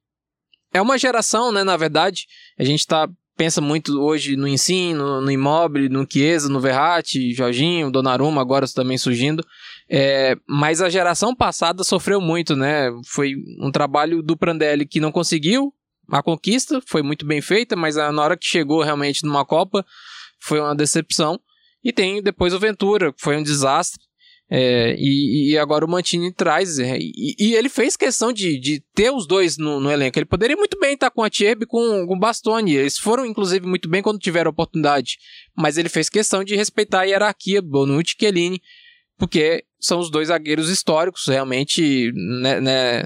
é 0.73 0.83
uma 0.83 0.99
geração, 0.99 1.53
né? 1.53 1.65
Na 1.65 1.77
verdade, 1.77 2.27
a 2.59 2.65
gente 2.65 2.87
tá 2.87 3.09
pensa 3.39 3.61
muito 3.61 4.03
hoje 4.03 4.35
no 4.35 4.49
ensino, 4.49 5.21
no 5.21 5.31
Immobile, 5.31 5.89
no 5.89 6.05
Chiesa, 6.11 6.49
no 6.49 6.61
Verratti, 6.61 7.33
Jorginho, 7.33 7.91
Donnarumma 7.91 8.41
agora 8.41 8.67
também 8.67 8.99
surgindo. 8.99 9.47
É, 9.89 10.37
mas 10.47 10.83
a 10.83 10.91
geração 10.91 11.35
passada 11.35 11.85
sofreu 11.85 12.21
muito, 12.21 12.57
né? 12.57 12.91
Foi 13.07 13.35
um 13.61 13.71
trabalho 13.71 14.23
do 14.23 14.37
Prandelli 14.37 14.85
que 14.85 14.99
não 14.99 15.13
conseguiu, 15.13 15.73
a 16.11 16.23
conquista 16.23 16.81
foi 16.87 17.03
muito 17.03 17.27
bem 17.27 17.41
feita, 17.41 17.77
mas 17.77 17.97
na 17.97 18.23
hora 18.23 18.37
que 18.37 18.47
chegou 18.47 18.83
realmente 18.83 19.25
numa 19.25 19.45
Copa 19.45 19.85
foi 20.41 20.61
uma 20.61 20.75
decepção. 20.75 21.39
E 21.85 21.93
tem 21.93 22.23
depois 22.23 22.53
o 22.53 22.59
Ventura, 22.59 23.15
foi 23.19 23.37
um 23.37 23.43
desastre. 23.43 24.03
É, 24.51 24.97
e, 24.99 25.53
e, 25.53 25.59
agora 25.59 25.85
o 25.85 25.89
Mantini 25.89 26.33
traz. 26.33 26.79
É, 26.79 26.97
e, 26.99 27.35
e, 27.39 27.55
ele 27.55 27.69
fez 27.69 27.97
questão 27.97 28.33
de, 28.33 28.59
de 28.59 28.83
ter 28.95 29.11
os 29.11 29.27
dois 29.27 29.59
no, 29.59 29.79
no, 29.79 29.91
elenco. 29.91 30.19
Ele 30.19 30.25
poderia 30.25 30.57
muito 30.57 30.79
bem 30.81 30.95
estar 30.95 31.11
com 31.11 31.23
a 31.23 31.29
Tierbe 31.29 31.67
com, 31.67 32.07
com 32.07 32.15
o 32.17 32.19
Bastoni. 32.19 32.75
Eles 32.75 32.97
foram, 32.97 33.27
inclusive, 33.27 33.67
muito 33.67 33.91
bem 33.91 34.03
quando 34.03 34.19
tiveram 34.19 34.49
a 34.49 34.53
oportunidade. 34.53 35.19
Mas 35.55 35.77
ele 35.77 35.91
fez 35.91 36.09
questão 36.09 36.43
de 36.43 36.57
respeitar 36.57 37.01
a 37.01 37.05
hierarquia, 37.05 37.61
Bonucci 37.61 38.15
e 38.17 38.25
Chiellini, 38.25 38.63
porque 39.19 39.65
são 39.79 39.99
os 39.99 40.11
dois 40.11 40.29
zagueiros 40.29 40.71
históricos, 40.71 41.27
realmente, 41.27 42.11
né, 42.15 42.61
né 42.61 43.05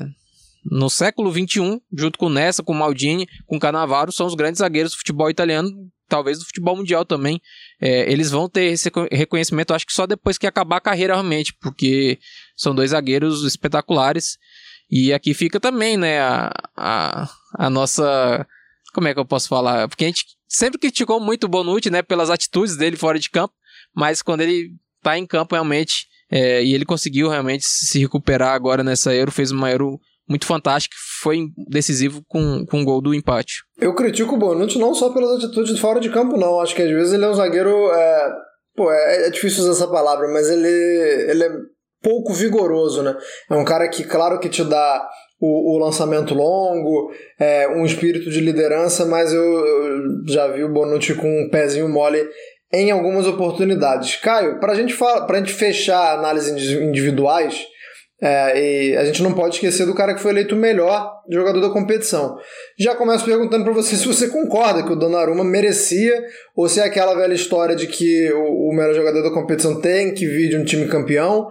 no 0.64 0.88
século 0.88 1.32
XXI, 1.32 1.80
junto 1.92 2.18
com 2.18 2.28
Nessa, 2.28 2.62
com 2.62 2.72
Maldini, 2.72 3.26
com 3.46 3.58
Canavaro, 3.58 4.12
são 4.12 4.26
os 4.26 4.34
grandes 4.34 4.58
zagueiros 4.58 4.92
do 4.92 4.98
futebol 4.98 5.28
italiano, 5.28 5.70
talvez 6.08 6.38
do 6.38 6.44
futebol 6.44 6.76
mundial 6.76 7.04
também. 7.04 7.40
É, 7.80 8.10
eles 8.10 8.30
vão 8.30 8.48
ter 8.48 8.64
esse 8.66 8.90
reconhecimento, 9.10 9.74
acho 9.74 9.86
que 9.86 9.92
só 9.92 10.06
depois 10.06 10.38
que 10.38 10.46
acabar 10.46 10.76
a 10.76 10.80
carreira 10.80 11.14
realmente, 11.14 11.52
porque 11.60 12.18
são 12.56 12.74
dois 12.74 12.90
zagueiros 12.90 13.44
espetaculares. 13.44 14.38
E 14.90 15.12
aqui 15.12 15.34
fica 15.34 15.58
também, 15.58 15.96
né, 15.96 16.20
a, 16.20 16.52
a, 16.76 17.28
a 17.58 17.70
nossa. 17.70 18.46
Como 18.92 19.08
é 19.08 19.14
que 19.14 19.18
eu 19.18 19.24
posso 19.24 19.48
falar? 19.48 19.88
Porque 19.88 20.04
a 20.04 20.08
gente 20.08 20.26
sempre 20.46 20.78
criticou 20.78 21.18
muito 21.18 21.44
o 21.44 21.48
Bonucci, 21.48 21.90
né, 21.90 22.02
pelas 22.02 22.28
atitudes 22.28 22.76
dele 22.76 22.96
fora 22.96 23.18
de 23.18 23.30
campo, 23.30 23.54
mas 23.94 24.20
quando 24.20 24.42
ele 24.42 24.70
tá 25.02 25.18
em 25.18 25.26
campo 25.26 25.54
realmente, 25.54 26.06
é, 26.30 26.62
e 26.62 26.74
ele 26.74 26.84
conseguiu 26.84 27.28
realmente 27.28 27.64
se 27.66 27.98
recuperar 27.98 28.52
agora 28.52 28.84
nessa 28.84 29.14
Euro, 29.14 29.32
fez 29.32 29.50
uma 29.50 29.70
Euro 29.70 29.98
muito 30.32 30.46
fantástico, 30.46 30.94
foi 31.20 31.48
decisivo 31.68 32.22
com, 32.26 32.64
com 32.66 32.80
o 32.80 32.84
gol 32.84 33.02
do 33.02 33.14
empate. 33.14 33.62
Eu 33.78 33.94
critico 33.94 34.34
o 34.34 34.38
Bonucci 34.38 34.78
não 34.78 34.94
só 34.94 35.10
pelas 35.10 35.44
atitudes 35.44 35.78
fora 35.78 36.00
de 36.00 36.10
campo, 36.10 36.36
não. 36.38 36.60
Acho 36.60 36.74
que 36.74 36.82
às 36.82 36.90
vezes 36.90 37.12
ele 37.12 37.24
é 37.24 37.28
um 37.28 37.34
zagueiro. 37.34 37.92
É... 37.92 38.32
Pô, 38.74 38.90
é, 38.90 39.26
é 39.26 39.30
difícil 39.30 39.60
usar 39.60 39.72
essa 39.72 39.88
palavra, 39.88 40.26
mas 40.28 40.48
ele, 40.48 40.66
ele 41.30 41.44
é 41.44 41.50
pouco 42.02 42.32
vigoroso, 42.32 43.02
né? 43.02 43.14
É 43.50 43.54
um 43.54 43.64
cara 43.64 43.86
que, 43.88 44.02
claro, 44.02 44.40
que 44.40 44.48
te 44.48 44.64
dá 44.64 45.06
o, 45.38 45.74
o 45.74 45.78
lançamento 45.78 46.34
longo, 46.34 47.12
é, 47.38 47.68
um 47.68 47.84
espírito 47.84 48.30
de 48.30 48.40
liderança, 48.40 49.04
mas 49.04 49.32
eu, 49.32 49.42
eu 49.42 50.02
já 50.26 50.48
vi 50.48 50.64
o 50.64 50.72
Bonucci 50.72 51.14
com 51.14 51.28
um 51.28 51.50
pezinho 51.50 51.88
mole 51.88 52.26
em 52.72 52.90
algumas 52.90 53.26
oportunidades. 53.26 54.16
Caio, 54.16 54.58
para 54.58 54.74
gente, 54.74 54.96
a 55.02 55.36
gente 55.36 55.52
fechar 55.52 56.18
análises 56.18 56.70
individuais, 56.80 57.66
é, 58.22 58.92
e 58.92 58.96
a 58.96 59.04
gente 59.04 59.20
não 59.20 59.32
pode 59.32 59.56
esquecer 59.56 59.84
do 59.84 59.94
cara 59.96 60.14
que 60.14 60.20
foi 60.20 60.30
eleito 60.30 60.54
o 60.54 60.58
melhor 60.58 61.12
jogador 61.28 61.60
da 61.60 61.70
competição. 61.70 62.38
Já 62.78 62.94
começo 62.94 63.24
perguntando 63.24 63.64
para 63.64 63.72
você 63.72 63.96
se 63.96 64.06
você 64.06 64.28
concorda 64.28 64.84
que 64.84 64.92
o 64.92 64.96
Donnarumma 64.96 65.42
merecia 65.42 66.24
ou 66.54 66.68
se 66.68 66.78
é 66.78 66.84
aquela 66.84 67.16
velha 67.16 67.34
história 67.34 67.74
de 67.74 67.88
que 67.88 68.32
o, 68.32 68.68
o 68.68 68.72
melhor 68.72 68.94
jogador 68.94 69.22
da 69.22 69.34
competição 69.34 69.80
tem 69.80 70.14
que 70.14 70.24
vir 70.24 70.50
de 70.50 70.56
um 70.56 70.64
time 70.64 70.86
campeão, 70.86 71.48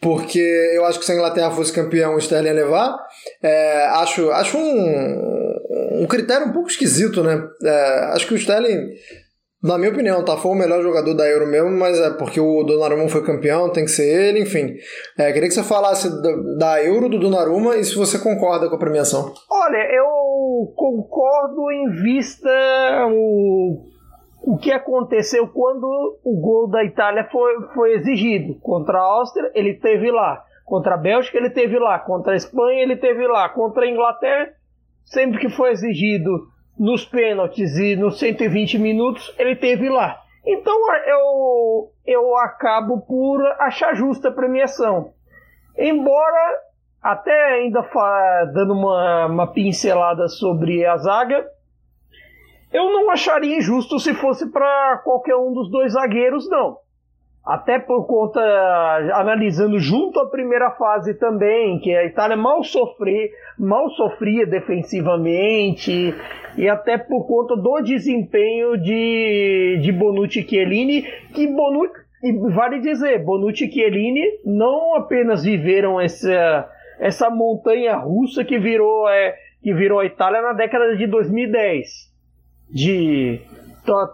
porque 0.00 0.40
eu 0.74 0.86
acho 0.86 0.98
que 0.98 1.04
se 1.04 1.12
a 1.12 1.14
Inglaterra 1.14 1.50
fosse 1.50 1.70
campeão, 1.70 2.14
o 2.14 2.18
Sterling 2.18 2.48
ia 2.48 2.54
levar. 2.54 2.96
É, 3.42 3.84
acho 3.92 4.30
acho 4.30 4.56
um, 4.56 6.00
um 6.00 6.06
critério 6.06 6.46
um 6.46 6.52
pouco 6.52 6.70
esquisito, 6.70 7.22
né? 7.22 7.38
É, 7.62 7.98
acho 8.12 8.26
que 8.26 8.32
o 8.32 8.36
Sterling 8.38 8.94
Na 9.64 9.78
minha 9.78 9.90
opinião, 9.90 10.22
tá? 10.22 10.36
Foi 10.36 10.52
o 10.52 10.54
melhor 10.54 10.82
jogador 10.82 11.14
da 11.14 11.26
Euro 11.26 11.46
mesmo, 11.46 11.70
mas 11.70 11.98
é 11.98 12.10
porque 12.10 12.38
o 12.38 12.62
Donnarumma 12.64 13.08
foi 13.08 13.24
campeão, 13.24 13.72
tem 13.72 13.86
que 13.86 13.90
ser 13.90 14.04
ele, 14.04 14.42
enfim. 14.42 14.74
É, 15.16 15.32
queria 15.32 15.48
que 15.48 15.54
você 15.54 15.62
falasse 15.62 16.10
da, 16.58 16.84
Euro 16.84 17.08
do 17.08 17.18
Donnarumma 17.18 17.74
e 17.76 17.82
se 17.82 17.96
você 17.96 18.18
concorda 18.18 18.68
com 18.68 18.76
a 18.76 18.78
premiação. 18.78 19.32
Olha, 19.50 19.90
eu 19.90 20.70
concordo 20.76 21.72
em 21.72 21.88
vista 22.02 22.50
o, 23.10 23.86
o 24.42 24.58
que 24.58 24.70
aconteceu 24.70 25.48
quando 25.48 26.18
o 26.22 26.38
gol 26.42 26.68
da 26.68 26.84
Itália 26.84 27.26
foi, 27.32 27.54
foi 27.74 27.94
exigido. 27.94 28.60
Contra 28.60 28.98
a 28.98 29.02
Áustria, 29.02 29.50
ele 29.54 29.72
teve 29.72 30.10
lá. 30.10 30.44
Contra 30.66 30.92
a 30.92 30.98
Bélgica, 30.98 31.38
ele 31.38 31.48
teve 31.48 31.78
lá. 31.78 31.98
Contra 32.00 32.34
a 32.34 32.36
Espanha, 32.36 32.82
ele 32.82 32.96
teve 32.96 33.26
lá. 33.26 33.48
Contra 33.48 33.86
a 33.86 33.90
Inglaterra, 33.90 34.52
sempre 35.06 35.40
que 35.40 35.48
foi 35.48 35.70
exigido 35.70 36.52
nos 36.78 37.04
pênaltis 37.04 37.76
e 37.76 37.96
nos 37.96 38.18
120 38.18 38.78
minutos, 38.78 39.34
ele 39.38 39.56
teve 39.56 39.88
lá. 39.88 40.20
Então 40.46 40.76
eu, 41.06 41.90
eu 42.06 42.36
acabo 42.38 43.00
por 43.00 43.40
achar 43.58 43.94
justa 43.94 44.28
a 44.28 44.32
premiação. 44.32 45.12
Embora, 45.76 46.60
até 47.02 47.54
ainda 47.54 47.82
dando 48.52 48.74
uma, 48.74 49.26
uma 49.26 49.46
pincelada 49.52 50.28
sobre 50.28 50.84
a 50.84 50.96
zaga, 50.96 51.46
eu 52.72 52.92
não 52.92 53.10
acharia 53.10 53.56
injusto 53.56 53.98
se 53.98 54.12
fosse 54.14 54.50
para 54.50 54.98
qualquer 55.04 55.36
um 55.36 55.52
dos 55.52 55.70
dois 55.70 55.92
zagueiros, 55.92 56.48
não 56.48 56.83
até 57.44 57.78
por 57.78 58.06
conta, 58.06 58.40
analisando 59.12 59.78
junto 59.78 60.18
à 60.18 60.26
primeira 60.30 60.70
fase 60.70 61.12
também, 61.14 61.78
que 61.78 61.94
a 61.94 62.04
Itália 62.06 62.36
mal 62.36 62.64
sofria, 62.64 63.28
mal 63.58 63.90
sofria 63.90 64.46
defensivamente, 64.46 66.14
e 66.56 66.68
até 66.68 66.96
por 66.96 67.26
conta 67.26 67.54
do 67.54 67.82
desempenho 67.82 68.78
de, 68.78 69.78
de 69.82 69.92
Bonucci 69.92 70.40
e 70.40 70.48
Chiellini, 70.48 71.02
que 71.34 71.46
Bonucci, 71.46 72.00
e 72.22 72.32
vale 72.32 72.80
dizer, 72.80 73.22
Bonucci 73.22 73.66
e 73.66 73.70
Chiellini 73.70 74.22
não 74.42 74.94
apenas 74.94 75.44
viveram 75.44 76.00
essa, 76.00 76.66
essa 76.98 77.28
montanha 77.28 77.94
russa 77.96 78.42
que 78.42 78.58
virou, 78.58 79.06
é, 79.06 79.34
que 79.62 79.74
virou 79.74 80.00
a 80.00 80.06
Itália 80.06 80.40
na 80.40 80.54
década 80.54 80.96
de 80.96 81.06
2010, 81.06 82.10
de 82.70 83.42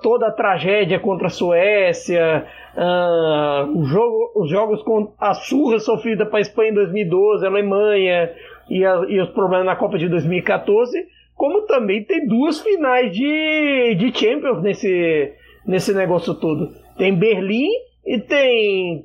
toda 0.02 0.28
a 0.28 0.32
tragédia 0.32 0.98
contra 0.98 1.28
a 1.28 1.30
Suécia, 1.30 2.46
uh, 2.74 3.84
jogo, 3.84 4.32
os 4.34 4.50
jogos 4.50 4.82
com 4.82 5.12
a 5.18 5.34
surra 5.34 5.78
sofrida 5.78 6.26
para 6.26 6.38
a 6.38 6.42
Espanha 6.42 6.70
em 6.70 6.74
2012, 6.74 7.44
a 7.44 7.48
Alemanha 7.48 8.32
e, 8.68 8.84
a, 8.84 9.02
e, 9.08 9.20
os 9.20 9.30
problemas 9.30 9.66
na 9.66 9.76
Copa 9.76 9.98
de 9.98 10.08
2014, 10.08 10.98
como 11.34 11.62
também 11.62 12.04
tem 12.04 12.26
duas 12.26 12.60
finais 12.60 13.12
de, 13.12 13.94
de 13.94 14.18
Champions 14.18 14.60
nesse, 14.62 15.32
nesse 15.66 15.94
negócio 15.94 16.34
todo. 16.34 16.68
Tem 16.98 17.14
Berlim 17.14 17.70
e 18.04 18.18
tem 18.18 19.04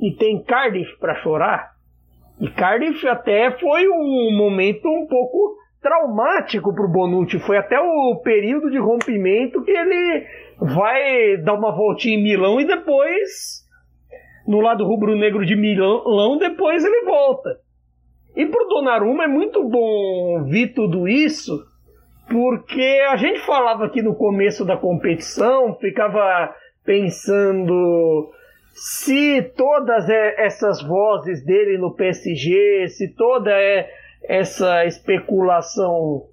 e 0.00 0.12
tem 0.12 0.42
Cardiff 0.42 0.96
para 0.98 1.16
chorar. 1.16 1.72
E 2.40 2.48
Cardiff 2.48 3.06
até 3.08 3.50
foi 3.58 3.88
um 3.88 4.36
momento 4.36 4.88
um 4.88 5.06
pouco 5.06 5.56
traumático 5.80 6.74
para 6.74 6.84
o 6.84 6.90
Bonucci. 6.90 7.38
Foi 7.38 7.56
até 7.56 7.78
o 7.80 8.20
período 8.22 8.70
de 8.70 8.78
rompimento 8.78 9.62
que 9.62 9.70
ele 9.70 10.26
vai 10.60 11.36
dar 11.38 11.54
uma 11.54 11.72
voltinha 11.72 12.18
em 12.18 12.22
Milão 12.22 12.60
e 12.60 12.66
depois, 12.66 13.64
no 14.46 14.60
lado 14.60 14.84
rubro-negro 14.84 15.44
de 15.44 15.56
Milão, 15.56 16.38
depois 16.38 16.84
ele 16.84 17.04
volta. 17.04 17.58
E 18.36 18.46
para 18.46 18.62
o 18.62 18.68
Donnarumma 18.68 19.24
é 19.24 19.28
muito 19.28 19.68
bom 19.68 20.44
ver 20.44 20.68
tudo 20.68 21.08
isso, 21.08 21.64
porque 22.28 23.02
a 23.10 23.16
gente 23.16 23.40
falava 23.40 23.86
aqui 23.86 24.02
no 24.02 24.14
começo 24.14 24.64
da 24.64 24.76
competição, 24.76 25.74
ficava 25.74 26.54
pensando 26.84 28.30
se 28.74 29.42
todas 29.56 30.08
essas 30.08 30.80
vozes 30.82 31.44
dele 31.44 31.78
no 31.78 31.94
PSG, 31.94 32.88
se 32.88 33.14
toda 33.14 33.50
essa 34.22 34.84
especulação 34.84 36.26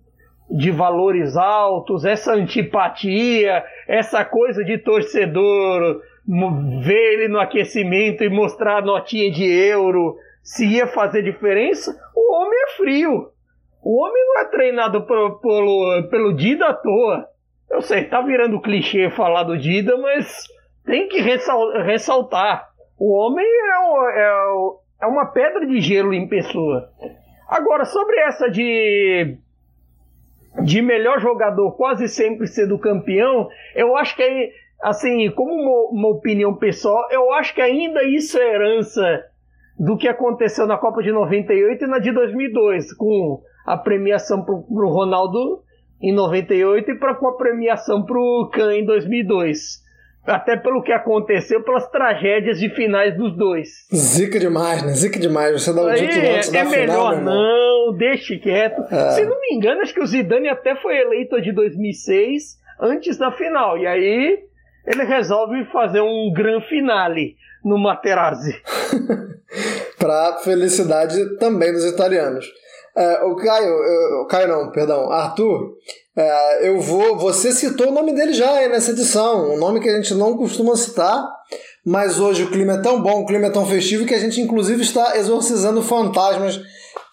de 0.49 0.71
valores 0.71 1.35
altos, 1.35 2.05
essa 2.05 2.33
antipatia, 2.33 3.63
essa 3.87 4.23
coisa 4.23 4.63
de 4.63 4.77
torcedor 4.77 6.01
ver 6.83 7.13
ele 7.13 7.27
no 7.27 7.39
aquecimento 7.39 8.23
e 8.23 8.29
mostrar 8.29 8.77
a 8.77 8.85
notinha 8.85 9.31
de 9.31 9.45
euro, 9.45 10.17
se 10.41 10.65
ia 10.65 10.87
fazer 10.87 11.21
diferença, 11.23 11.95
o 12.15 12.33
homem 12.33 12.59
é 12.63 12.67
frio. 12.77 13.29
O 13.83 14.03
homem 14.03 14.25
não 14.25 14.41
é 14.41 14.45
treinado 14.45 15.05
pelo, 15.05 15.39
pelo, 15.39 16.07
pelo 16.09 16.33
Dida 16.33 16.67
à 16.67 16.73
toa. 16.73 17.27
Eu 17.69 17.81
sei, 17.81 18.05
tá 18.05 18.21
virando 18.21 18.61
clichê 18.61 19.09
falar 19.11 19.43
do 19.43 19.57
Dida, 19.57 19.95
mas 19.97 20.43
tem 20.85 21.07
que 21.07 21.19
ressaltar. 21.19 22.67
O 22.97 23.13
homem 23.13 23.45
é, 23.45 24.21
é, 24.21 25.03
é 25.03 25.07
uma 25.07 25.27
pedra 25.27 25.65
de 25.67 25.79
gelo 25.81 26.13
em 26.13 26.27
pessoa. 26.27 26.89
Agora, 27.47 27.85
sobre 27.85 28.17
essa 28.19 28.49
de 28.49 29.37
de 30.63 30.81
melhor 30.81 31.19
jogador 31.19 31.73
quase 31.73 32.07
sempre 32.07 32.47
sendo 32.47 32.79
campeão, 32.79 33.49
eu 33.75 33.95
acho 33.97 34.15
que, 34.15 34.51
assim, 34.81 35.29
como 35.31 35.53
uma, 35.53 35.89
uma, 35.91 36.07
opinião 36.09 36.55
pessoal, 36.55 37.07
eu 37.11 37.33
acho 37.33 37.53
que 37.53 37.61
ainda 37.61 38.03
isso 38.03 38.37
é 38.37 38.53
herança 38.53 39.25
do 39.77 39.97
que 39.97 40.07
aconteceu 40.07 40.65
na 40.65 40.77
Copa 40.77 41.03
de 41.03 41.11
98 41.11 41.83
e 41.83 41.87
na 41.87 41.99
de 41.99 42.11
2002, 42.11 42.93
com 42.93 43.41
a 43.65 43.75
premiação 43.75 44.45
pro, 44.45 44.63
pro 44.63 44.89
Ronaldo 44.89 45.61
em 46.01 46.13
98 46.13 46.91
e 46.91 46.99
pra, 46.99 47.15
com 47.15 47.27
a 47.27 47.35
premiação 47.35 48.05
pro 48.05 48.49
Kahn 48.53 48.71
em 48.71 48.85
2002. 48.85 49.83
Até 50.25 50.57
pelo 50.57 50.81
que 50.81 50.91
aconteceu, 50.91 51.63
pelas 51.63 51.87
tragédias 51.89 52.59
de 52.59 52.69
finais 52.69 53.15
dos 53.15 53.35
dois. 53.37 53.85
Zica 53.93 54.39
demais, 54.39 54.81
né? 54.81 54.93
Zica 54.93 55.19
demais. 55.19 55.61
Você 55.61 55.71
dá 55.71 55.83
o 55.83 55.93
título 55.93 56.35
antes 56.35 56.49
é 56.53 56.63
da 56.63 56.69
melhor 56.69 57.17
final, 57.17 57.23
não, 57.23 57.93
deixe 57.95 58.37
quieto. 58.37 58.81
É. 58.91 59.11
Se 59.11 59.25
não 59.25 59.39
me 59.39 59.55
engano, 59.55 59.81
acho 59.81 59.93
que 59.93 60.01
o 60.01 60.07
Zidane 60.07 60.49
até 60.49 60.75
foi 60.75 60.97
eleito 60.97 61.39
de 61.39 61.51
2006, 61.51 62.57
antes 62.81 63.17
da 63.17 63.31
final. 63.31 63.77
E 63.77 63.85
aí 63.85 64.39
ele 64.87 65.03
resolve 65.03 65.65
fazer 65.65 66.01
um 66.01 66.31
gran 66.33 66.59
finale 66.61 67.35
no 67.63 67.77
Materazzi. 67.77 68.55
Para 69.97 70.37
felicidade 70.43 71.37
também 71.37 71.71
dos 71.71 71.85
italianos. 71.85 72.45
É, 72.97 73.23
o 73.25 73.35
Caio, 73.35 73.75
o 74.21 74.25
Caio 74.27 74.47
não, 74.47 74.71
perdão, 74.71 75.11
Arthur, 75.11 75.75
é, 76.15 76.69
eu 76.69 76.79
vou. 76.79 77.17
Você 77.17 77.51
citou 77.51 77.89
o 77.89 77.93
nome 77.93 78.13
dele 78.13 78.33
já 78.33 78.67
nessa 78.69 78.91
edição, 78.91 79.53
um 79.53 79.57
nome 79.57 79.81
que 79.81 79.89
a 79.89 79.95
gente 79.95 80.13
não 80.13 80.37
costuma 80.37 80.75
citar, 80.77 81.27
mas 81.85 82.19
hoje 82.19 82.43
o 82.43 82.49
clima 82.49 82.73
é 82.73 82.81
tão 82.81 83.01
bom, 83.01 83.21
o 83.21 83.25
clima 83.25 83.47
é 83.47 83.49
tão 83.49 83.65
festivo 83.65 84.05
que 84.05 84.15
a 84.15 84.19
gente 84.19 84.39
inclusive 84.39 84.81
está 84.81 85.17
exorcizando 85.17 85.83
fantasmas 85.83 86.61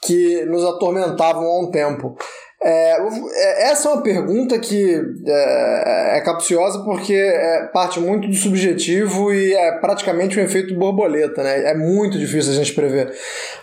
que 0.02 0.44
nos 0.44 0.64
atormentavam 0.64 1.44
há 1.44 1.60
um 1.60 1.70
tempo. 1.70 2.16
É, 2.62 2.96
é 3.00 3.70
essa 3.70 3.88
é 3.88 3.92
uma 3.92 4.02
pergunta 4.02 4.56
que 4.60 5.02
é, 5.26 6.18
é 6.18 6.20
capciosa 6.20 6.84
porque 6.84 7.12
é, 7.14 7.64
parte 7.72 7.98
muito 7.98 8.28
do 8.28 8.34
subjetivo 8.34 9.34
e 9.34 9.52
é 9.52 9.72
praticamente 9.80 10.38
um 10.38 10.42
efeito 10.44 10.74
borboleta, 10.76 11.42
né? 11.42 11.70
É 11.70 11.74
muito 11.74 12.16
difícil 12.18 12.52
a 12.52 12.54
gente 12.54 12.72
prever. 12.72 13.12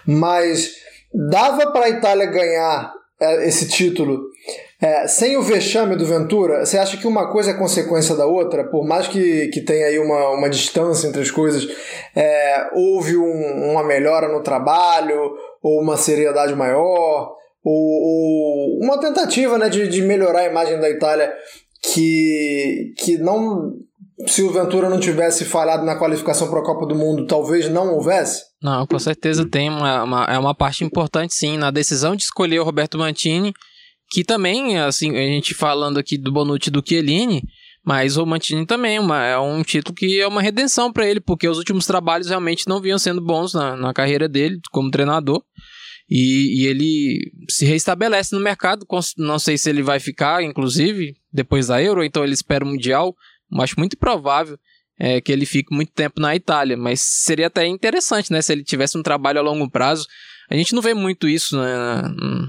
Mas 0.06 0.74
dava 1.13 1.72
para 1.72 1.86
a 1.86 1.89
Itália 1.89 2.26
ganhar 2.26 2.93
é, 3.19 3.48
esse 3.48 3.67
título 3.67 4.30
é, 4.82 5.08
sem 5.08 5.36
o 5.36 5.41
vexame 5.41 5.98
do 5.98 6.06
Ventura, 6.06 6.65
você 6.65 6.78
acha 6.78 6.95
que 6.95 7.06
uma 7.06 7.30
coisa 7.30 7.52
é 7.52 7.54
consequência 7.54 8.15
da 8.15 8.26
outra? 8.26 8.63
Por 8.63 8.88
mais 8.88 9.10
que, 9.10 9.50
que 9.50 9.60
tenha 9.60 9.88
aí 9.88 10.00
uma, 10.00 10.30
uma 10.30 10.50
distância 10.50 11.06
entre 11.06 11.22
as 11.22 11.30
coisas, 11.30 11.67
é, 12.15 12.69
houve 12.74 13.17
um, 13.17 13.72
uma 13.72 13.84
melhora 13.84 14.30
no 14.30 14.41
trabalho, 14.41 15.34
ou 15.62 15.82
uma 15.82 15.98
seriedade 15.98 16.56
maior, 16.56 17.36
ou, 17.62 17.74
ou 17.74 18.80
uma 18.82 18.98
tentativa 19.02 19.58
né, 19.58 19.67
de, 19.67 19.86
de 19.89 20.02
melhorar 20.02 20.41
a 20.41 20.50
imagem 20.50 20.80
da 20.80 20.89
Itália 20.89 21.34
que, 21.82 22.93
que 22.98 23.17
não. 23.17 23.74
Se 24.28 24.41
o 24.43 24.52
Ventura 24.52 24.89
não 24.89 25.00
tivesse 25.00 25.43
falhado 25.43 25.86
na 25.86 25.98
qualificação 25.98 26.50
para 26.50 26.60
a 26.60 26.65
Copa 26.65 26.86
do 26.86 26.95
Mundo, 26.95 27.28
talvez 27.28 27.67
não 27.69 27.95
houvesse? 27.95 28.49
Não, 28.62 28.86
com 28.86 29.00
certeza 29.00 29.48
tem 29.48 29.69
uma, 29.69 30.04
uma, 30.04 30.24
é 30.26 30.38
uma 30.38 30.54
parte 30.54 30.84
importante 30.84 31.34
sim 31.34 31.58
na 31.58 31.72
decisão 31.72 32.15
de 32.15 32.24
escolher 32.24 32.60
o 32.60 32.63
Roberto 32.63 32.98
Mantini 32.98 33.54
que 34.10 34.24
também, 34.24 34.80
assim, 34.80 35.15
a 35.15 35.22
gente 35.22 35.54
falando 35.54 36.00
aqui 36.00 36.17
do 36.17 36.32
Bonucci 36.32 36.72
do 36.72 36.84
Chiellini, 36.86 37.43
mas 37.86 38.17
o 38.17 38.26
Mantini 38.26 38.65
também 38.65 39.00
uma, 39.00 39.24
é 39.24 39.38
um 39.38 39.62
título 39.62 39.95
que 39.95 40.19
é 40.19 40.28
uma 40.28 40.41
redenção 40.41 40.91
para 40.91 41.08
ele, 41.08 41.19
porque 41.19 41.48
os 41.48 41.58
últimos 41.58 41.86
trabalhos 41.86 42.28
realmente 42.28 42.67
não 42.67 42.82
vinham 42.82 42.98
sendo 42.98 43.22
bons 43.22 43.54
na, 43.54 43.76
na 43.76 43.93
carreira 43.93 44.28
dele 44.28 44.60
como 44.72 44.89
treinador. 44.89 45.43
E, 46.10 46.63
e, 46.63 46.65
ele 46.65 47.32
se 47.48 47.65
reestabelece 47.65 48.34
no 48.34 48.41
mercado. 48.41 48.84
Não 49.15 49.38
sei 49.38 49.60
se 49.60 49.69
ele 49.69 49.84
vai 49.84 50.00
ficar, 50.00 50.43
inclusive, 50.43 51.15
depois 51.32 51.67
da 51.67 51.82
Euro, 51.82 52.04
então 52.04 52.24
ele 52.24 52.34
espera 52.34 52.65
o 52.65 52.67
Mundial. 52.67 53.15
Acho 53.60 53.76
muito 53.78 53.95
provável 53.95 54.58
é, 55.00 55.22
que 55.22 55.32
ele 55.32 55.46
fique 55.46 55.74
muito 55.74 55.92
tempo 55.94 56.20
na 56.20 56.36
Itália, 56.36 56.76
mas 56.76 57.00
seria 57.00 57.48
até 57.48 57.66
interessante, 57.66 58.32
né? 58.32 58.42
Se 58.42 58.52
ele 58.52 58.64
tivesse 58.64 58.98
um 58.98 59.04
trabalho 59.04 59.40
a 59.40 59.44
longo 59.44 59.70
prazo. 59.70 60.06
A 60.50 60.56
gente 60.56 60.74
não 60.74 60.82
vê 60.82 60.96
muito 60.96 61.28
isso 61.28 61.58
né, 61.58 62.02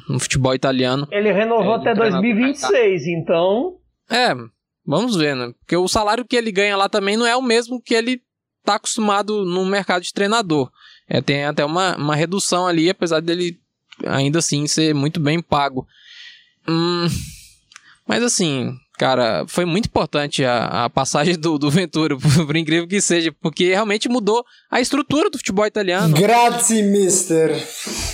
no 0.08 0.18
futebol 0.18 0.54
italiano. 0.54 1.06
Ele 1.10 1.30
renovou 1.32 1.74
é, 1.74 1.76
até 1.76 1.94
2026, 1.94 3.06
então. 3.08 3.76
É, 4.10 4.34
Vamos 4.90 5.14
ver, 5.14 5.36
né? 5.36 5.52
Porque 5.60 5.76
o 5.76 5.86
salário 5.86 6.24
que 6.24 6.34
ele 6.34 6.50
ganha 6.50 6.76
lá 6.76 6.88
também 6.88 7.16
não 7.16 7.24
é 7.24 7.36
o 7.36 7.42
mesmo 7.42 7.80
que 7.80 7.94
ele 7.94 8.20
tá 8.64 8.74
acostumado 8.74 9.44
no 9.44 9.64
mercado 9.64 10.02
de 10.02 10.12
treinador. 10.12 10.68
É, 11.08 11.20
tem 11.20 11.44
até 11.44 11.64
uma, 11.64 11.96
uma 11.96 12.16
redução 12.16 12.66
ali, 12.66 12.90
apesar 12.90 13.20
dele 13.20 13.58
ainda 14.04 14.40
assim 14.40 14.66
ser 14.66 14.94
muito 14.94 15.20
bem 15.20 15.40
pago. 15.40 15.86
Hum, 16.68 17.06
mas 18.06 18.22
assim, 18.22 18.74
cara, 19.00 19.46
foi 19.48 19.64
muito 19.64 19.86
importante 19.86 20.44
a, 20.44 20.84
a 20.84 20.90
passagem 20.90 21.34
do, 21.34 21.58
do 21.58 21.70
Ventura, 21.70 22.14
por, 22.20 22.46
por, 22.46 22.54
incrível 22.54 22.86
que 22.86 23.00
seja, 23.00 23.34
porque 23.40 23.68
realmente 23.68 24.10
mudou 24.10 24.44
a 24.70 24.78
estrutura 24.78 25.30
do 25.30 25.38
futebol 25.38 25.64
italiano. 25.64 26.14
Grazie, 26.14 26.82
mister. 26.82 27.50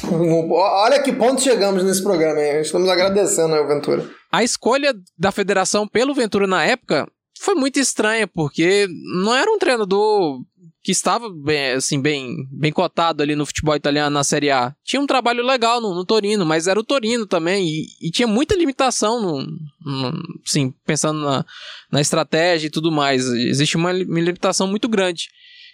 Olha 0.09 1.03
que 1.03 1.13
ponto 1.13 1.43
chegamos 1.43 1.83
nesse 1.83 2.01
programa, 2.01 2.41
hein? 2.41 2.61
Estamos 2.61 2.89
agradecendo 2.89 3.57
ao 3.57 3.67
Ventura. 3.67 4.09
A 4.31 4.45
escolha 4.45 4.95
da 5.19 5.33
federação 5.33 5.89
pelo 5.89 6.15
Ventura 6.15 6.47
na 6.47 6.65
época 6.65 7.09
foi 7.39 7.55
muito 7.55 7.79
estranha, 7.79 8.27
porque 8.27 8.89
não 9.23 9.35
era 9.35 9.51
um 9.51 9.59
treinador 9.59 10.41
que 10.87 10.93
estava 10.93 11.29
bem, 11.29 11.73
assim, 11.73 12.01
bem, 12.01 12.47
bem 12.49 12.71
cotado 12.71 13.21
ali 13.21 13.35
no 13.35 13.45
futebol 13.45 13.75
italiano 13.75 14.09
na 14.09 14.23
Série 14.23 14.53
A. 14.53 14.73
Tinha 14.85 15.03
um 15.03 15.07
trabalho 15.07 15.45
legal 15.45 15.81
no, 15.81 15.93
no 15.93 16.05
Torino, 16.05 16.47
mas 16.47 16.69
era 16.69 16.79
o 16.79 16.85
Torino 16.85 17.27
também, 17.27 17.67
e, 17.67 17.87
e 18.01 18.09
tinha 18.09 18.29
muita 18.29 18.55
limitação, 18.55 19.21
no, 19.21 19.45
no, 19.85 20.23
assim, 20.47 20.73
pensando 20.85 21.21
na, 21.23 21.45
na 21.91 22.01
estratégia 22.01 22.69
e 22.69 22.71
tudo 22.71 22.93
mais. 22.93 23.27
Existe 23.27 23.77
uma, 23.77 23.91
limitação 23.91 24.69
muito 24.69 24.89
grande. 24.89 25.29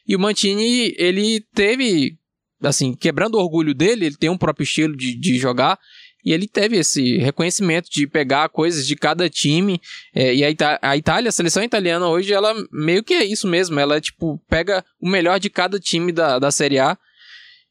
E 0.08 0.16
o 0.16 0.18
Mantini, 0.18 0.94
ele 0.96 1.44
teve, 1.54 2.16
assim, 2.62 2.94
quebrando 2.94 3.34
o 3.34 3.40
orgulho 3.40 3.74
dele, 3.74 4.06
ele 4.06 4.16
tem 4.16 4.30
um 4.30 4.38
próprio 4.38 4.64
estilo 4.64 4.96
de, 4.96 5.14
de 5.14 5.36
jogar, 5.36 5.78
e 6.24 6.32
ele 6.32 6.46
teve 6.46 6.76
esse 6.76 7.16
reconhecimento 7.18 7.90
de 7.90 8.06
pegar 8.06 8.48
coisas 8.48 8.86
de 8.86 8.94
cada 8.94 9.28
time. 9.28 9.80
É, 10.14 10.34
e 10.34 10.44
a, 10.44 10.50
Ita 10.50 10.78
a 10.80 10.96
Itália, 10.96 11.28
a 11.28 11.32
seleção 11.32 11.62
italiana 11.62 12.06
hoje, 12.08 12.32
ela 12.32 12.54
meio 12.70 13.02
que 13.02 13.14
é 13.14 13.24
isso 13.24 13.48
mesmo. 13.48 13.78
Ela, 13.80 14.00
tipo, 14.00 14.40
pega 14.48 14.84
o 15.00 15.08
melhor 15.08 15.40
de 15.40 15.50
cada 15.50 15.80
time 15.80 16.12
da, 16.12 16.38
da 16.38 16.50
Série 16.52 16.78
A. 16.78 16.96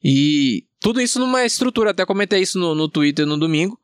E 0.04 0.66
tudo 0.82 1.00
isso 1.00 1.18
numa 1.18 1.46
estrutura. 1.46 1.92
Até 1.92 2.06
comentei 2.06 2.42
isso 2.42 2.60
no, 2.60 2.76
no 2.76 2.90
Twitter 2.90 3.26
no 3.26 3.38
domingo. 3.38 3.80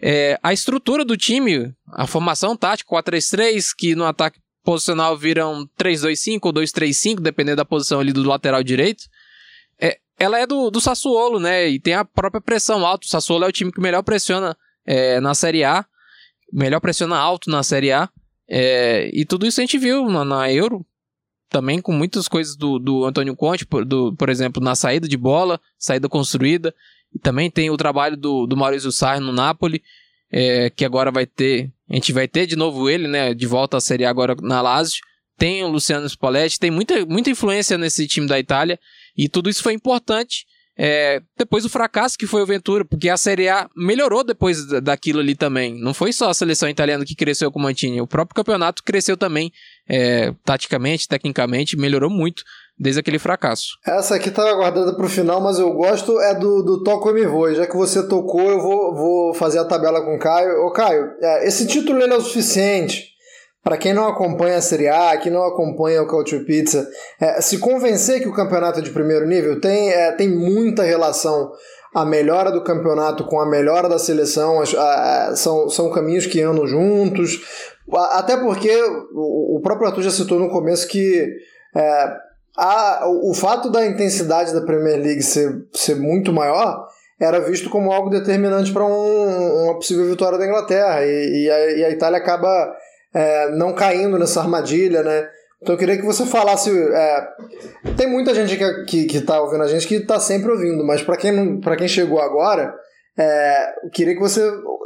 É, 0.00 0.38
a 0.42 0.52
estrutura 0.52 1.04
do 1.04 1.16
time, 1.16 1.74
a 1.88 2.06
formação 2.06 2.56
tática 2.56 2.90
4-3-3, 2.90 3.70
que 3.76 3.94
no 3.96 4.04
ataque 4.04 4.38
posicional 4.62 5.16
viram 5.16 5.68
3-2-5 5.78 6.38
ou 6.42 6.52
2-3-5, 6.52 7.20
dependendo 7.20 7.56
da 7.56 7.64
posição 7.64 7.98
ali 7.98 8.12
do 8.12 8.22
lateral 8.22 8.62
direito 8.62 9.04
ela 10.18 10.38
é 10.38 10.46
do, 10.46 10.70
do 10.70 10.80
Sassuolo, 10.80 11.40
né? 11.40 11.68
E 11.68 11.80
tem 11.80 11.94
a 11.94 12.04
própria 12.04 12.40
pressão 12.40 12.86
alta. 12.86 13.06
O 13.06 13.08
Sassuolo 13.08 13.44
é 13.44 13.48
o 13.48 13.52
time 13.52 13.72
que 13.72 13.80
melhor 13.80 14.02
pressiona 14.02 14.56
é, 14.86 15.20
na 15.20 15.34
Série 15.34 15.64
A, 15.64 15.84
melhor 16.52 16.80
pressiona 16.80 17.16
alto 17.16 17.50
na 17.50 17.62
Série 17.62 17.92
A. 17.92 18.08
É, 18.48 19.10
e 19.12 19.24
tudo 19.24 19.46
isso 19.46 19.60
a 19.60 19.62
gente 19.62 19.78
viu 19.78 20.08
na, 20.08 20.24
na, 20.24 20.52
Euro, 20.52 20.84
também 21.48 21.80
com 21.80 21.92
muitas 21.92 22.28
coisas 22.28 22.56
do, 22.56 22.78
do 22.78 23.04
Antônio 23.04 23.34
Conte, 23.34 23.66
por, 23.66 23.84
do, 23.84 24.14
por 24.14 24.28
exemplo, 24.28 24.62
na 24.62 24.74
saída 24.74 25.08
de 25.08 25.16
bola, 25.16 25.60
saída 25.78 26.08
construída. 26.08 26.74
E 27.12 27.18
também 27.18 27.50
tem 27.50 27.70
o 27.70 27.76
trabalho 27.76 28.16
do, 28.16 28.46
do 28.46 28.56
Maurício 28.56 28.92
Sarri 28.92 29.20
no 29.20 29.32
Napoli, 29.32 29.82
é, 30.30 30.70
que 30.70 30.84
agora 30.84 31.10
vai 31.10 31.26
ter. 31.26 31.70
A 31.88 31.94
gente 31.94 32.12
vai 32.12 32.28
ter 32.28 32.46
de 32.46 32.56
novo 32.56 32.88
ele, 32.88 33.08
né? 33.08 33.34
De 33.34 33.46
volta 33.46 33.76
à 33.76 33.80
Série 33.80 34.04
A 34.04 34.10
agora 34.10 34.34
na 34.40 34.60
Lazio. 34.60 35.00
Tem 35.36 35.64
o 35.64 35.68
Luciano 35.68 36.08
Spalletti, 36.08 36.60
tem 36.60 36.70
muita, 36.70 37.04
muita 37.06 37.30
influência 37.30 37.76
nesse 37.76 38.06
time 38.06 38.26
da 38.26 38.38
Itália. 38.38 38.78
E 39.16 39.28
tudo 39.28 39.48
isso 39.48 39.62
foi 39.62 39.72
importante 39.72 40.44
é, 40.76 41.20
depois 41.38 41.62
do 41.62 41.70
fracasso 41.70 42.18
que 42.18 42.26
foi 42.26 42.42
o 42.42 42.46
Ventura, 42.46 42.84
porque 42.84 43.08
a 43.08 43.16
Série 43.16 43.48
A 43.48 43.68
melhorou 43.76 44.24
depois 44.24 44.66
daquilo 44.82 45.20
ali 45.20 45.34
também. 45.34 45.80
Não 45.80 45.94
foi 45.94 46.12
só 46.12 46.30
a 46.30 46.34
seleção 46.34 46.68
italiana 46.68 47.04
que 47.04 47.14
cresceu 47.14 47.50
com 47.50 47.58
o 47.58 47.62
Mantini, 47.62 48.00
o 48.00 48.06
próprio 48.06 48.34
campeonato 48.34 48.82
cresceu 48.82 49.16
também, 49.16 49.52
é, 49.88 50.32
taticamente, 50.44 51.06
tecnicamente, 51.06 51.76
melhorou 51.76 52.10
muito 52.10 52.42
desde 52.76 52.98
aquele 52.98 53.20
fracasso. 53.20 53.78
Essa 53.86 54.16
aqui 54.16 54.30
estava 54.30 54.52
guardada 54.54 54.96
para 54.96 55.06
o 55.06 55.08
final, 55.08 55.40
mas 55.40 55.60
eu 55.60 55.72
gosto 55.74 56.20
é 56.20 56.34
do, 56.34 56.62
do 56.62 56.82
Toco 56.82 57.08
e 57.10 57.14
Me 57.14 57.26
Voe. 57.26 57.54
Já 57.54 57.68
que 57.68 57.76
você 57.76 58.06
tocou, 58.08 58.50
eu 58.50 58.60
vou, 58.60 58.94
vou 58.94 59.34
fazer 59.34 59.60
a 59.60 59.64
tabela 59.64 60.04
com 60.04 60.16
o 60.16 60.18
Caio. 60.18 60.66
Ô 60.66 60.72
Caio, 60.72 61.12
é, 61.20 61.46
esse 61.46 61.68
título 61.68 62.02
é 62.02 62.16
o 62.16 62.20
suficiente 62.20 63.13
para 63.64 63.78
quem 63.78 63.94
não 63.94 64.06
acompanha 64.06 64.58
a 64.58 64.60
Série 64.60 64.88
A, 64.88 65.16
que 65.16 65.30
não 65.30 65.42
acompanha 65.42 66.02
o 66.02 66.06
Culture 66.06 66.44
Pizza, 66.44 66.86
é, 67.18 67.40
se 67.40 67.56
convencer 67.56 68.20
que 68.20 68.28
o 68.28 68.34
campeonato 68.34 68.78
é 68.78 68.82
de 68.82 68.90
primeiro 68.90 69.26
nível 69.26 69.58
tem, 69.58 69.90
é, 69.90 70.12
tem 70.12 70.28
muita 70.28 70.82
relação 70.82 71.50
a 71.94 72.04
melhora 72.04 72.52
do 72.52 72.62
campeonato 72.62 73.24
com 73.24 73.40
a 73.40 73.46
melhora 73.46 73.88
da 73.88 73.98
seleção, 73.98 74.60
as, 74.60 74.74
a, 74.74 75.34
são, 75.34 75.70
são 75.70 75.90
caminhos 75.90 76.26
que 76.26 76.42
andam 76.42 76.66
juntos, 76.66 77.40
até 78.10 78.36
porque 78.36 78.70
o, 79.14 79.56
o 79.56 79.60
próprio 79.62 79.88
Arthur 79.88 80.02
já 80.02 80.10
citou 80.10 80.38
no 80.38 80.50
começo 80.50 80.86
que 80.86 81.26
é, 81.74 82.16
a, 82.58 83.04
o, 83.06 83.30
o 83.30 83.34
fato 83.34 83.70
da 83.70 83.86
intensidade 83.86 84.52
da 84.52 84.60
Premier 84.60 85.00
League 85.00 85.22
ser, 85.22 85.64
ser 85.72 85.96
muito 85.96 86.34
maior 86.34 86.86
era 87.18 87.40
visto 87.40 87.70
como 87.70 87.92
algo 87.92 88.10
determinante 88.10 88.72
para 88.72 88.84
um, 88.84 89.64
uma 89.64 89.74
possível 89.76 90.04
vitória 90.06 90.36
da 90.36 90.46
Inglaterra, 90.46 91.04
e, 91.04 91.44
e, 91.44 91.50
a, 91.50 91.70
e 91.76 91.84
a 91.84 91.90
Itália 91.90 92.18
acaba 92.18 92.76
é, 93.14 93.50
não 93.50 93.72
caindo 93.72 94.18
nessa 94.18 94.40
armadilha, 94.40 95.02
né? 95.02 95.28
Então 95.62 95.74
eu 95.74 95.78
queria 95.78 95.96
que 95.96 96.04
você 96.04 96.26
falasse. 96.26 96.70
É, 96.70 97.28
tem 97.96 98.06
muita 98.06 98.34
gente 98.34 98.56
que, 98.56 98.84
que, 98.84 99.04
que 99.06 99.20
tá 99.22 99.40
ouvindo 99.40 99.62
a 99.62 99.68
gente 99.68 99.86
que 99.86 99.94
está 99.94 100.20
sempre 100.20 100.50
ouvindo, 100.50 100.84
mas 100.84 101.02
para 101.02 101.16
quem, 101.16 101.60
quem 101.78 101.88
chegou 101.88 102.20
agora, 102.20 102.74
é, 103.16 103.86
eu 103.86 103.90
queria 103.90 104.14
que 104.14 104.20
você 104.20 104.42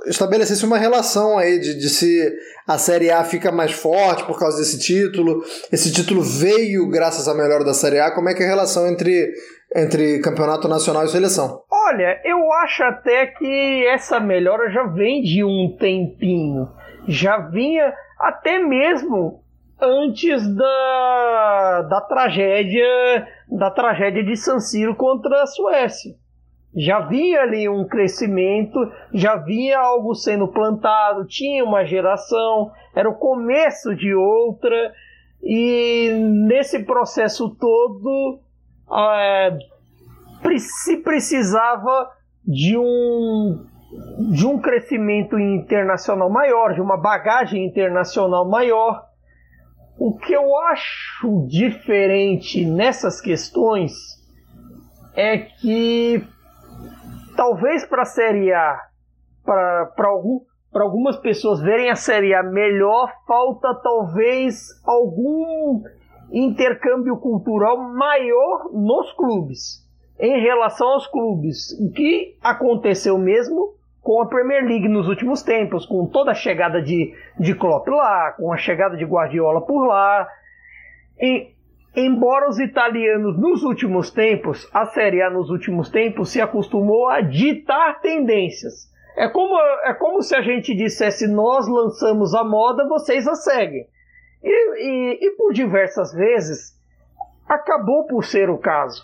estabelecesse 0.07 0.65
uma 0.65 0.79
relação 0.79 1.39
aí 1.39 1.59
de, 1.59 1.75
de 1.75 1.89
se 1.89 2.33
a 2.67 2.79
Série 2.79 3.11
A 3.11 3.25
fica 3.25 3.51
mais 3.51 3.73
forte 3.73 4.25
por 4.25 4.39
causa 4.39 4.59
desse 4.59 4.79
título. 4.79 5.43
Esse 5.73 5.93
título 5.93 6.23
veio 6.23 6.89
graças 6.89 7.27
à 7.27 7.35
melhora 7.35 7.65
da 7.65 7.75
Série 7.75 7.99
A. 7.99 8.11
Como 8.11 8.29
é 8.29 8.35
que 8.35 8.43
é 8.43 8.47
a 8.47 8.49
relação 8.49 8.87
entre, 8.87 9.33
entre 9.75 10.21
campeonato 10.21 10.69
nacional 10.69 11.05
e 11.05 11.09
seleção? 11.09 11.63
Olha, 11.71 12.21
eu 12.25 12.53
acho 12.53 12.83
até 12.85 13.27
que 13.27 13.87
essa 13.87 14.21
melhora 14.21 14.71
já 14.71 14.85
vem 14.85 15.23
de 15.23 15.43
um 15.43 15.75
tempinho. 15.79 16.69
Já 17.09 17.39
vinha 17.39 17.93
até 18.19 18.59
mesmo 18.59 19.43
antes 19.81 20.47
da, 20.55 21.83
da 21.89 22.01
tragédia 22.03 23.27
da 23.51 23.71
tragédia 23.71 24.23
de 24.23 24.37
San 24.37 24.59
Siro 24.59 24.95
contra 24.95 25.43
a 25.43 25.47
Suécia. 25.47 26.15
Já 26.77 27.01
vinha 27.01 27.41
ali 27.41 27.69
um 27.69 27.87
crescimento, 27.89 28.79
já 29.13 29.37
vinha 29.37 29.79
algo 29.79 30.15
sendo 30.15 30.47
plantado, 30.49 31.27
tinha 31.27 31.65
uma 31.65 31.85
geração, 31.85 32.71
era 32.95 33.09
o 33.09 33.15
começo 33.15 33.95
de 33.95 34.15
outra, 34.15 34.93
e 35.43 36.11
nesse 36.47 36.85
processo 36.85 37.49
todo 37.59 38.39
é, 38.93 39.59
se 40.59 40.99
precisava 40.99 42.11
de 42.45 42.77
um 42.77 43.65
de 44.19 44.47
um 44.47 44.59
crescimento 44.59 45.39
internacional 45.39 46.29
maior, 46.29 46.75
de 46.75 46.81
uma 46.81 46.97
bagagem 46.97 47.65
internacional 47.65 48.49
maior. 48.49 49.07
O 49.99 50.17
que 50.17 50.33
eu 50.33 50.57
acho 50.67 51.47
diferente 51.49 52.65
nessas 52.65 53.21
questões 53.21 53.93
é 55.15 55.39
que 55.39 56.23
talvez 57.37 57.85
para 57.87 58.03
a 58.03 58.07
Série 58.07 58.53
A, 58.53 58.79
para 59.45 60.09
algum, 60.09 60.41
algumas 60.73 61.17
pessoas 61.17 61.61
verem 61.61 61.91
a 61.91 61.97
Série 61.97 62.35
A 62.35 62.43
melhor, 62.43 63.13
falta 63.27 63.75
talvez 63.83 64.69
algum 64.85 65.83
intercâmbio 66.31 67.17
cultural 67.17 67.79
maior 67.95 68.71
nos 68.73 69.13
clubes. 69.15 69.89
Em 70.21 70.41
relação 70.41 70.89
aos 70.89 71.07
clubes, 71.07 71.73
o 71.81 71.91
que 71.91 72.37
aconteceu 72.43 73.17
mesmo 73.19 73.78
com 74.09 74.23
a 74.23 74.27
Premier 74.27 74.65
League 74.65 74.89
nos 74.89 75.07
últimos 75.07 75.43
tempos, 75.43 75.85
com 75.85 76.07
toda 76.07 76.31
a 76.31 76.35
chegada 76.35 76.81
de, 76.81 77.15
de 77.39 77.55
Klopp 77.55 77.87
lá, 77.89 78.33
com 78.39 78.51
a 78.51 78.57
chegada 78.57 78.97
de 78.97 79.05
Guardiola 79.05 79.61
por 79.61 79.85
lá. 79.85 80.27
E, 81.21 81.53
embora 81.95 82.49
os 82.49 82.59
italianos 82.59 83.39
nos 83.39 83.63
últimos 83.63 84.11
tempos, 84.11 84.67
a 84.73 84.87
Série 84.87 85.21
A 85.21 85.29
nos 85.29 85.51
últimos 85.51 85.91
tempos, 85.91 86.31
se 86.31 86.41
acostumou 86.41 87.07
a 87.11 87.21
ditar 87.21 88.01
tendências. 88.01 88.91
É 89.15 89.29
como, 89.29 89.61
é 89.85 89.93
como 89.93 90.23
se 90.23 90.35
a 90.35 90.41
gente 90.41 90.75
dissesse: 90.75 91.29
nós 91.29 91.69
lançamos 91.69 92.35
a 92.35 92.43
moda, 92.43 92.89
vocês 92.89 93.29
a 93.29 93.35
seguem. 93.35 93.87
E, 94.43 94.49
e, 94.51 95.19
e 95.27 95.31
por 95.33 95.53
diversas 95.53 96.15
vezes 96.15 96.75
acabou 97.47 98.07
por 98.07 98.25
ser 98.25 98.49
o 98.49 98.57
caso. 98.57 99.03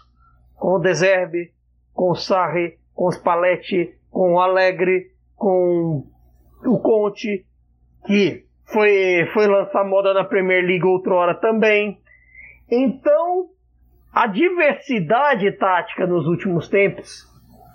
Com 0.56 0.76
o 0.76 0.78
Deserbe, 0.78 1.52
com 1.92 2.10
o 2.10 2.14
Sarri, 2.14 2.78
com 2.94 3.07
os 3.07 3.18
Paletti, 3.18 3.94
com 4.14 4.34
o 4.34 4.40
Alegre, 4.40 5.08
com 5.36 6.04
o 6.64 6.78
Conte, 6.78 7.44
que 8.06 8.44
foi, 8.64 9.28
foi 9.34 9.48
lançar 9.48 9.84
moda 9.84 10.14
na 10.14 10.24
Premier 10.24 10.64
League 10.64 10.86
outrora 10.86 11.34
também. 11.34 11.98
Então, 12.70 13.48
a 14.12 14.28
diversidade 14.28 15.50
tática 15.58 16.06
nos 16.06 16.28
últimos 16.28 16.68
tempos, 16.68 17.26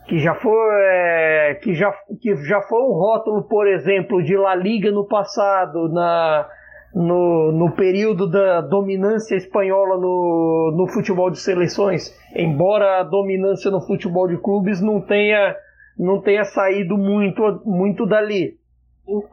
que 0.07 0.17
já 0.17 0.33
foi, 0.33 0.57
é, 0.71 1.59
que 1.61 1.73
já, 1.73 1.93
que 2.21 2.33
já 2.37 2.61
foi 2.61 2.81
um 2.83 2.93
rótulo, 2.93 3.43
por 3.43 3.67
exemplo, 3.67 4.23
de 4.23 4.37
La 4.37 4.55
Liga 4.55 4.91
no 4.91 5.05
passado, 5.05 5.89
na, 5.89 6.47
no, 6.95 7.51
no 7.51 7.71
período 7.71 8.27
da 8.29 8.61
dominância 8.61 9.35
espanhola 9.35 9.97
no, 9.97 10.73
no 10.75 10.87
futebol 10.87 11.29
de 11.29 11.37
seleções, 11.37 12.17
embora 12.33 13.01
a 13.01 13.03
dominância 13.03 13.69
no 13.69 13.81
futebol 13.81 14.27
de 14.27 14.37
clubes 14.37 14.81
não 14.81 15.01
tenha, 15.01 15.53
não 15.99 16.21
tenha 16.21 16.45
saído 16.45 16.97
muito, 16.97 17.61
muito 17.65 18.05
dali. 18.05 18.57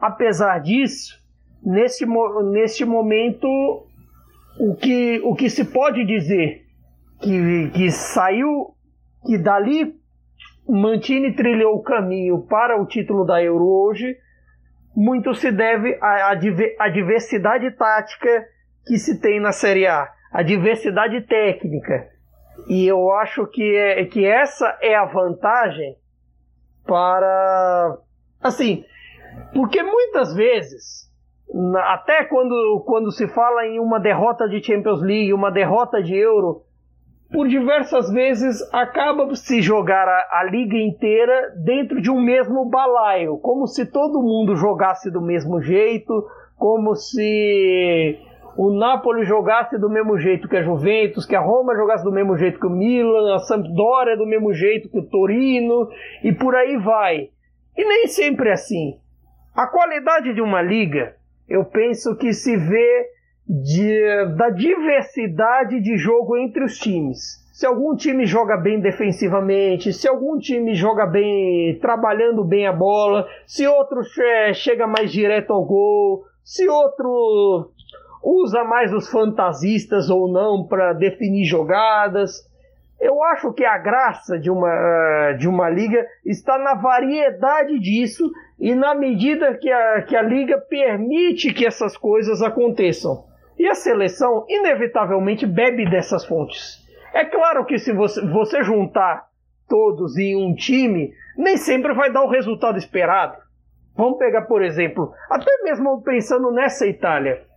Apesar 0.01 0.59
disso, 0.59 1.17
nesse, 1.63 2.05
nesse 2.51 2.83
momento, 2.83 3.47
o 4.59 4.75
que, 4.75 5.21
o 5.23 5.33
que 5.33 5.49
se 5.49 5.63
pode 5.63 6.05
dizer 6.05 6.65
que, 7.21 7.69
que 7.73 7.89
saiu, 7.89 8.73
que 9.25 9.37
dali 9.37 9.95
Mantini 10.67 11.33
trilhou 11.33 11.75
o 11.75 11.81
caminho 11.81 12.41
para 12.41 12.79
o 12.79 12.85
título 12.85 13.25
da 13.25 13.41
Euro 13.41 13.65
hoje, 13.65 14.17
muito 14.93 15.33
se 15.33 15.51
deve 15.51 15.97
à, 16.01 16.31
à 16.31 16.89
diversidade 16.89 17.71
tática 17.71 18.45
que 18.85 18.97
se 18.97 19.21
tem 19.21 19.39
na 19.39 19.53
Série 19.53 19.87
A, 19.87 20.09
a 20.33 20.43
diversidade 20.43 21.21
técnica. 21.21 22.09
E 22.67 22.85
eu 22.85 23.11
acho 23.13 23.45
que, 23.47 23.75
é, 23.75 24.03
que 24.05 24.25
essa 24.25 24.77
é 24.81 24.95
a 24.95 25.05
vantagem 25.05 25.95
para. 26.87 27.97
Assim, 28.41 28.83
porque 29.53 29.83
muitas 29.83 30.33
vezes, 30.33 31.11
até 31.85 32.23
quando, 32.25 32.83
quando 32.85 33.11
se 33.11 33.27
fala 33.27 33.65
em 33.65 33.79
uma 33.79 33.99
derrota 33.99 34.47
de 34.47 34.63
Champions 34.63 35.01
League, 35.01 35.33
uma 35.33 35.51
derrota 35.51 36.01
de 36.01 36.15
Euro, 36.15 36.63
por 37.31 37.47
diversas 37.47 38.09
vezes 38.11 38.61
acaba 38.73 39.33
se 39.35 39.61
jogar 39.61 40.07
a, 40.07 40.39
a, 40.39 40.43
liga 40.45 40.77
inteira 40.77 41.53
dentro 41.63 42.01
de 42.01 42.09
um 42.09 42.21
mesmo 42.21 42.65
balaio, 42.65 43.37
como 43.39 43.67
se 43.67 43.85
todo 43.85 44.21
mundo 44.21 44.55
jogasse 44.55 45.11
do 45.11 45.21
mesmo 45.21 45.61
jeito, 45.61 46.25
como 46.57 46.95
se 46.95 48.17
o 48.57 48.71
Napoli 48.71 49.23
jogasse 49.23 49.77
do 49.77 49.87
mesmo 49.87 50.17
jeito 50.17 50.49
que 50.49 50.57
a 50.57 50.63
Juventus, 50.63 51.27
que 51.27 51.35
a 51.35 51.39
Roma 51.39 51.75
jogasse 51.75 52.03
do 52.03 52.11
mesmo 52.11 52.35
jeito 52.35 52.59
que 52.59 52.65
o 52.65 52.71
Milan, 52.71 53.35
a 53.35 53.39
Sampdoria 53.39 54.17
do 54.17 54.25
mesmo 54.25 54.51
jeito 54.51 54.89
que 54.89 54.97
o 54.97 55.05
Torino 55.05 55.87
e 56.23 56.31
por 56.31 56.55
aí 56.55 56.75
vai. 56.77 57.29
E 57.77 57.85
nem 57.85 58.07
sempre 58.07 58.49
é 58.49 58.53
assim. 58.53 58.99
A 59.55 59.67
qualidade 59.67 60.33
de 60.33 60.41
uma 60.41 60.59
liga, 60.61 61.15
eu 61.47 61.65
penso 61.65 62.15
que 62.15 62.33
se 62.33 62.57
vê 62.57 63.05
de, 63.47 64.25
da 64.35 64.49
diversidade 64.49 65.79
de 65.79 65.95
jogo 65.95 66.35
entre 66.35 66.63
os 66.63 66.79
times. 66.79 67.45
Se 67.53 67.65
algum 67.65 67.95
time 67.95 68.25
joga 68.25 68.57
bem 68.57 68.79
defensivamente, 68.79 69.93
se 69.93 70.07
algum 70.07 70.37
time 70.37 70.73
joga 70.73 71.05
bem 71.05 71.77
trabalhando 71.79 72.43
bem 72.43 72.67
a 72.67 72.73
bola, 72.73 73.27
se 73.45 73.67
outro 73.67 74.03
che 74.03 74.53
chega 74.53 74.85
mais 74.85 75.11
direto 75.11 75.53
ao 75.53 75.63
gol, 75.63 76.23
se 76.43 76.67
outro 76.67 77.71
usa 78.27 78.63
mais 78.63 78.93
os 78.93 79.09
fantasistas 79.09 80.09
ou 80.09 80.27
não 80.27 80.67
para 80.67 80.91
definir 80.91 81.45
jogadas. 81.45 82.45
Eu 82.99 83.23
acho 83.23 83.53
que 83.53 83.63
a 83.63 83.77
graça 83.77 84.37
de 84.37 84.49
uma, 84.49 85.33
de 85.33 85.47
uma 85.47 85.69
liga 85.69 86.05
está 86.25 86.57
na 86.57 86.73
variedade 86.73 87.79
disso 87.79 88.29
e 88.59 88.75
na 88.75 88.93
medida 88.93 89.55
que 89.55 89.71
a, 89.71 90.01
que 90.01 90.15
a 90.15 90.21
liga 90.21 90.57
permite 90.57 91.53
que 91.53 91.65
essas 91.65 91.95
coisas 91.95 92.41
aconteçam. 92.41 93.23
E 93.57 93.67
a 93.67 93.75
seleção, 93.75 94.45
inevitavelmente, 94.49 95.45
bebe 95.45 95.89
dessas 95.89 96.25
fontes. 96.25 96.85
É 97.13 97.23
claro 97.23 97.65
que 97.65 97.77
se 97.79 97.93
você, 97.93 98.21
você 98.27 98.61
juntar 98.61 99.27
todos 99.69 100.17
em 100.17 100.35
um 100.35 100.53
time, 100.53 101.13
nem 101.37 101.55
sempre 101.55 101.93
vai 101.93 102.11
dar 102.11 102.23
o 102.23 102.29
resultado 102.29 102.77
esperado. 102.77 103.37
Vamos 103.95 104.17
pegar, 104.19 104.43
por 104.43 104.61
exemplo, 104.61 105.13
até 105.29 105.63
mesmo 105.63 106.01
pensando 106.01 106.51
nessa 106.51 106.85
Itália. 106.85 107.47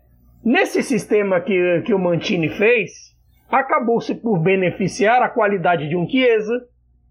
Nesse 0.45 0.83
sistema 0.83 1.41
que, 1.41 1.83
que 1.83 1.93
o 1.93 1.99
Mantini 1.99 2.49
fez, 2.49 3.15
acabou-se 3.51 4.15
por 4.15 4.39
beneficiar 4.39 5.23
a 5.23 5.29
qualidade 5.29 5.89
de 5.89 5.97
um 5.97 6.09
Chiesa, 6.09 6.67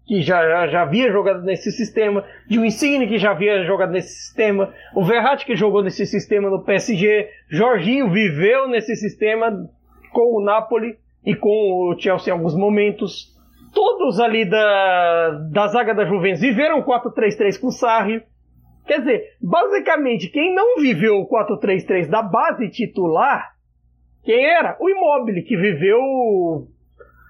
que 0.06 0.20
já, 0.22 0.66
já 0.66 0.82
havia 0.82 1.12
jogado 1.12 1.42
nesse 1.44 1.70
sistema, 1.70 2.24
de 2.48 2.58
um 2.58 2.64
Insigne 2.64 3.06
que 3.06 3.18
já 3.18 3.30
havia 3.30 3.64
jogado 3.64 3.92
nesse 3.92 4.14
sistema, 4.14 4.74
o 4.94 5.04
Verratti 5.04 5.46
que 5.46 5.54
jogou 5.54 5.84
nesse 5.84 6.04
sistema 6.04 6.50
no 6.50 6.64
PSG, 6.64 7.28
Jorginho 7.48 8.10
viveu 8.10 8.66
nesse 8.66 8.96
sistema 8.96 9.68
com 10.12 10.36
o 10.36 10.44
Napoli 10.44 10.98
e 11.24 11.36
com 11.36 11.48
o 11.48 11.96
Chelsea 11.96 12.32
em 12.32 12.36
alguns 12.36 12.56
momentos. 12.56 13.38
Todos 13.72 14.18
ali 14.18 14.44
da, 14.44 15.30
da 15.52 15.68
zaga 15.68 15.94
da 15.94 16.04
Juventus 16.04 16.40
viveram 16.40 16.82
4-3-3 16.82 17.60
com 17.60 17.68
o 17.68 17.72
Sarri. 17.72 18.22
Quer 18.90 18.98
dizer, 18.98 19.36
basicamente, 19.40 20.28
quem 20.28 20.52
não 20.52 20.74
viveu 20.80 21.20
o 21.20 21.28
4-3-3 21.28 22.08
da 22.08 22.22
base 22.22 22.68
titular, 22.70 23.54
quem 24.24 24.44
era? 24.44 24.76
O 24.80 24.90
Immobile, 24.90 25.44
que 25.44 25.56
viveu 25.56 26.66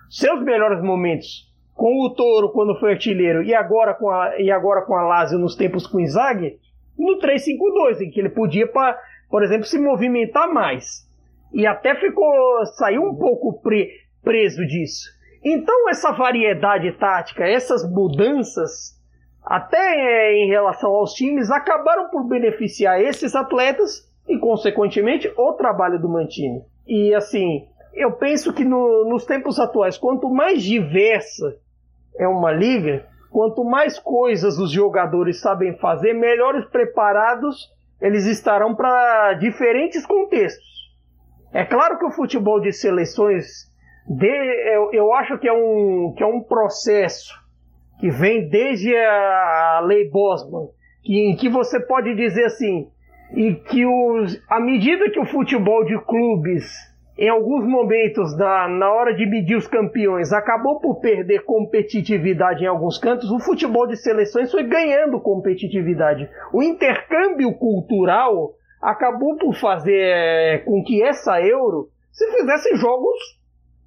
seus 0.08 0.42
melhores 0.42 0.82
momentos 0.82 1.52
com 1.74 2.00
o 2.00 2.14
Toro 2.14 2.50
quando 2.52 2.80
foi 2.80 2.92
artilheiro 2.92 3.42
e 3.42 3.54
agora 3.54 3.92
com 3.92 4.08
a, 4.08 4.40
e 4.40 4.50
agora 4.50 4.86
com 4.86 4.94
a 4.94 5.02
Lazio 5.02 5.38
nos 5.38 5.54
tempos 5.54 5.86
com 5.86 5.98
o 5.98 6.00
Inzaghi, 6.00 6.58
no 6.98 7.18
3-5-2, 7.18 8.00
em 8.00 8.10
que 8.10 8.20
ele 8.20 8.30
podia, 8.30 8.66
pra, 8.66 8.98
por 9.28 9.42
exemplo, 9.42 9.66
se 9.66 9.78
movimentar 9.78 10.50
mais. 10.50 11.06
E 11.52 11.66
até 11.66 11.94
ficou 11.94 12.64
saiu 12.78 13.02
um 13.02 13.14
pouco 13.14 13.60
pre, 13.60 13.90
preso 14.24 14.66
disso. 14.66 15.10
Então 15.44 15.90
essa 15.90 16.10
variedade 16.10 16.90
tática, 16.92 17.44
essas 17.44 17.86
mudanças, 17.86 18.98
até 19.44 19.78
é, 19.78 20.44
em 20.44 20.48
relação 20.48 20.90
aos 20.90 21.12
times, 21.14 21.50
acabaram 21.50 22.08
por 22.10 22.24
beneficiar 22.24 23.00
esses 23.00 23.34
atletas 23.34 24.08
e, 24.28 24.38
consequentemente, 24.38 25.32
o 25.36 25.52
trabalho 25.54 25.98
do 25.98 26.08
Mantini. 26.08 26.62
E 26.86 27.14
assim, 27.14 27.66
eu 27.94 28.12
penso 28.12 28.52
que 28.52 28.64
no, 28.64 29.08
nos 29.08 29.24
tempos 29.24 29.58
atuais, 29.58 29.98
quanto 29.98 30.28
mais 30.28 30.62
diversa 30.62 31.56
é 32.16 32.28
uma 32.28 32.52
liga, 32.52 33.06
quanto 33.30 33.64
mais 33.64 33.98
coisas 33.98 34.58
os 34.58 34.70
jogadores 34.70 35.40
sabem 35.40 35.76
fazer, 35.78 36.12
melhores 36.12 36.64
preparados 36.66 37.70
eles 38.00 38.24
estarão 38.26 38.74
para 38.74 39.34
diferentes 39.34 40.06
contextos. 40.06 40.68
É 41.52 41.64
claro 41.64 41.98
que 41.98 42.04
o 42.06 42.10
futebol 42.10 42.60
de 42.60 42.72
seleções, 42.72 43.70
de, 44.06 44.26
eu, 44.72 44.92
eu, 44.92 45.12
acho 45.12 45.38
que 45.38 45.48
é, 45.48 45.52
um, 45.52 46.14
que 46.16 46.22
é 46.22 46.26
um 46.26 46.42
processo 46.42 47.34
que 48.00 48.10
vem 48.10 48.48
desde 48.48 48.96
a, 48.96 49.80
lei 49.84 50.08
Bosman, 50.08 50.68
que, 51.02 51.30
em 51.30 51.36
que 51.36 51.48
você 51.48 51.78
pode 51.78 52.14
dizer 52.16 52.46
assim, 52.46 52.88
e 53.34 53.54
que 53.54 53.86
os, 53.86 54.42
à 54.48 54.58
medida 54.58 55.10
que 55.10 55.20
o 55.20 55.26
futebol 55.26 55.84
de 55.84 55.98
clubes 56.04 56.90
em 57.20 57.28
alguns 57.28 57.66
momentos 57.66 58.34
da, 58.34 58.66
na 58.66 58.90
hora 58.90 59.14
de 59.14 59.26
medir 59.26 59.54
os 59.54 59.66
campeões, 59.66 60.32
acabou 60.32 60.80
por 60.80 61.00
perder 61.00 61.44
competitividade 61.44 62.64
em 62.64 62.66
alguns 62.66 62.96
cantos, 62.96 63.30
o 63.30 63.38
futebol 63.38 63.86
de 63.86 63.94
seleções 63.96 64.50
foi 64.50 64.62
ganhando 64.62 65.20
competitividade. 65.20 66.30
O 66.50 66.62
intercâmbio 66.62 67.52
cultural 67.52 68.54
acabou 68.80 69.36
por 69.36 69.54
fazer 69.54 70.00
é, 70.00 70.58
com 70.64 70.82
que 70.82 71.02
essa 71.02 71.38
Euro 71.42 71.90
se 72.10 72.26
fizesse 72.32 72.74
jogos 72.76 73.18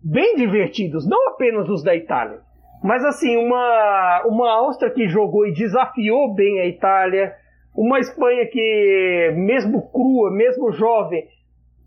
bem 0.04 0.36
divertidos, 0.36 1.10
não 1.10 1.30
apenas 1.30 1.68
os 1.70 1.84
da 1.84 1.96
Itália. 1.96 2.40
Mas 2.84 3.06
assim, 3.06 3.38
uma, 3.38 4.24
uma 4.26 4.52
Áustria 4.52 4.92
que 4.92 5.08
jogou 5.08 5.48
e 5.48 5.54
desafiou 5.54 6.34
bem 6.34 6.60
a 6.60 6.68
Itália, 6.68 7.34
uma 7.74 7.98
Espanha 7.98 8.46
que, 8.46 9.32
mesmo 9.38 9.90
crua, 9.90 10.30
mesmo 10.30 10.70
jovem, 10.74 11.26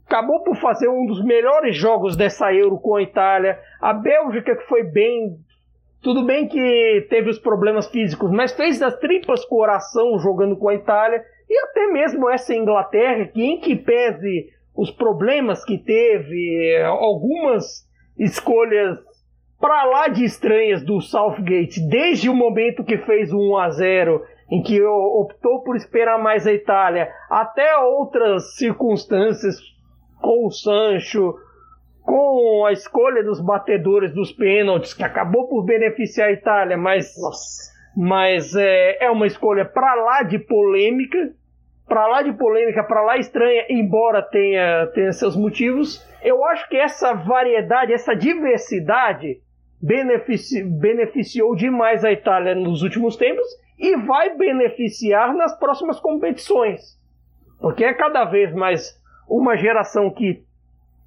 acabou 0.06 0.42
por 0.42 0.56
fazer 0.56 0.88
um 0.88 1.04
dos 1.04 1.22
melhores 1.22 1.76
jogos 1.76 2.16
dessa 2.16 2.50
Euro 2.54 2.78
com 2.78 2.96
a 2.96 3.02
Itália. 3.02 3.60
A 3.78 3.92
Bélgica 3.92 4.56
que 4.56 4.64
foi 4.64 4.84
bem, 4.84 5.36
tudo 6.00 6.24
bem 6.24 6.48
que 6.48 7.06
teve 7.10 7.28
os 7.28 7.38
problemas 7.38 7.88
físicos, 7.88 8.30
mas 8.30 8.52
fez 8.52 8.78
das 8.78 8.96
tripas 8.98 9.44
coração 9.44 10.18
jogando 10.18 10.56
com 10.56 10.70
a 10.70 10.74
Itália. 10.74 11.22
E 11.48 11.58
até 11.58 11.88
mesmo 11.88 12.30
essa 12.30 12.54
Inglaterra, 12.54 13.26
que 13.26 13.44
em 13.44 13.60
que 13.60 13.76
pese 13.76 14.48
os 14.74 14.90
problemas 14.90 15.62
que 15.62 15.76
teve, 15.76 16.74
algumas 16.84 17.86
escolhas 18.18 18.98
para 19.60 19.84
lá 19.84 20.08
de 20.08 20.24
estranhas 20.24 20.82
do 20.82 21.00
Southgate, 21.00 21.80
desde 21.88 22.28
o 22.28 22.34
momento 22.34 22.84
que 22.84 22.98
fez 22.98 23.32
o 23.32 23.38
1 23.38 23.56
a 23.56 23.70
0 23.70 24.22
em 24.50 24.62
que 24.62 24.80
optou 24.82 25.62
por 25.62 25.74
esperar 25.76 26.18
mais 26.18 26.46
a 26.46 26.52
Itália, 26.52 27.10
até 27.28 27.76
outras 27.78 28.54
circunstâncias 28.56 29.56
com 30.20 30.46
o 30.46 30.50
Sancho, 30.50 31.34
com 32.02 32.64
a 32.64 32.72
escolha 32.72 33.24
dos 33.24 33.40
batedores 33.40 34.14
dos 34.14 34.30
pênaltis, 34.30 34.94
que 34.94 35.02
acabou 35.02 35.48
por 35.48 35.64
beneficiar 35.64 36.28
a 36.28 36.32
Itália, 36.32 36.76
mas, 36.76 37.12
mas 37.96 38.54
é, 38.54 39.04
é 39.04 39.10
uma 39.10 39.26
escolha 39.26 39.64
para 39.64 39.94
lá 39.96 40.22
de 40.22 40.38
polêmica, 40.38 41.32
para 41.88 42.06
lá 42.06 42.22
de 42.22 42.32
polêmica, 42.32 42.84
para 42.84 43.02
lá 43.02 43.16
estranha, 43.16 43.66
embora 43.68 44.22
tenha, 44.22 44.86
tenha 44.94 45.12
seus 45.12 45.36
motivos. 45.36 46.06
Eu 46.22 46.44
acho 46.44 46.68
que 46.68 46.76
essa 46.76 47.14
variedade, 47.14 47.92
essa 47.92 48.14
diversidade 48.14 49.40
benefici, 49.86 50.64
beneficiou 50.64 51.54
demais 51.54 52.04
a 52.04 52.10
Itália 52.10 52.54
nos 52.56 52.82
últimos 52.82 53.16
tempos 53.16 53.46
e 53.78 53.96
vai 53.96 54.36
beneficiar 54.36 55.32
nas 55.34 55.56
próximas 55.58 56.00
competições. 56.00 56.98
Porque 57.60 57.84
é 57.84 57.94
cada 57.94 58.24
vez 58.24 58.52
mais 58.52 59.00
uma 59.28 59.56
geração 59.56 60.10
que 60.10 60.42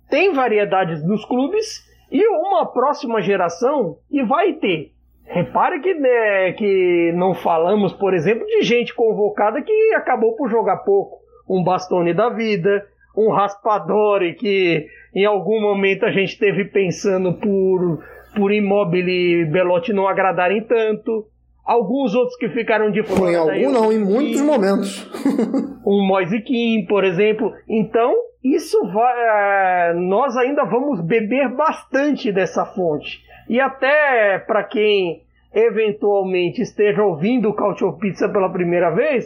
tem 0.10 0.34
variedades 0.34 1.04
nos 1.06 1.26
clubes 1.26 1.86
e 2.10 2.26
uma 2.28 2.66
próxima 2.66 3.22
geração 3.22 3.98
que 4.10 4.24
vai 4.24 4.54
ter. 4.54 4.92
Repare 5.26 5.80
que, 5.82 5.94
né, 5.94 6.54
que 6.54 7.12
não 7.16 7.36
falamos, 7.36 7.94
por 7.94 8.14
exemplo, 8.14 8.46
de 8.48 8.64
gente 8.64 8.96
convocada 8.96 9.62
que 9.62 9.94
acabou 9.94 10.36
por 10.36 10.50
jogar 10.50 10.78
pouco. 10.78 11.20
Um 11.48 11.64
Bastone 11.64 12.14
da 12.14 12.30
vida, 12.30 12.88
um 13.16 13.30
Raspadori 13.30 14.34
que 14.36 14.88
em 15.14 15.26
algum 15.26 15.62
momento 15.62 16.06
a 16.06 16.12
gente 16.12 16.38
teve 16.40 16.66
pensando 16.66 17.34
por, 17.34 18.04
por 18.36 18.52
Immobile 18.52 19.42
e 19.42 19.46
Belotti 19.46 19.94
não 19.94 20.08
agradarem 20.08 20.64
tanto. 20.64 21.26
Alguns 21.66 22.16
outros 22.16 22.36
que 22.38 22.50
ficaram 22.50 22.90
de 22.90 23.04
fora. 23.04 23.32
Em 23.58 23.66
algum 23.66 23.72
não, 23.72 23.92
em 23.92 24.00
muitos 24.00 24.42
momentos. 24.42 25.08
um 25.86 26.06
Moise 26.06 26.42
Kim, 26.42 26.86
por 26.88 27.04
exemplo. 27.04 27.54
Então, 27.68 28.14
isso 28.44 28.80
vai. 28.88 29.90
É, 29.90 29.94
nós 29.94 30.36
ainda 30.36 30.64
vamos 30.66 31.02
beber 31.02 31.50
bastante 31.50 32.32
dessa 32.32 32.66
fonte. 32.66 33.22
E 33.48 33.60
até 33.60 34.40
para 34.40 34.64
quem 34.64 35.24
eventualmente 35.54 36.62
esteja 36.62 37.04
ouvindo 37.04 37.50
o 37.50 37.54
Cautio 37.54 37.94
Pizza 37.94 38.30
pela 38.30 38.52
primeira 38.52 38.92
vez, 38.92 39.26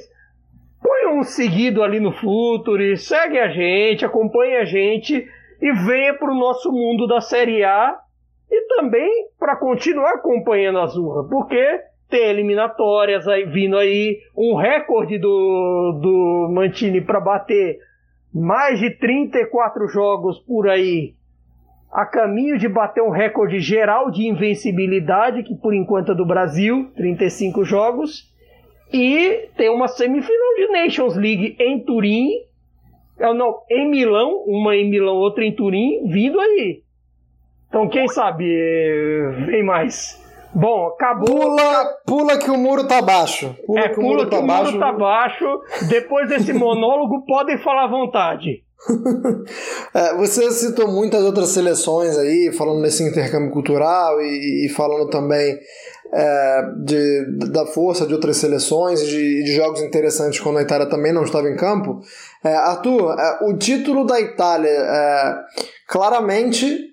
põe 0.82 1.18
um 1.18 1.24
seguido 1.24 1.84
ali 1.84 2.00
no 2.00 2.12
Futuri, 2.12 2.98
segue 2.98 3.40
a 3.40 3.50
gente, 3.50 4.06
acompanha 4.06 4.62
a 4.62 4.66
gente 4.66 5.28
e 5.62 5.72
venha 5.72 6.14
para 6.14 6.32
o 6.32 6.38
nosso 6.38 6.72
mundo 6.72 7.08
da 7.08 7.22
Série 7.22 7.64
A 7.64 7.98
e 8.54 8.68
também 8.68 9.28
para 9.40 9.56
continuar 9.56 10.14
acompanhando 10.14 10.80
a 10.80 10.86
Zurra, 10.86 11.28
porque 11.28 11.82
tem 12.10 12.30
eliminatórias 12.30 13.28
aí 13.28 13.46
vindo 13.46 13.78
aí, 13.78 14.20
um 14.38 14.56
recorde 14.56 15.18
do, 15.18 16.00
do 16.02 16.52
Mantini 16.54 17.02
para 17.02 17.20
bater 17.20 17.80
mais 18.34 18.80
de 18.80 18.92
34 18.92 19.88
jogos 19.88 20.40
por 20.40 20.70
aí 20.70 21.16
a 21.94 22.06
caminho 22.06 22.58
de 22.58 22.68
bater 22.68 23.04
um 23.04 23.12
recorde 23.12 23.60
geral 23.60 24.10
de 24.10 24.28
invencibilidade, 24.28 25.44
que 25.44 25.56
por 25.56 25.76
enquanto 25.76 26.12
é 26.12 26.16
do 26.16 26.26
Brasil, 26.26 26.92
35 26.96 27.64
jogos. 27.64 28.34
E 28.92 29.48
tem 29.56 29.70
uma 29.70 29.88
semifinal 29.88 30.56
de 30.56 30.68
Nations 30.70 31.16
League 31.16 31.56
em 31.60 31.80
Turim, 31.84 32.30
não, 33.20 33.60
em 33.70 33.88
Milão, 33.90 34.44
uma 34.48 34.76
em 34.76 34.90
Milão, 34.90 35.16
outra 35.16 35.46
em 35.46 35.56
Turim, 35.56 36.08
vindo 36.08 36.40
aí. 36.40 36.83
Então 37.74 37.90
quem 37.90 38.08
sabe 38.08 38.46
vem 39.48 39.66
mais. 39.66 40.22
Bom, 40.54 40.90
acabou. 40.90 41.26
Pula, 41.26 41.86
pula 42.06 42.38
que 42.38 42.52
o 42.52 42.56
muro 42.56 42.88
tá 42.88 43.02
baixo. 43.02 43.56
Pula 43.66 43.80
é, 43.80 43.90
que 43.90 44.00
o 44.00 44.04
muro, 44.04 44.26
que 44.26 44.30
tá, 44.30 44.38
o 44.38 44.46
baixo. 44.46 44.72
muro 44.74 44.80
tá 44.80 44.92
baixo. 44.92 45.46
Depois 45.90 46.30
desse 46.30 46.54
monólogo, 46.54 47.26
podem 47.26 47.58
falar 47.58 47.86
à 47.86 47.88
vontade. 47.88 48.64
é, 49.92 50.16
você 50.18 50.52
citou 50.52 50.88
muitas 50.88 51.24
outras 51.24 51.50
seleções 51.50 52.16
aí, 52.16 52.54
falando 52.56 52.80
nesse 52.80 53.02
intercâmbio 53.02 53.50
cultural 53.50 54.22
e, 54.22 54.68
e 54.68 54.70
falando 54.70 55.10
também 55.10 55.58
é, 56.14 56.62
de, 56.78 57.26
da 57.50 57.66
força 57.66 58.06
de 58.06 58.14
outras 58.14 58.38
seleções 58.38 59.02
e 59.02 59.08
de, 59.08 59.44
de, 59.46 59.56
jogos 59.56 59.82
interessantes 59.82 60.40
quando 60.40 60.60
a 60.60 60.62
Itália 60.62 60.88
também 60.88 61.12
não 61.12 61.24
estava 61.24 61.50
em 61.50 61.56
campo. 61.56 62.02
É, 62.44 62.54
Arthur, 62.54 63.16
é, 63.18 63.46
o 63.46 63.58
título 63.58 64.06
da 64.06 64.22
Itália 64.22 64.70
é, 64.70 65.36
claramente 65.88 66.93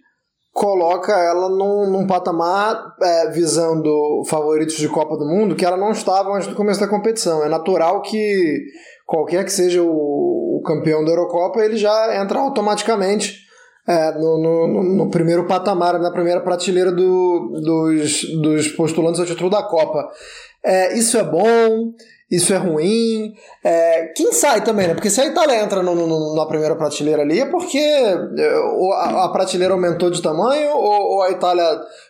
coloca 0.52 1.12
ela 1.12 1.48
num, 1.48 1.90
num 1.90 2.06
patamar 2.06 2.94
é, 3.00 3.30
visando 3.30 4.22
favoritos 4.28 4.76
de 4.76 4.88
Copa 4.88 5.16
do 5.16 5.24
Mundo 5.24 5.54
que 5.54 5.64
ela 5.64 5.76
não 5.76 5.92
estava 5.92 6.30
antes 6.30 6.48
do 6.48 6.56
começo 6.56 6.80
da 6.80 6.88
competição. 6.88 7.44
É 7.44 7.48
natural 7.48 8.02
que 8.02 8.64
qualquer 9.06 9.44
que 9.44 9.52
seja 9.52 9.82
o, 9.82 10.58
o 10.58 10.62
campeão 10.64 11.04
da 11.04 11.10
Eurocopa, 11.10 11.60
ele 11.60 11.76
já 11.76 12.20
entra 12.20 12.38
automaticamente 12.38 13.38
é, 13.88 14.12
no, 14.12 14.38
no, 14.38 14.82
no, 14.82 15.10
primeiro 15.10 15.46
patamar, 15.46 15.98
na 15.98 16.12
primeira 16.12 16.40
prateleira 16.40 16.92
do, 16.92 17.60
dos, 17.64 18.22
dos 18.40 18.68
postulantes 18.68 19.20
ao 19.20 19.26
título 19.26 19.50
da 19.50 19.62
Copa. 19.62 20.08
É, 20.62 20.96
isso 20.96 21.16
é 21.16 21.24
bom, 21.24 21.92
isso 22.30 22.54
é 22.54 22.56
ruim. 22.56 23.34
É, 23.64 24.12
quem 24.14 24.32
sai 24.32 24.62
também, 24.62 24.86
né? 24.86 24.94
Porque 24.94 25.10
se 25.10 25.20
a 25.20 25.26
Itália 25.26 25.60
entra 25.60 25.82
no, 25.82 25.94
no, 25.94 26.36
na 26.36 26.46
primeira 26.46 26.76
prateleira 26.76 27.22
ali 27.22 27.40
é 27.40 27.46
porque 27.46 27.78
é, 27.78 28.24
a, 28.94 29.24
a 29.24 29.28
prateleira 29.30 29.74
aumentou 29.74 30.10
de 30.10 30.22
tamanho 30.22 30.70
ou, 30.70 31.14
ou, 31.14 31.22
a 31.22 31.30
Itália 31.30 31.64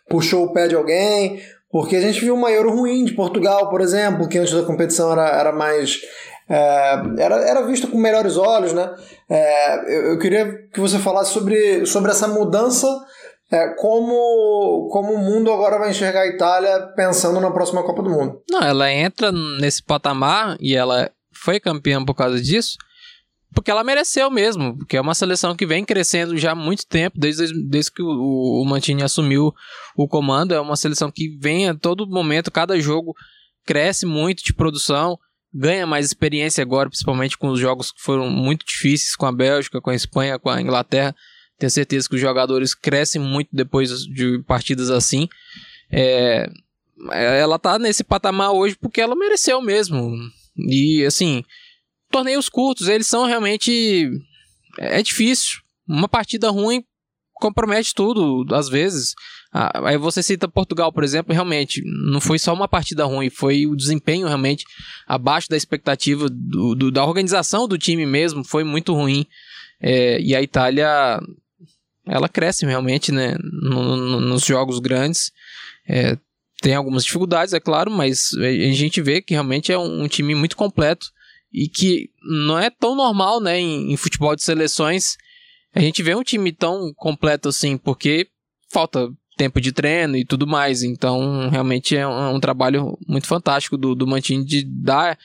puxou 0.09 0.45
o 0.45 0.53
pé 0.53 0.68
de 0.68 0.75
alguém. 0.75 1.41
Porque 1.71 1.97
a 1.97 2.01
gente 2.01 2.21
viu 2.21 2.35
uma 2.35 2.51
Euro 2.51 2.75
ruim 2.75 3.05
de 3.05 3.14
Portugal, 3.14 3.71
por 3.71 3.81
exemplo, 3.81 4.29
que 4.29 4.39
antes 4.39 4.53
da 4.53 4.64
competição 4.64 5.12
era, 5.12 5.29
era 5.29 5.53
mais. 5.53 6.01
É, 6.49 7.01
era, 7.18 7.37
era 7.49 7.62
visto 7.62 7.89
com 7.89 7.97
melhores 7.97 8.37
olhos, 8.37 8.73
né? 8.73 8.93
É, 9.29 9.77
eu, 9.97 10.12
eu, 10.12 10.18
queria 10.18 10.53
que 10.73 10.81
você 10.81 10.99
falasse 10.99 11.33
sobre, 11.33 11.87
sobre 11.87 12.11
essa 12.11 12.27
mudança 12.27 12.89
é, 13.51 13.74
como, 13.74 14.88
como 14.92 15.14
o 15.14 15.18
mundo 15.18 15.53
agora 15.53 15.78
vai 15.78 15.90
enxergar 15.90 16.22
a 16.22 16.28
Itália 16.28 16.92
pensando 16.94 17.40
na 17.40 17.51
próxima 17.51 17.82
Copa 17.82 18.03
do 18.03 18.11
Mundo. 18.11 18.42
Não, 18.48 18.62
ela 18.62 18.92
entra 18.92 19.32
nesse 19.32 19.82
patamar 19.82 20.57
e 20.61 20.74
ela 20.74 21.11
foi 21.32 21.59
campeã 21.59 22.05
por 22.05 22.14
causa 22.14 22.40
disso, 22.40 22.76
porque 23.53 23.70
ela 23.70 23.82
mereceu 23.82 24.30
mesmo, 24.30 24.78
porque 24.78 24.96
é 24.96 25.01
uma 25.01 25.14
seleção 25.14 25.57
que 25.57 25.66
vem 25.66 25.84
crescendo 25.84 26.36
já 26.36 26.53
há 26.53 26.55
muito 26.55 26.86
tempo, 26.86 27.18
desde, 27.18 27.53
desde 27.68 27.90
que 27.90 28.03
o, 28.03 28.62
o 28.62 28.64
Mantini 28.64 29.03
assumiu 29.03 29.53
o 29.96 30.07
comando, 30.07 30.55
é 30.55 30.61
uma 30.61 30.76
seleção 30.76 31.11
que 31.11 31.36
vem 31.40 31.68
a 31.68 31.74
todo 31.74 32.07
momento, 32.07 32.53
cada 32.53 32.78
jogo 32.78 33.14
cresce 33.66 34.07
muito 34.07 34.44
de 34.44 34.55
produção, 34.55 35.18
ganha 35.53 35.86
mais 35.86 36.07
experiência 36.07 36.62
agora, 36.62 36.88
principalmente 36.88 37.36
com 37.36 37.48
os 37.48 37.59
jogos 37.59 37.90
que 37.90 38.01
foram 38.01 38.30
muito 38.30 38.64
difíceis 38.64 39.16
com 39.16 39.26
a 39.26 39.32
Bélgica, 39.32 39.80
com 39.80 39.90
a 39.90 39.94
Espanha, 39.94 40.38
com 40.38 40.48
a 40.48 40.61
Inglaterra, 40.61 41.14
tenho 41.61 41.71
certeza 41.71 42.09
que 42.09 42.15
os 42.15 42.21
jogadores 42.21 42.75
crescem 42.75 43.21
muito 43.21 43.51
depois 43.53 44.05
de 44.07 44.43
partidas 44.45 44.91
assim. 44.91 45.29
É, 45.93 46.51
ela 47.13 47.59
tá 47.59 47.79
nesse 47.79 48.03
patamar 48.03 48.53
hoje 48.53 48.77
porque 48.81 49.01
ela 49.01 49.15
mereceu 49.15 49.61
mesmo. 49.61 50.17
E 50.57 51.05
assim, 51.05 51.45
torneios 52.11 52.49
curtos, 52.49 52.89
eles 52.89 53.07
são 53.07 53.27
realmente. 53.27 54.11
É 54.79 55.03
difícil. 55.03 55.61
Uma 55.87 56.09
partida 56.09 56.49
ruim 56.51 56.83
compromete 57.35 57.95
tudo, 57.95 58.55
às 58.55 58.69
vezes. 58.69 59.15
Ah, 59.53 59.89
aí 59.89 59.99
você 59.99 60.23
cita 60.23 60.47
Portugal, 60.47 60.93
por 60.93 61.03
exemplo, 61.03 61.35
realmente, 61.35 61.83
não 61.85 62.21
foi 62.21 62.39
só 62.39 62.55
uma 62.55 62.69
partida 62.69 63.05
ruim, 63.05 63.29
foi 63.29 63.67
o 63.67 63.75
desempenho 63.75 64.29
realmente 64.29 64.65
abaixo 65.09 65.49
da 65.49 65.57
expectativa 65.57 66.29
do, 66.31 66.75
do 66.75 66.91
da 66.91 67.05
organização 67.05 67.67
do 67.67 67.77
time 67.77 68.07
mesmo, 68.07 68.45
foi 68.45 68.63
muito 68.63 68.95
ruim. 68.95 69.27
É, 69.83 70.21
e 70.21 70.37
a 70.37 70.43
Itália 70.43 71.19
ela 72.07 72.28
cresce 72.28 72.66
realmente, 72.66 73.12
né, 73.12 73.36
no, 73.40 73.96
no, 73.96 74.20
nos 74.20 74.44
jogos 74.44 74.78
grandes. 74.78 75.30
É, 75.88 76.16
tem 76.62 76.74
algumas 76.74 77.05
dificuldades, 77.05 77.55
é 77.55 77.61
claro, 77.61 77.90
mas 77.90 78.30
a 78.34 78.72
gente 78.72 79.01
vê 79.01 79.22
que 79.22 79.34
realmente 79.34 79.72
é 79.72 79.78
um, 79.78 80.03
um 80.03 80.09
time 80.09 80.34
muito 80.34 80.57
completo 80.57 81.07
e 81.53 81.68
que 81.68 82.11
não 82.22 82.59
é 82.59 82.70
tão 82.70 82.94
normal, 82.94 83.40
né, 83.40 83.59
em, 83.59 83.92
em, 83.92 83.96
futebol 83.96 84.36
de 84.36 84.42
seleções 84.42 85.16
a 85.74 85.80
gente 85.80 86.03
vê 86.03 86.14
um 86.14 86.22
time 86.22 86.53
tão 86.53 86.92
completo 86.94 87.48
assim, 87.48 87.76
porque 87.76 88.28
falta 88.72 89.09
tempo 89.36 89.61
de 89.61 89.72
treino 89.72 90.16
e 90.16 90.24
tudo 90.24 90.46
mais. 90.46 90.82
Então, 90.82 91.48
realmente 91.48 91.96
é 91.96 92.07
um, 92.07 92.36
um 92.36 92.40
trabalho 92.40 92.98
muito 93.07 93.26
fantástico 93.26 93.76
do, 93.76 93.94
do 93.94 94.07
Mantini 94.07 94.44
de 94.44 94.64
dar 94.64 95.18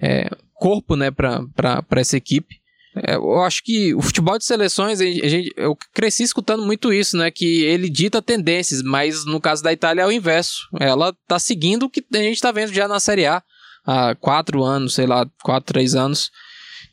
é, 0.00 0.28
corpo, 0.54 0.96
né, 0.96 1.10
para 1.10 1.84
essa 1.96 2.16
equipe. 2.16 2.60
É, 2.94 3.14
eu 3.14 3.40
acho 3.42 3.62
que 3.62 3.94
o 3.94 4.02
futebol 4.02 4.36
de 4.36 4.44
seleções, 4.44 5.00
a 5.00 5.04
gente, 5.04 5.52
eu 5.56 5.76
cresci 5.94 6.22
escutando 6.22 6.64
muito 6.64 6.92
isso, 6.92 7.16
né? 7.16 7.30
Que 7.30 7.62
ele 7.62 7.88
dita 7.88 8.20
tendências, 8.20 8.82
mas 8.82 9.24
no 9.24 9.40
caso 9.40 9.62
da 9.62 9.72
Itália 9.72 10.02
é 10.02 10.06
o 10.06 10.12
inverso. 10.12 10.68
Ela 10.78 11.14
tá 11.26 11.38
seguindo 11.38 11.84
o 11.84 11.90
que 11.90 12.04
a 12.12 12.18
gente 12.18 12.40
tá 12.40 12.52
vendo 12.52 12.72
já 12.72 12.86
na 12.86 13.00
Série 13.00 13.26
A 13.26 13.42
há 13.86 14.14
quatro 14.14 14.62
anos, 14.62 14.94
sei 14.94 15.06
lá, 15.06 15.26
quatro, 15.42 15.72
três 15.72 15.94
anos. 15.94 16.30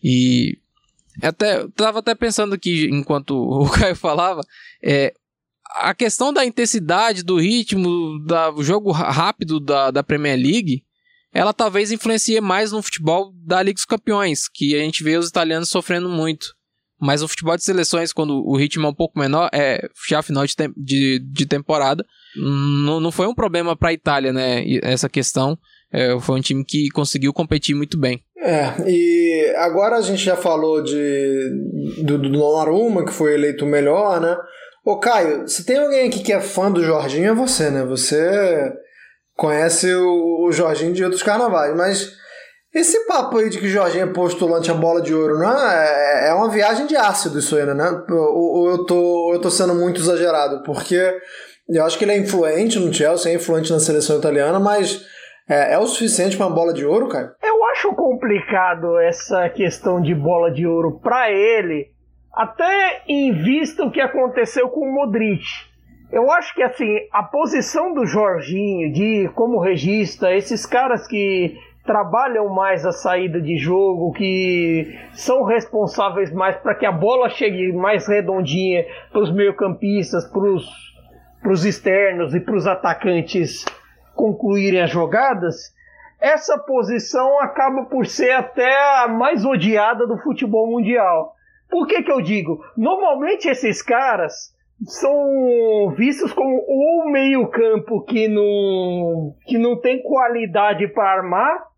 E 0.01 0.57
até 1.21 1.67
tava 1.75 1.99
até 1.99 2.15
pensando 2.15 2.55
aqui 2.55 2.87
enquanto 2.89 3.33
o 3.35 3.69
Caio 3.69 3.95
falava, 3.95 4.41
é, 4.81 5.13
a 5.75 5.93
questão 5.93 6.31
da 6.31 6.45
intensidade, 6.45 7.23
do 7.23 7.39
ritmo, 7.39 8.19
do 8.19 8.63
jogo 8.63 8.91
rápido 8.91 9.59
da, 9.59 9.91
da 9.91 10.03
Premier 10.03 10.37
League 10.37 10.83
ela 11.33 11.53
talvez 11.53 11.91
influencie 11.91 12.41
mais 12.41 12.71
no 12.71 12.81
futebol 12.81 13.31
da 13.45 13.61
Liga 13.61 13.75
dos 13.75 13.85
Campeões, 13.85 14.47
que 14.51 14.75
a 14.75 14.79
gente 14.79 15.03
vê 15.03 15.17
os 15.17 15.27
italianos 15.27 15.69
sofrendo 15.69 16.09
muito. 16.09 16.47
Mas 17.01 17.21
o 17.21 17.27
futebol 17.27 17.55
de 17.55 17.63
seleções, 17.63 18.11
quando 18.11 18.45
o 18.45 18.57
ritmo 18.57 18.85
é 18.85 18.89
um 18.89 18.93
pouco 18.93 19.17
menor, 19.17 19.49
é 19.53 19.87
já 20.07 20.21
final 20.21 20.45
de, 20.45 20.53
de, 20.75 21.19
de 21.19 21.45
temporada, 21.45 22.03
não, 22.35 22.99
não 22.99 23.11
foi 23.11 23.25
um 23.25 23.33
problema 23.33 23.75
para 23.75 23.89
a 23.89 23.93
Itália, 23.93 24.33
né? 24.33 24.63
Essa 24.83 25.07
questão. 25.07 25.57
É, 25.91 26.19
foi 26.19 26.37
um 26.37 26.41
time 26.41 26.63
que 26.63 26.89
conseguiu 26.89 27.33
competir 27.33 27.73
muito 27.73 27.97
bem. 27.97 28.21
É, 28.37 28.73
e 28.87 29.53
agora 29.57 29.95
a 29.95 30.01
gente 30.01 30.23
já 30.23 30.35
falou 30.35 30.83
de 30.83 31.49
do, 32.03 32.17
do 32.17 32.29
Donnarumma, 32.29 33.05
que 33.05 33.13
foi 33.13 33.33
eleito 33.33 33.65
o 33.65 33.67
melhor, 33.67 34.21
né? 34.21 34.37
Ô 34.85 34.99
Caio, 34.99 35.47
se 35.47 35.65
tem 35.65 35.77
alguém 35.77 36.07
aqui 36.07 36.19
que 36.19 36.31
é 36.31 36.39
fã 36.39 36.71
do 36.71 36.83
Jorginho, 36.83 37.31
é 37.31 37.33
você, 37.33 37.69
né? 37.69 37.83
Você 37.85 38.71
conhece 39.39 39.95
o, 39.95 40.45
o 40.45 40.51
Jorginho 40.51 40.91
de 40.91 41.01
outros 41.01 41.23
carnavais, 41.23 41.73
mas 41.73 42.19
Esse 42.73 43.07
papo 43.07 43.37
aí 43.37 43.49
de 43.49 43.57
que 43.57 43.67
Jorginho 43.67 44.03
é 44.03 44.13
postulante 44.13 44.69
a 44.69 44.75
bola 44.75 45.01
de 45.01 45.15
ouro, 45.15 45.39
não 45.39 45.49
é, 45.49 46.25
é, 46.25 46.29
é 46.29 46.33
uma 46.33 46.49
viagem 46.49 46.85
de 46.85 46.95
ácido 46.95 47.39
isso 47.39 47.55
aí, 47.55 47.65
né? 47.65 48.03
Ou, 48.09 48.69
eu, 48.69 48.85
tô, 48.85 49.33
eu 49.33 49.41
tô 49.41 49.49
sendo 49.49 49.73
muito 49.73 49.99
exagerado, 49.99 50.61
porque 50.63 51.17
eu 51.67 51.85
acho 51.85 51.97
que 51.97 52.03
ele 52.05 52.11
é 52.11 52.17
influente 52.17 52.77
no 52.77 52.93
Chelsea, 52.93 53.31
é 53.31 53.35
influente 53.35 53.71
na 53.71 53.79
seleção 53.79 54.19
italiana, 54.19 54.59
mas 54.59 55.03
é, 55.49 55.73
é 55.73 55.79
o 55.79 55.87
suficiente 55.87 56.37
para 56.37 56.45
uma 56.45 56.55
bola 56.55 56.73
de 56.73 56.85
ouro, 56.85 57.07
cara? 57.07 57.33
Eu 57.41 57.65
acho 57.71 57.95
complicado 57.95 58.99
essa 58.99 59.49
questão 59.49 59.99
de 60.01 60.13
bola 60.13 60.51
de 60.51 60.67
ouro 60.67 60.99
para 61.01 61.31
ele, 61.31 61.87
até 62.33 63.03
em 63.07 63.33
vista 63.33 63.83
o 63.83 63.91
que 63.91 64.01
aconteceu 64.01 64.69
com 64.69 64.81
o 64.81 64.93
Modric. 64.93 65.43
Eu 66.11 66.31
acho 66.31 66.55
que 66.55 66.63
assim, 66.63 66.97
a 67.11 67.21
posição 67.21 67.93
do 67.93 68.05
Jorginho 68.05 68.91
de 68.91 69.29
como 69.35 69.59
regista, 69.59 70.33
esses 70.33 70.65
caras 70.65 71.07
que 71.07 71.55
trabalham 71.85 72.49
mais 72.49 72.83
a 72.83 72.91
saída 72.91 73.39
de 73.39 73.57
jogo, 73.57 74.11
que 74.13 74.91
são 75.13 75.43
responsáveis 75.43 76.31
mais 76.31 76.57
para 76.57 76.73
que 76.73 76.85
a 76.85 76.91
bola 76.91 77.29
chegue 77.29 77.71
mais 77.73 78.07
redondinha 78.07 78.85
para 79.11 79.21
os 79.21 79.31
meio-campistas, 79.31 80.25
para 80.25 81.51
os 81.51 81.65
externos 81.65 82.33
e 82.33 82.39
para 82.39 82.55
os 82.55 82.65
atacantes 82.65 83.65
concluírem 84.15 84.81
as 84.81 84.89
jogadas, 84.89 85.73
essa 86.19 86.57
posição 86.57 87.39
acaba 87.39 87.85
por 87.85 88.05
ser 88.05 88.31
até 88.31 88.75
a 89.03 89.07
mais 89.07 89.45
odiada 89.45 90.05
do 90.05 90.17
futebol 90.17 90.67
mundial. 90.67 91.35
Por 91.69 91.87
que, 91.87 92.01
que 92.01 92.11
eu 92.11 92.19
digo? 92.19 92.63
Normalmente 92.75 93.47
esses 93.47 93.81
caras 93.81 94.53
são 94.85 95.93
vistos 95.95 96.31
como 96.33 96.63
o 96.67 97.11
meio-campo 97.11 98.01
que 98.03 98.27
não, 98.27 99.35
que 99.45 99.57
não 99.57 99.75
tem 99.75 100.01
qualidade 100.01 100.87
para 100.87 101.11
armar 101.11 101.69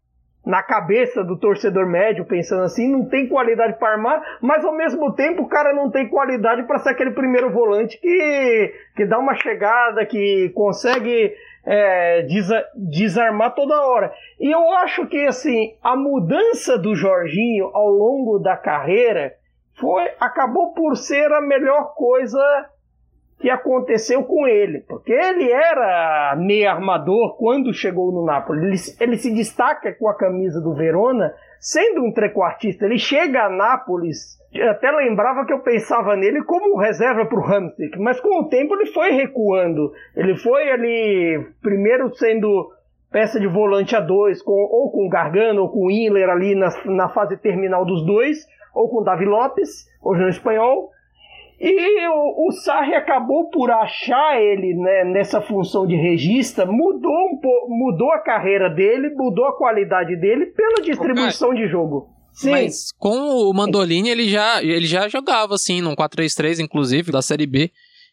na 0.45 0.63
cabeça 0.63 1.23
do 1.23 1.37
torcedor 1.37 1.85
médio, 1.85 2.25
pensando 2.25 2.63
assim, 2.63 2.91
não 2.91 3.05
tem 3.05 3.27
qualidade 3.27 3.77
para 3.77 3.93
armar, 3.93 4.39
mas 4.41 4.65
ao 4.65 4.75
mesmo 4.75 5.13
tempo 5.13 5.43
o 5.43 5.47
cara 5.47 5.71
não 5.71 5.91
tem 5.91 6.09
qualidade 6.09 6.63
para 6.63 6.79
ser 6.79 6.89
aquele 6.89 7.11
primeiro 7.11 7.51
volante 7.51 7.99
que, 7.99 8.73
que 8.95 9.05
dá 9.05 9.19
uma 9.19 9.35
chegada, 9.35 10.05
que 10.05 10.51
consegue 10.55 11.31
é, 11.63 12.23
desa 12.23 12.65
desarmar 12.75 13.53
toda 13.53 13.85
hora. 13.85 14.11
E 14.39 14.51
eu 14.51 14.71
acho 14.77 15.05
que 15.07 15.27
assim, 15.27 15.75
a 15.83 15.95
mudança 15.95 16.77
do 16.77 16.95
Jorginho 16.95 17.69
ao 17.73 17.89
longo 17.89 18.39
da 18.39 18.57
carreira 18.57 19.35
foi 19.79 20.09
acabou 20.19 20.73
por 20.73 20.95
ser 20.97 21.31
a 21.31 21.41
melhor 21.41 21.93
coisa 21.93 22.39
que 23.41 23.49
aconteceu 23.49 24.23
com 24.23 24.47
ele, 24.47 24.81
porque 24.87 25.11
ele 25.11 25.51
era 25.51 26.35
meio 26.37 26.69
armador 26.69 27.35
quando 27.37 27.73
chegou 27.73 28.11
no 28.11 28.23
Napoli. 28.23 28.67
Ele, 28.67 28.75
ele 28.99 29.17
se 29.17 29.33
destaca 29.33 29.91
com 29.93 30.07
a 30.07 30.15
camisa 30.15 30.61
do 30.61 30.75
Verona, 30.75 31.33
sendo 31.59 32.03
um 32.03 32.13
trequartista. 32.13 32.85
Ele 32.85 32.99
chega 32.99 33.45
a 33.45 33.49
Nápoles, 33.49 34.37
até 34.69 34.91
lembrava 34.91 35.45
que 35.45 35.53
eu 35.53 35.59
pensava 35.59 36.15
nele 36.15 36.43
como 36.43 36.77
reserva 36.77 37.25
para 37.25 37.39
o 37.39 37.43
Hamsik, 37.43 37.99
mas 37.99 38.21
com 38.21 38.41
o 38.41 38.47
tempo 38.47 38.75
ele 38.75 38.85
foi 38.91 39.11
recuando. 39.11 39.91
Ele 40.15 40.37
foi 40.37 40.69
ali, 40.69 41.43
primeiro 41.63 42.13
sendo 42.15 42.69
peça 43.11 43.39
de 43.39 43.47
volante 43.47 43.95
a 43.95 43.99
dois, 43.99 44.41
com, 44.41 44.53
ou 44.53 44.91
com 44.91 45.09
Gargano 45.09 45.63
ou 45.63 45.69
com 45.69 45.89
Inler 45.89 46.29
ali 46.29 46.53
na, 46.53 46.69
na 46.85 47.09
fase 47.09 47.35
terminal 47.37 47.85
dos 47.85 48.05
dois, 48.05 48.45
ou 48.73 48.87
com 48.87 49.03
Davi 49.03 49.25
Lopes, 49.25 49.87
hoje 50.01 50.21
no 50.21 50.29
espanhol 50.29 50.91
e 51.61 52.07
o, 52.07 52.47
o 52.47 52.51
Sarri 52.51 52.95
acabou 52.95 53.49
por 53.49 53.69
achar 53.69 54.41
ele 54.41 54.73
né, 54.73 55.03
nessa 55.05 55.39
função 55.41 55.85
de 55.85 55.95
regista, 55.95 56.65
mudou 56.65 57.27
um 57.27 57.37
pouco, 57.39 57.69
mudou 57.69 58.11
a 58.11 58.19
carreira 58.19 58.69
dele, 58.69 59.09
mudou 59.15 59.45
a 59.45 59.55
qualidade 59.55 60.15
dele 60.15 60.47
pela 60.47 60.81
distribuição 60.81 61.53
de 61.53 61.67
jogo. 61.67 62.09
Sim. 62.33 62.51
Mas 62.51 62.91
com 62.97 63.49
o 63.49 63.53
Mandolini 63.53 64.09
ele 64.09 64.27
já, 64.27 64.63
ele 64.63 64.87
já 64.87 65.07
jogava 65.07 65.53
assim, 65.53 65.81
num 65.81 65.95
4-3-3, 65.95 66.59
inclusive, 66.59 67.11
da 67.11 67.21
Série 67.21 67.45
B. 67.45 67.71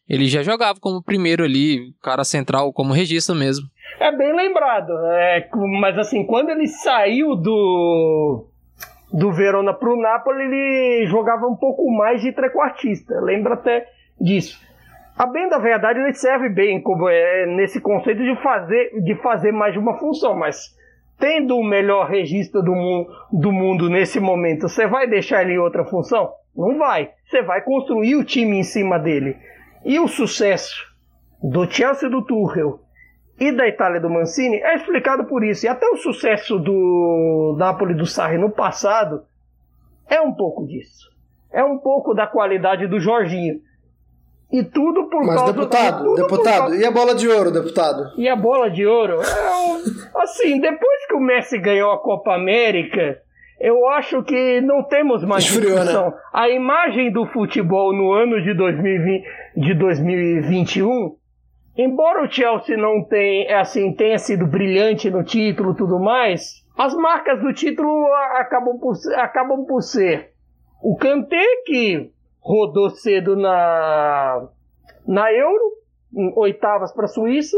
Ele 0.08 0.26
já 0.26 0.42
jogava 0.42 0.78
como 0.80 1.02
primeiro 1.02 1.44
ali, 1.44 1.92
cara 2.02 2.24
central, 2.24 2.72
como 2.72 2.92
regista 2.92 3.34
mesmo. 3.34 3.66
É 4.00 4.14
bem 4.14 4.34
lembrado, 4.34 4.92
é, 5.12 5.48
mas 5.80 5.98
assim, 5.98 6.24
quando 6.26 6.50
ele 6.50 6.66
saiu 6.66 7.34
do 7.34 8.46
do 9.12 9.32
Verona 9.32 9.72
para 9.72 9.92
o 9.92 10.00
Napoli, 10.00 10.44
ele 10.44 11.06
jogava 11.06 11.46
um 11.46 11.56
pouco 11.56 11.90
mais 11.90 12.20
de 12.20 12.32
trequartista. 12.32 13.20
Lembra 13.20 13.54
até 13.54 13.86
disso. 14.20 14.60
A 15.16 15.26
bem 15.26 15.48
da 15.48 15.58
verdade, 15.58 15.98
ele 15.98 16.14
serve 16.14 16.48
bem 16.48 16.80
como 16.80 17.08
é, 17.08 17.46
nesse 17.46 17.80
conceito 17.80 18.22
de 18.22 18.36
fazer, 18.42 18.90
de 19.02 19.14
fazer 19.16 19.50
mais 19.50 19.72
de 19.72 19.78
uma 19.78 19.98
função, 19.98 20.36
mas 20.36 20.76
tendo 21.18 21.56
o 21.56 21.64
melhor 21.64 22.08
registro 22.08 22.62
do, 22.62 22.72
mu 22.72 23.06
do 23.32 23.50
mundo 23.50 23.90
nesse 23.90 24.20
momento, 24.20 24.68
você 24.68 24.86
vai 24.86 25.08
deixar 25.08 25.42
ele 25.42 25.54
em 25.54 25.58
outra 25.58 25.84
função? 25.84 26.30
Não 26.56 26.78
vai. 26.78 27.10
Você 27.24 27.42
vai 27.42 27.62
construir 27.62 28.14
o 28.14 28.24
time 28.24 28.58
em 28.58 28.62
cima 28.62 28.98
dele. 28.98 29.36
E 29.84 29.98
o 29.98 30.06
sucesso 30.06 30.86
do 31.42 31.68
Chelsea 31.68 32.08
do 32.08 32.22
Tuchel 32.22 32.80
e 33.38 33.52
da 33.52 33.68
Itália 33.68 34.00
do 34.00 34.10
Mancini 34.10 34.56
é 34.56 34.74
explicado 34.74 35.24
por 35.24 35.44
isso. 35.44 35.64
E 35.64 35.68
até 35.68 35.86
o 35.86 35.96
sucesso 35.96 36.58
do 36.58 37.54
Napoli 37.58 37.94
do 37.94 38.06
Sarri 38.06 38.36
no 38.36 38.50
passado 38.50 39.22
é 40.08 40.20
um 40.20 40.32
pouco 40.32 40.66
disso. 40.66 41.08
É 41.52 41.62
um 41.62 41.78
pouco 41.78 42.14
da 42.14 42.26
qualidade 42.26 42.86
do 42.86 42.98
Jorginho. 42.98 43.60
E 44.50 44.64
tudo 44.64 45.08
por 45.10 45.24
Mas, 45.24 45.36
causa... 45.36 45.52
deputado, 45.52 46.14
deputado, 46.14 46.58
causa... 46.58 46.76
e 46.76 46.84
a 46.84 46.90
bola 46.90 47.14
de 47.14 47.28
ouro, 47.28 47.50
deputado? 47.50 48.12
E 48.16 48.28
a 48.28 48.34
bola 48.34 48.70
de 48.70 48.86
ouro? 48.86 49.20
É, 49.20 50.22
assim, 50.22 50.58
depois 50.58 51.06
que 51.06 51.14
o 51.14 51.20
Messi 51.20 51.58
ganhou 51.58 51.92
a 51.92 51.98
Copa 51.98 52.34
América, 52.34 53.20
eu 53.60 53.86
acho 53.88 54.22
que 54.22 54.60
não 54.62 54.82
temos 54.82 55.22
mais 55.22 55.44
Esfriou, 55.44 55.74
né? 55.74 55.82
discussão. 55.82 56.10
Né? 56.10 56.16
A 56.32 56.48
imagem 56.48 57.12
do 57.12 57.26
futebol 57.26 57.92
no 57.92 58.10
ano 58.12 58.42
de, 58.42 58.54
2020, 58.54 59.24
de 59.54 59.74
2021 59.74 61.14
embora 61.78 62.24
o 62.24 62.30
Chelsea 62.30 62.76
não 62.76 63.04
tenha, 63.04 63.50
é 63.50 63.54
assim, 63.54 63.94
tenha 63.94 64.18
sido 64.18 64.44
brilhante 64.44 65.08
no 65.08 65.22
título 65.22 65.72
e 65.72 65.76
tudo 65.76 66.00
mais, 66.00 66.66
as 66.76 66.92
marcas 66.94 67.40
do 67.40 67.52
título 67.52 68.04
acabam 68.32 68.76
por, 68.78 68.94
acabam 69.14 69.64
por 69.64 69.80
ser 69.80 70.32
o 70.82 70.96
Kanté, 70.96 71.44
que 71.64 72.10
rodou 72.40 72.90
cedo 72.90 73.36
na, 73.36 74.48
na 75.06 75.32
Euro, 75.32 75.72
oitavas 76.36 76.92
para 76.92 77.04
a 77.04 77.08
Suíça, 77.08 77.56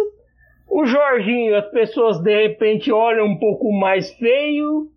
o 0.69 0.85
Jorginho, 0.85 1.57
as 1.57 1.71
pessoas 1.71 2.21
de 2.21 2.47
repente 2.47 2.93
olham 2.93 3.27
um 3.27 3.39
pouco 3.39 3.73
mais 3.73 4.11
feio, 4.15 4.89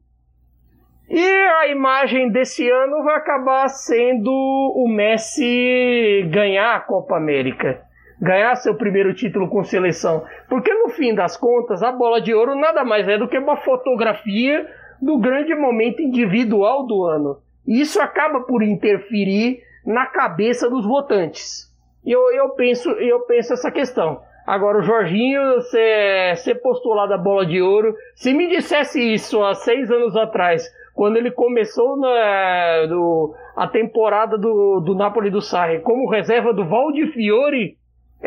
e 1.10 1.26
a 1.26 1.68
imagem 1.68 2.30
desse 2.30 2.70
ano 2.70 3.04
vai 3.04 3.16
acabar 3.16 3.70
sendo 3.70 4.32
o 4.32 4.88
Messi 4.88 6.28
ganhar 6.30 6.76
a 6.76 6.80
Copa 6.80 7.16
América 7.16 7.93
ganhar 8.24 8.56
seu 8.56 8.74
primeiro 8.74 9.14
título 9.14 9.50
com 9.50 9.66
seleção. 9.66 10.24
Porque 10.48 10.74
no 10.74 10.90
fim 10.90 11.14
das 11.14 11.36
contas, 11.36 11.84
a 11.84 11.92
bola 11.92 12.22
de 12.22 12.34
ouro 12.34 12.56
nada 12.56 12.86
mais 12.86 13.06
é 13.08 13.18
do 13.18 13.28
que 13.28 13.38
uma 13.38 13.58
fotografia 13.58 14.66
do 15.02 15.18
grande 15.18 15.54
momento 15.54 16.02
individual 16.02 16.88
do 16.88 17.04
ano. 17.04 17.38
E 17.68 17.82
isso 17.82 18.02
acaba 18.02 18.40
por 18.42 18.64
interferir 18.64 19.62
na 19.86 20.06
cabeça 20.06 20.70
dos 20.70 20.86
votantes. 20.86 21.70
Eu, 22.06 22.32
eu, 22.32 22.50
penso, 22.52 22.90
eu 22.92 23.20
penso 23.22 23.54
essa 23.54 23.70
questão. 23.70 24.22
Agora, 24.48 24.80
o 24.80 24.84
Jorginho 24.84 25.62
ser, 25.62 26.62
postulado 26.62 27.14
a 27.14 27.18
bola 27.18 27.46
de 27.46 27.62
ouro, 27.62 27.94
se 28.16 28.34
me 28.34 28.50
dissesse 28.50 29.02
isso 29.02 29.44
há 29.44 29.54
seis 29.54 29.90
anos 29.92 30.16
atrás, 30.16 30.70
quando 30.94 31.18
ele 31.18 31.32
começou 31.32 31.98
na, 31.98 32.86
do, 32.88 33.34
a 33.56 33.68
temporada 33.68 34.38
do, 34.38 34.82
do 34.82 34.96
Napoli 34.96 35.30
do 35.30 35.42
Sarri 35.42 35.80
como 35.80 36.10
reserva 36.10 36.54
do 36.54 36.66
Valdi 36.66 37.08
Fiore, 37.08 37.78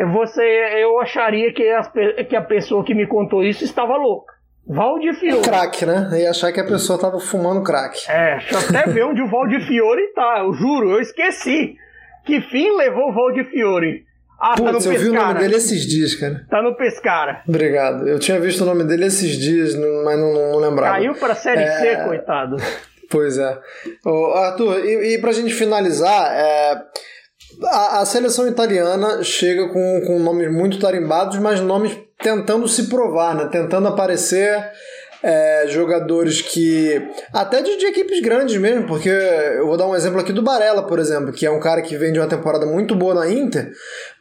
você, 0.04 0.42
eu 0.82 1.00
acharia 1.00 1.52
que, 1.52 1.68
as, 1.70 1.90
que 2.28 2.36
a 2.36 2.42
pessoa 2.42 2.84
que 2.84 2.94
me 2.94 3.06
contou 3.06 3.42
isso 3.42 3.64
estava 3.64 3.96
louca. 3.96 4.34
Valdifiore. 4.68 5.38
É 5.38 5.42
crack, 5.42 5.86
né? 5.86 6.08
Eu 6.12 6.18
ia 6.18 6.30
achar 6.30 6.52
que 6.52 6.60
a 6.60 6.64
pessoa 6.66 6.96
estava 6.96 7.20
fumando 7.20 7.62
crack. 7.62 8.04
É, 8.08 8.38
deixa 8.38 8.54
eu 8.54 8.58
até 8.58 8.90
ver 8.90 9.04
onde 9.04 9.22
o 9.22 9.30
Valdifiore 9.30 10.12
tá. 10.12 10.40
Eu 10.40 10.52
juro, 10.52 10.90
eu 10.90 11.00
esqueci. 11.00 11.76
Que 12.24 12.40
fim 12.40 12.76
levou 12.76 13.10
o 13.10 13.14
Valdifiore? 13.14 14.04
Ah, 14.38 14.54
Putz, 14.56 14.64
tá 14.64 14.72
no 14.72 14.78
eu 14.78 14.82
Pescara. 14.82 14.98
vi 14.98 15.08
o 15.08 15.14
nome 15.14 15.34
dele 15.38 15.56
esses 15.56 15.86
dias, 15.86 16.14
cara. 16.16 16.44
Tá 16.50 16.60
no 16.60 16.76
Pescara. 16.76 17.42
Obrigado. 17.48 18.06
Eu 18.06 18.18
tinha 18.18 18.38
visto 18.40 18.62
o 18.62 18.66
nome 18.66 18.84
dele 18.84 19.06
esses 19.06 19.38
dias, 19.38 19.74
mas 20.04 20.18
não, 20.18 20.32
não, 20.32 20.52
não 20.52 20.58
lembrava. 20.58 20.94
Caiu 20.96 21.14
pra 21.14 21.34
Série 21.34 21.62
é... 21.62 21.78
C, 21.78 21.96
coitado. 22.04 22.56
Pois 23.08 23.38
é. 23.38 23.58
Ô, 24.04 24.34
Arthur, 24.34 24.84
e, 24.84 25.14
e 25.14 25.18
pra 25.20 25.30
gente 25.30 25.54
finalizar, 25.54 26.32
é 26.32 26.82
a, 27.64 28.00
a, 28.00 28.06
seleção 28.06 28.46
italiana 28.46 29.22
chega 29.22 29.68
com, 29.68 30.02
com 30.06 30.18
nomes 30.18 30.52
muito 30.52 30.78
tarimbados, 30.78 31.38
mas 31.38 31.60
nomes 31.60 31.96
tentando 32.18 32.66
se 32.68 32.84
provar, 32.84 33.34
né? 33.34 33.48
tentando 33.50 33.88
aparecer 33.88 34.64
é, 35.22 35.64
jogadores 35.68 36.42
que. 36.42 37.02
Até 37.32 37.62
de, 37.62 37.76
de, 37.76 37.86
equipes 37.86 38.20
grandes 38.20 38.56
mesmo, 38.56 38.86
porque 38.86 39.08
eu 39.08 39.66
vou 39.66 39.76
dar 39.76 39.86
um 39.86 39.94
exemplo 39.94 40.20
aqui 40.20 40.32
do 40.32 40.42
Barella, 40.42 40.86
por 40.86 40.98
exemplo, 40.98 41.32
que 41.32 41.46
é 41.46 41.50
um 41.50 41.60
cara 41.60 41.82
que 41.82 41.96
vem 41.96 42.12
de 42.12 42.18
uma 42.18 42.28
temporada 42.28 42.66
muito 42.66 42.94
boa 42.94 43.14
na 43.14 43.30
Inter, 43.30 43.70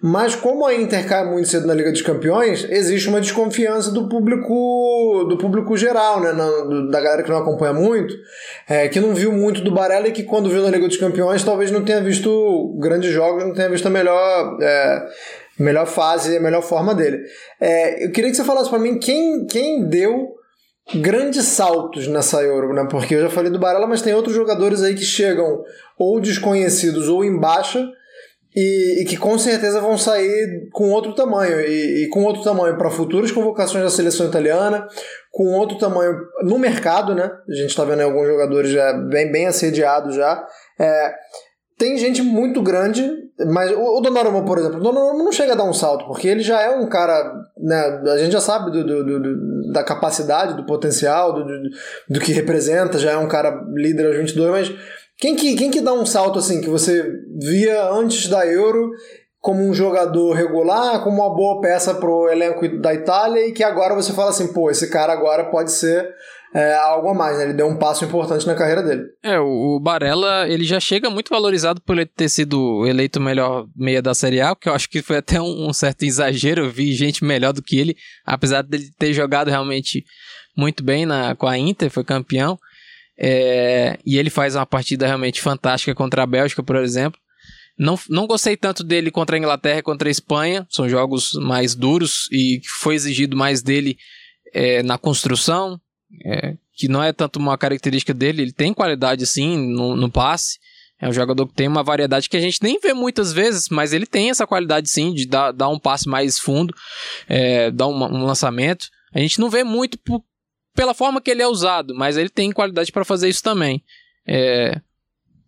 mas 0.01 0.35
como 0.35 0.65
a 0.65 0.73
Inter 0.73 1.07
cai 1.07 1.25
muito 1.25 1.47
cedo 1.47 1.67
na 1.67 1.73
Liga 1.73 1.91
dos 1.91 2.01
Campeões, 2.01 2.65
existe 2.69 3.09
uma 3.09 3.21
desconfiança 3.21 3.91
do 3.91 4.07
público 4.07 5.25
do 5.29 5.37
público 5.37 5.75
geral, 5.77 6.21
né? 6.21 6.31
Na, 6.31 6.91
da 6.91 7.01
galera 7.01 7.23
que 7.23 7.29
não 7.29 7.37
acompanha 7.37 7.73
muito, 7.73 8.13
é, 8.67 8.87
que 8.87 8.99
não 8.99 9.13
viu 9.13 9.31
muito 9.31 9.61
do 9.61 9.71
Barella 9.71 10.07
e 10.07 10.11
que 10.11 10.23
quando 10.23 10.49
viu 10.49 10.61
na 10.61 10.69
Liga 10.69 10.87
dos 10.87 10.97
Campeões 10.97 11.43
talvez 11.43 11.71
não 11.71 11.83
tenha 11.83 12.01
visto 12.01 12.75
grandes 12.79 13.11
jogos, 13.11 13.43
não 13.43 13.53
tenha 13.53 13.69
visto 13.69 13.87
a 13.87 13.91
melhor. 13.91 14.57
É, 14.61 15.05
melhor 15.57 15.85
fase, 15.85 16.35
a 16.35 16.41
melhor 16.41 16.61
forma 16.61 16.93
dele. 16.93 17.23
É, 17.61 18.05
eu 18.05 18.11
queria 18.11 18.29
que 18.29 18.35
você 18.35 18.43
falasse 18.43 18.69
para 18.69 18.77
mim 18.77 18.99
quem, 18.99 19.45
quem 19.45 19.85
deu 19.87 20.34
grandes 20.93 21.45
saltos 21.45 22.07
nessa 22.07 22.41
Euro, 22.43 22.73
né? 22.73 22.87
Porque 22.89 23.15
eu 23.15 23.21
já 23.21 23.29
falei 23.29 23.51
do 23.51 23.59
Barella, 23.59 23.87
mas 23.87 24.01
tem 24.01 24.13
outros 24.13 24.35
jogadores 24.35 24.83
aí 24.83 24.93
que 24.93 25.03
chegam 25.03 25.63
ou 25.97 26.19
desconhecidos 26.19 27.07
ou 27.07 27.23
em 27.23 27.39
baixa 27.39 27.87
e, 28.55 29.01
e 29.01 29.05
que 29.05 29.17
com 29.17 29.37
certeza 29.37 29.81
vão 29.81 29.97
sair 29.97 30.69
com 30.71 30.91
outro 30.91 31.13
tamanho 31.13 31.59
e, 31.59 32.03
e 32.03 32.09
com 32.09 32.23
outro 32.23 32.43
tamanho 32.43 32.77
para 32.77 32.89
futuras 32.89 33.31
convocações 33.31 33.83
da 33.83 33.89
seleção 33.89 34.27
italiana, 34.27 34.87
com 35.31 35.47
outro 35.53 35.77
tamanho 35.77 36.17
no 36.43 36.57
mercado, 36.57 37.13
né? 37.13 37.29
A 37.49 37.53
gente 37.53 37.69
está 37.69 37.83
vendo 37.83 38.01
alguns 38.01 38.27
jogadores 38.27 38.69
já 38.69 38.93
bem, 38.93 39.31
bem 39.31 39.47
assediados 39.47 40.15
já. 40.15 40.47
É, 40.79 41.13
tem 41.77 41.97
gente 41.97 42.21
muito 42.21 42.61
grande, 42.61 43.09
mas 43.47 43.71
o, 43.71 43.97
o 43.97 44.01
Donnarumma, 44.01 44.45
por 44.45 44.57
exemplo, 44.57 44.79
o 44.79 44.83
Donnarumma 44.83 45.23
não 45.23 45.31
chega 45.31 45.53
a 45.53 45.55
dar 45.55 45.65
um 45.65 45.73
salto, 45.73 46.05
porque 46.05 46.27
ele 46.27 46.41
já 46.41 46.61
é 46.61 46.69
um 46.69 46.87
cara, 46.87 47.33
né, 47.57 48.01
a 48.13 48.17
gente 48.17 48.31
já 48.31 48.39
sabe 48.39 48.71
do, 48.71 48.85
do, 48.85 49.19
do 49.19 49.71
da 49.73 49.83
capacidade, 49.83 50.55
do 50.55 50.65
potencial, 50.65 51.33
do, 51.33 51.43
do, 51.43 51.69
do, 52.09 52.19
que 52.19 52.31
representa, 52.31 52.97
já 52.97 53.11
é 53.11 53.17
um 53.17 53.27
cara 53.27 53.61
líder 53.73 54.07
aos 54.07 54.17
22, 54.17 54.51
mas 54.51 54.75
quem 55.17 55.35
que, 55.35 55.55
quem 55.55 55.69
que 55.69 55.81
dá 55.81 55.93
um 55.93 56.05
salto 56.05 56.39
assim, 56.39 56.61
que 56.61 56.69
você 56.69 57.05
via 57.37 57.89
antes 57.89 58.29
da 58.29 58.45
Euro 58.47 58.91
como 59.41 59.61
um 59.63 59.73
jogador 59.73 60.33
regular, 60.33 61.03
como 61.03 61.21
uma 61.21 61.35
boa 61.35 61.61
peça 61.61 61.93
pro 61.93 62.29
elenco 62.29 62.67
da 62.79 62.93
Itália 62.93 63.45
e 63.45 63.51
que 63.51 63.63
agora 63.63 63.93
você 63.93 64.11
fala 64.11 64.31
assim, 64.31 64.51
pô, 64.51 64.71
esse 64.71 64.89
cara 64.89 65.13
agora 65.13 65.51
pode 65.51 65.71
ser 65.71 66.09
é, 66.55 66.73
algo 66.75 67.09
a 67.09 67.13
mais, 67.13 67.37
né? 67.37 67.43
Ele 67.43 67.53
deu 67.53 67.67
um 67.67 67.75
passo 67.75 68.05
importante 68.05 68.47
na 68.47 68.55
carreira 68.55 68.81
dele. 68.81 69.03
É, 69.21 69.37
o 69.37 69.77
Barella, 69.77 70.47
ele 70.47 70.63
já 70.63 70.79
chega 70.79 71.09
muito 71.09 71.29
valorizado 71.29 71.81
por 71.81 71.97
ele 71.97 72.05
ter 72.05 72.29
sido 72.29 72.87
eleito 72.87 73.19
melhor 73.19 73.67
meia 73.75 74.01
da 74.01 74.13
Série 74.13 74.39
A, 74.39 74.55
que 74.55 74.69
eu 74.69 74.73
acho 74.73 74.89
que 74.89 75.01
foi 75.01 75.17
até 75.17 75.41
um, 75.41 75.67
um, 75.67 75.73
certo 75.73 76.03
exagero, 76.03 76.63
eu 76.63 76.69
vi 76.69 76.93
gente 76.93 77.25
melhor 77.25 77.51
do 77.51 77.61
que 77.61 77.77
ele, 77.77 77.97
apesar 78.25 78.61
dele 78.61 78.89
ter 78.97 79.11
jogado 79.11 79.49
realmente 79.49 80.05
muito 80.57 80.81
bem 80.81 81.05
na, 81.05 81.35
com 81.35 81.45
a 81.45 81.57
Inter, 81.57 81.89
foi 81.91 82.05
campeão, 82.05 82.57
é, 83.19 83.99
e 84.05 84.17
ele 84.17 84.29
faz 84.29 84.55
uma 84.55 84.65
partida 84.65 85.05
realmente 85.05 85.41
fantástica 85.41 85.93
contra 85.93 86.23
a 86.23 86.27
Bélgica, 86.27 86.63
por 86.63 86.77
exemplo. 86.77 87.19
Não, 87.77 87.99
não 88.09 88.25
gostei 88.25 88.55
tanto 88.55 88.81
dele 88.81 89.11
contra 89.11 89.35
a 89.35 89.39
Inglaterra 89.39 89.79
e 89.79 89.83
contra 89.83 90.07
a 90.07 90.11
Espanha, 90.11 90.65
são 90.69 90.87
jogos 90.87 91.33
mais 91.33 91.75
duros 91.75 92.29
e 92.31 92.61
foi 92.79 92.95
exigido 92.95 93.35
mais 93.35 93.61
dele 93.61 93.97
é, 94.53 94.81
na 94.81 94.97
construção, 94.97 95.77
é, 96.23 96.55
que 96.73 96.87
não 96.87 97.01
é 97.01 97.11
tanto 97.13 97.39
uma 97.39 97.57
característica 97.57 98.13
dele, 98.13 98.41
ele 98.41 98.51
tem 98.51 98.73
qualidade 98.73 99.25
sim 99.25 99.57
no, 99.73 99.95
no 99.95 100.11
passe. 100.11 100.59
É 100.99 101.09
um 101.09 101.13
jogador 101.13 101.47
que 101.47 101.53
tem 101.53 101.67
uma 101.67 101.83
variedade 101.83 102.29
que 102.29 102.37
a 102.37 102.41
gente 102.41 102.63
nem 102.63 102.79
vê 102.79 102.93
muitas 102.93 103.33
vezes, 103.33 103.67
mas 103.69 103.91
ele 103.91 104.05
tem 104.05 104.29
essa 104.29 104.47
qualidade 104.47 104.89
sim 104.89 105.13
de 105.13 105.27
dar, 105.27 105.51
dar 105.51 105.67
um 105.69 105.79
passe 105.79 106.07
mais 106.07 106.39
fundo, 106.39 106.73
é, 107.27 107.69
dar 107.69 107.87
um, 107.87 107.95
um, 107.95 108.25
lançamento. 108.25 108.87
A 109.13 109.19
gente 109.19 109.39
não 109.39 109.49
vê 109.49 109.63
muito 109.63 109.99
pela 110.73 110.93
forma 110.93 111.21
que 111.21 111.31
ele 111.31 111.41
é 111.41 111.47
usado, 111.47 111.93
mas 111.93 112.15
ele 112.15 112.29
tem 112.29 112.51
qualidade 112.51 112.91
para 112.91 113.03
fazer 113.03 113.27
isso 113.27 113.43
também. 113.43 113.83
É, 114.25 114.79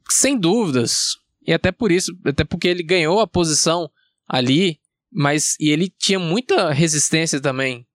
sem 0.09 0.38
dúvidas. 0.38 1.18
E 1.45 1.53
até 1.53 1.72
por 1.72 1.91
isso, 1.91 2.11
até 2.26 2.43
porque 2.43 2.68
ele 2.68 2.84
ganhou 2.84 3.22
a 3.22 3.28
posição 3.28 3.89
ali, 4.28 4.80
mas 5.09 5.55
e 5.61 5.70
ele 5.70 5.89
tinha 5.97 6.20
muita 6.20 6.74
resistência 6.74 7.39
também 7.39 7.88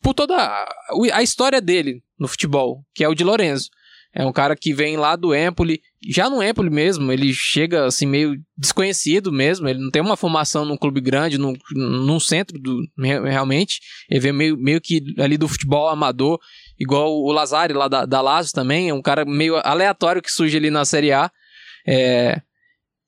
por 0.00 0.12
toda 0.12 0.36
a, 0.36 0.66
a 1.14 1.22
história 1.22 1.60
dele 1.62 2.03
no 2.18 2.28
futebol, 2.28 2.84
que 2.94 3.04
é 3.04 3.08
o 3.08 3.14
de 3.14 3.24
Lorenzo. 3.24 3.68
É 4.16 4.24
um 4.24 4.32
cara 4.32 4.54
que 4.54 4.72
vem 4.72 4.96
lá 4.96 5.16
do 5.16 5.34
Empoli, 5.34 5.80
já 6.08 6.30
no 6.30 6.40
Empoli 6.40 6.70
mesmo, 6.70 7.10
ele 7.10 7.32
chega 7.34 7.84
assim 7.84 8.06
meio 8.06 8.36
desconhecido 8.56 9.32
mesmo, 9.32 9.68
ele 9.68 9.80
não 9.80 9.90
tem 9.90 10.00
uma 10.00 10.16
formação 10.16 10.64
num 10.64 10.76
clube 10.76 11.00
grande, 11.00 11.36
num, 11.36 11.52
num 11.72 12.20
centro 12.20 12.56
do, 12.56 12.80
realmente, 12.96 13.80
ele 14.08 14.20
vem 14.20 14.32
meio, 14.32 14.56
meio 14.56 14.80
que 14.80 15.02
ali 15.18 15.36
do 15.36 15.48
futebol 15.48 15.88
amador, 15.88 16.38
igual 16.78 17.12
o 17.12 17.32
Lazari 17.32 17.72
lá 17.72 17.88
da, 17.88 18.06
da 18.06 18.20
Lazio 18.20 18.52
também, 18.52 18.88
é 18.88 18.94
um 18.94 19.02
cara 19.02 19.24
meio 19.24 19.56
aleatório 19.64 20.22
que 20.22 20.30
surge 20.30 20.56
ali 20.56 20.70
na 20.70 20.84
Série 20.84 21.10
A. 21.10 21.28
É, 21.84 22.40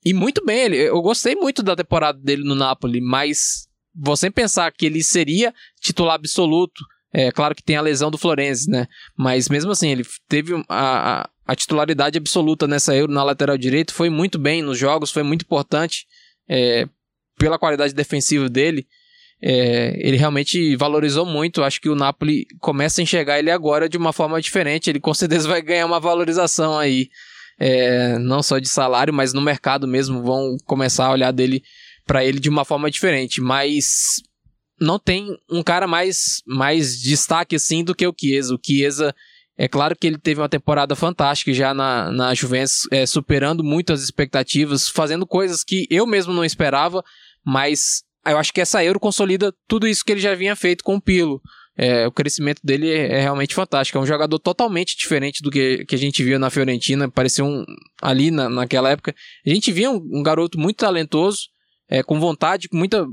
e 0.04 0.12
muito 0.12 0.44
bem, 0.44 0.58
ele, 0.64 0.76
eu 0.76 1.00
gostei 1.02 1.36
muito 1.36 1.62
da 1.62 1.76
temporada 1.76 2.18
dele 2.18 2.42
no 2.42 2.56
Napoli, 2.56 3.00
mas 3.00 3.68
você 3.94 4.28
pensar 4.28 4.72
que 4.72 4.84
ele 4.84 5.04
seria 5.04 5.54
titular 5.80 6.16
absoluto, 6.16 6.84
é 7.12 7.30
claro 7.30 7.54
que 7.54 7.62
tem 7.62 7.76
a 7.76 7.80
lesão 7.80 8.10
do 8.10 8.18
Florenzi, 8.18 8.70
né? 8.70 8.86
Mas 9.16 9.48
mesmo 9.48 9.70
assim, 9.70 9.90
ele 9.90 10.04
teve 10.28 10.54
a, 10.68 11.20
a, 11.20 11.30
a 11.46 11.56
titularidade 11.56 12.18
absoluta 12.18 12.66
nessa 12.66 12.94
Euro 12.94 13.12
na 13.12 13.22
lateral 13.22 13.56
direito, 13.56 13.94
foi 13.94 14.10
muito 14.10 14.38
bem 14.38 14.62
nos 14.62 14.78
jogos, 14.78 15.10
foi 15.10 15.22
muito 15.22 15.42
importante 15.42 16.06
é, 16.48 16.86
pela 17.38 17.58
qualidade 17.58 17.94
defensiva 17.94 18.48
dele. 18.48 18.86
É, 19.40 19.94
ele 19.98 20.16
realmente 20.16 20.76
valorizou 20.76 21.26
muito. 21.26 21.62
Acho 21.62 21.80
que 21.80 21.88
o 21.88 21.94
Napoli 21.94 22.46
começa 22.58 23.00
a 23.00 23.04
enxergar 23.04 23.38
ele 23.38 23.50
agora 23.50 23.88
de 23.88 23.96
uma 23.96 24.12
forma 24.12 24.40
diferente. 24.40 24.88
Ele 24.88 25.00
com 25.00 25.12
certeza 25.12 25.48
vai 25.48 25.60
ganhar 25.60 25.86
uma 25.86 26.00
valorização 26.00 26.78
aí, 26.78 27.08
é, 27.58 28.18
não 28.18 28.42
só 28.42 28.58
de 28.58 28.68
salário, 28.68 29.12
mas 29.12 29.32
no 29.32 29.40
mercado 29.40 29.86
mesmo. 29.86 30.22
Vão 30.22 30.56
começar 30.64 31.06
a 31.06 31.12
olhar 31.12 31.32
dele 31.32 31.62
para 32.06 32.24
ele 32.24 32.38
de 32.38 32.48
uma 32.48 32.64
forma 32.64 32.90
diferente, 32.90 33.40
mas 33.40 34.22
não 34.80 34.98
tem 34.98 35.36
um 35.50 35.62
cara 35.62 35.86
mais, 35.86 36.42
mais 36.46 37.00
destaque 37.00 37.56
assim 37.56 37.82
do 37.82 37.94
que 37.94 38.06
o 38.06 38.14
Chiesa. 38.18 38.54
O 38.54 38.60
Chiesa, 38.64 39.14
é 39.56 39.66
claro 39.66 39.96
que 39.96 40.06
ele 40.06 40.18
teve 40.18 40.40
uma 40.40 40.48
temporada 40.48 40.94
fantástica 40.94 41.52
já 41.52 41.72
na, 41.72 42.10
na 42.10 42.34
Juventus, 42.34 42.86
é, 42.90 43.06
superando 43.06 43.64
muito 43.64 43.92
as 43.92 44.02
expectativas, 44.02 44.88
fazendo 44.88 45.26
coisas 45.26 45.64
que 45.64 45.86
eu 45.90 46.06
mesmo 46.06 46.32
não 46.32 46.44
esperava, 46.44 47.02
mas 47.44 48.02
eu 48.26 48.36
acho 48.36 48.52
que 48.52 48.60
essa 48.60 48.84
Euro 48.84 49.00
consolida 49.00 49.54
tudo 49.68 49.86
isso 49.86 50.04
que 50.04 50.12
ele 50.12 50.20
já 50.20 50.34
vinha 50.34 50.56
feito 50.56 50.84
com 50.84 50.96
o 50.96 51.00
Pilo. 51.00 51.40
É, 51.78 52.06
o 52.06 52.12
crescimento 52.12 52.60
dele 52.64 52.90
é, 52.90 53.18
é, 53.18 53.20
realmente 53.20 53.54
fantástico. 53.54 53.98
É 53.98 54.00
um 54.00 54.06
jogador 54.06 54.38
totalmente 54.38 54.96
diferente 54.96 55.42
do 55.42 55.50
que, 55.50 55.84
que 55.84 55.94
a 55.94 55.98
gente 55.98 56.24
viu 56.24 56.38
na 56.38 56.48
Fiorentina. 56.48 57.10
Pareceu 57.10 57.44
um, 57.44 57.64
ali 58.00 58.30
na, 58.30 58.48
naquela 58.48 58.90
época. 58.90 59.14
A 59.46 59.50
gente 59.50 59.70
via 59.70 59.90
um, 59.90 60.00
um 60.10 60.22
garoto 60.22 60.58
muito 60.58 60.78
talentoso, 60.78 61.48
é, 61.88 62.02
com 62.02 62.18
vontade, 62.18 62.68
com 62.68 62.78
muita, 62.78 63.06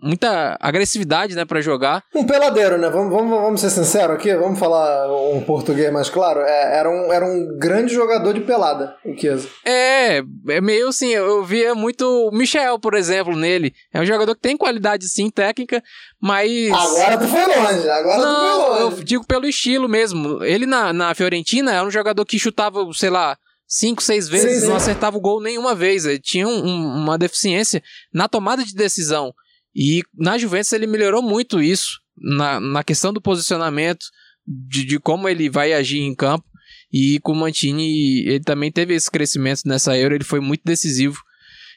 muita 0.00 0.56
agressividade, 0.60 1.34
né, 1.34 1.44
para 1.44 1.60
jogar. 1.60 2.02
Um 2.14 2.24
peladeiro, 2.24 2.78
né? 2.78 2.88
Vamos, 2.88 3.12
vamos, 3.12 3.30
vamos 3.30 3.60
ser 3.60 3.70
sinceros 3.70 4.16
aqui, 4.16 4.34
vamos 4.34 4.58
falar 4.58 5.10
um 5.32 5.40
português 5.42 5.92
mais 5.92 6.08
claro. 6.08 6.40
É, 6.40 6.78
era, 6.78 6.88
um, 6.88 7.12
era 7.12 7.24
um 7.26 7.58
grande 7.58 7.92
jogador 7.92 8.32
de 8.32 8.40
pelada, 8.40 8.94
o 9.04 9.18
Chiesa. 9.18 9.48
É, 9.64 10.22
é 10.48 10.60
meio 10.60 10.88
assim, 10.88 11.08
eu 11.08 11.44
via 11.44 11.74
muito 11.74 12.04
o 12.04 12.30
Michel, 12.30 12.78
por 12.78 12.94
exemplo, 12.94 13.34
nele. 13.34 13.72
É 13.92 14.00
um 14.00 14.06
jogador 14.06 14.34
que 14.34 14.40
tem 14.40 14.56
qualidade, 14.56 15.08
sim, 15.08 15.30
técnica, 15.30 15.82
mas... 16.20 16.70
Agora 16.70 17.18
tu 17.18 17.28
foi 17.28 17.46
longe, 17.46 17.90
agora 17.90 18.18
Não, 18.18 18.60
tu 18.60 18.66
foi 18.66 18.84
longe. 18.84 18.98
eu 18.98 19.04
digo 19.04 19.26
pelo 19.26 19.46
estilo 19.46 19.88
mesmo. 19.88 20.44
Ele 20.44 20.66
na, 20.66 20.92
na 20.92 21.14
Fiorentina 21.14 21.72
era 21.72 21.86
um 21.86 21.90
jogador 21.90 22.24
que 22.24 22.38
chutava, 22.38 22.80
sei 22.94 23.10
lá, 23.10 23.36
cinco, 23.66 24.02
seis 24.02 24.28
vezes, 24.28 24.54
sim, 24.54 24.60
sim. 24.60 24.68
não 24.68 24.76
acertava 24.76 25.16
o 25.16 25.20
gol 25.20 25.42
nenhuma 25.42 25.74
vez. 25.74 26.06
Ele 26.06 26.18
tinha 26.18 26.46
um, 26.48 27.02
uma 27.02 27.18
deficiência 27.18 27.82
na 28.12 28.28
tomada 28.28 28.64
de 28.64 28.74
decisão. 28.74 29.32
E 29.74 30.02
na 30.14 30.38
Juventus 30.38 30.72
ele 30.72 30.86
melhorou 30.86 31.22
muito 31.22 31.62
isso, 31.62 32.00
na, 32.16 32.58
na 32.60 32.82
questão 32.82 33.12
do 33.12 33.20
posicionamento, 33.20 34.06
de, 34.46 34.84
de 34.84 34.98
como 34.98 35.28
ele 35.28 35.48
vai 35.48 35.72
agir 35.72 36.00
em 36.00 36.14
campo. 36.14 36.44
E 36.92 37.20
com 37.20 37.32
o 37.32 37.36
Mantini, 37.36 38.20
ele 38.26 38.40
também 38.40 38.72
teve 38.72 38.94
esse 38.94 39.10
crescimento 39.10 39.62
nessa 39.66 39.96
Euro, 39.96 40.14
ele 40.14 40.24
foi 40.24 40.40
muito 40.40 40.62
decisivo. 40.64 41.20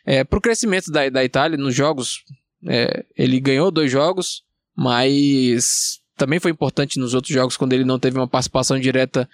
É, 0.06 0.24
para 0.24 0.40
o 0.40 0.42
crescimento 0.42 0.90
da, 0.90 1.10
da 1.10 1.24
Itália 1.24 1.58
nos 1.58 1.76
jogos, 1.76 2.24
é, 2.68 3.06
ele 3.18 3.40
ganhou 3.40 3.72
dois 3.72 3.92
jogos, 3.92 4.44
mas 4.76 6.00
também 6.16 6.40
foi 6.40 6.52
importante 6.52 7.00
nos 7.00 7.14
outros 7.14 7.34
jogos 7.34 7.58
quando 7.58 7.74
ele 7.74 7.84
não 7.84 8.00
teve 8.00 8.18
uma 8.18 8.28
participação 8.28 8.80
direta 8.80 9.30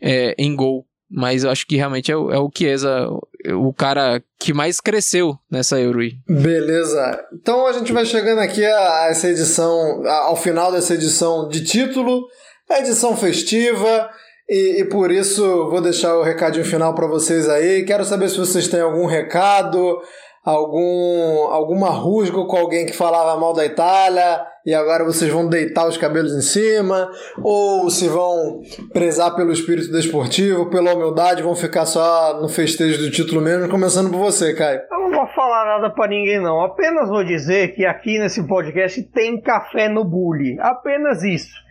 é, 0.00 0.34
em 0.38 0.54
gol. 0.54 0.86
Mas 1.14 1.44
eu 1.44 1.50
acho 1.50 1.64
que 1.66 1.76
realmente 1.76 2.10
é 2.10 2.16
o, 2.16 2.32
é 2.32 2.38
o 2.38 2.50
Chiesa, 2.52 3.08
o 3.52 3.72
cara 3.72 4.20
que 4.36 4.52
mais 4.52 4.80
cresceu 4.80 5.38
nessa 5.48 5.78
Euro. 5.78 6.00
Beleza. 6.28 7.24
Então 7.32 7.66
a 7.68 7.72
gente 7.72 7.92
vai 7.92 8.04
chegando 8.04 8.40
aqui 8.40 8.64
a 8.64 9.06
essa 9.10 9.28
edição, 9.28 10.04
ao 10.06 10.34
final 10.34 10.72
dessa 10.72 10.94
edição 10.94 11.48
de 11.48 11.62
título, 11.62 12.26
a 12.68 12.80
edição 12.80 13.16
festiva. 13.16 14.10
E, 14.48 14.80
e, 14.80 14.84
por 14.86 15.10
isso 15.10 15.70
vou 15.70 15.80
deixar 15.80 16.16
o 16.16 16.22
recadinho 16.22 16.64
final 16.64 16.94
para 16.94 17.06
vocês 17.06 17.48
aí. 17.48 17.84
Quero 17.84 18.04
saber 18.04 18.28
se 18.28 18.36
vocês 18.36 18.68
têm 18.68 18.80
algum 18.80 19.06
recado, 19.06 20.02
algum 20.44 21.46
alguma 21.46 21.88
rusga 21.90 22.44
com 22.44 22.56
alguém 22.56 22.84
que 22.84 22.92
falava 22.92 23.40
mal 23.40 23.54
da 23.54 23.64
Itália 23.64 24.44
e 24.64 24.74
agora 24.74 25.04
vocês 25.04 25.30
vão 25.30 25.48
deitar 25.48 25.86
os 25.86 25.98
cabelos 25.98 26.34
em 26.34 26.40
cima, 26.40 27.10
ou 27.42 27.90
se 27.90 28.08
vão 28.08 28.62
prezar 28.92 29.34
pelo 29.36 29.52
espírito 29.52 29.92
desportivo, 29.92 30.70
pela 30.70 30.94
humildade, 30.94 31.42
vão 31.42 31.54
ficar 31.54 31.84
só 31.84 32.40
no 32.40 32.48
festejo 32.48 32.98
do 32.98 33.10
título 33.10 33.40
mesmo, 33.40 33.68
começando 33.68 34.10
por 34.10 34.18
você, 34.18 34.54
Caio. 34.54 34.80
Eu 34.90 35.00
não 35.00 35.10
vou 35.10 35.26
falar 35.34 35.66
nada 35.66 35.90
para 35.90 36.08
ninguém 36.08 36.40
não, 36.40 36.62
apenas 36.62 37.08
vou 37.08 37.24
dizer 37.24 37.74
que 37.74 37.84
aqui 37.84 38.18
nesse 38.18 38.46
podcast 38.46 39.02
tem 39.02 39.40
café 39.40 39.88
no 39.88 40.04
bully, 40.04 40.58
apenas 40.60 41.22
isso. 41.22 41.64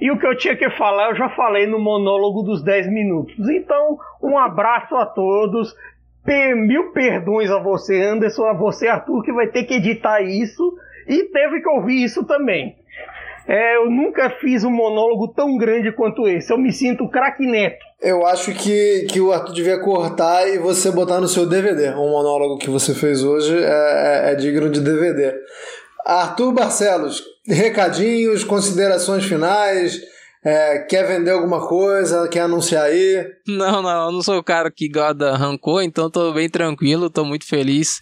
E 0.00 0.10
o 0.10 0.18
que 0.18 0.26
eu 0.26 0.36
tinha 0.36 0.56
que 0.56 0.70
falar, 0.70 1.10
eu 1.10 1.16
já 1.16 1.28
falei 1.30 1.66
no 1.66 1.78
monólogo 1.78 2.42
dos 2.42 2.64
10 2.64 2.90
minutos. 2.90 3.36
Então, 3.50 3.98
um 4.22 4.38
abraço 4.38 4.94
a 4.96 5.04
todos. 5.04 5.74
Mil 6.26 6.92
perdões 6.92 7.50
a 7.50 7.58
você, 7.58 8.00
Anderson, 8.02 8.46
a 8.46 8.54
você, 8.54 8.88
Arthur, 8.88 9.22
que 9.22 9.32
vai 9.32 9.48
ter 9.48 9.64
que 9.64 9.74
editar 9.74 10.22
isso. 10.22 10.74
E 11.10 11.24
teve 11.24 11.60
que 11.60 11.68
ouvir 11.68 12.04
isso 12.04 12.24
também. 12.24 12.76
É, 13.48 13.78
eu 13.78 13.90
nunca 13.90 14.30
fiz 14.40 14.62
um 14.62 14.70
monólogo 14.70 15.26
tão 15.34 15.56
grande 15.56 15.90
quanto 15.90 16.28
esse. 16.28 16.52
Eu 16.52 16.58
me 16.58 16.72
sinto 16.72 17.08
craque 17.08 17.44
neto. 17.44 17.84
Eu 18.00 18.24
acho 18.24 18.54
que, 18.54 19.06
que 19.10 19.20
o 19.20 19.32
Arthur 19.32 19.52
devia 19.52 19.80
cortar 19.80 20.46
e 20.46 20.58
você 20.58 20.88
botar 20.92 21.20
no 21.20 21.26
seu 21.26 21.46
DVD. 21.46 21.90
Um 21.90 22.10
monólogo 22.10 22.58
que 22.58 22.70
você 22.70 22.94
fez 22.94 23.24
hoje 23.24 23.58
é, 23.58 24.28
é, 24.28 24.32
é 24.32 24.34
digno 24.36 24.70
de 24.70 24.80
DVD. 24.80 25.34
Arthur 26.06 26.52
Barcelos, 26.52 27.24
recadinhos, 27.44 28.44
considerações 28.44 29.24
finais. 29.24 30.00
É, 30.44 30.78
quer 30.88 31.06
vender 31.08 31.32
alguma 31.32 31.66
coisa? 31.66 32.28
Quer 32.28 32.42
anunciar 32.42 32.84
aí? 32.84 33.26
Não, 33.48 33.82
não, 33.82 34.06
eu 34.06 34.12
não 34.12 34.22
sou 34.22 34.38
o 34.38 34.44
cara 34.44 34.70
que 34.70 34.88
gosta 34.88 35.36
rancor, 35.36 35.82
então 35.82 36.08
tô 36.08 36.32
bem 36.32 36.48
tranquilo, 36.48 37.10
tô 37.10 37.24
muito 37.24 37.46
feliz 37.48 38.00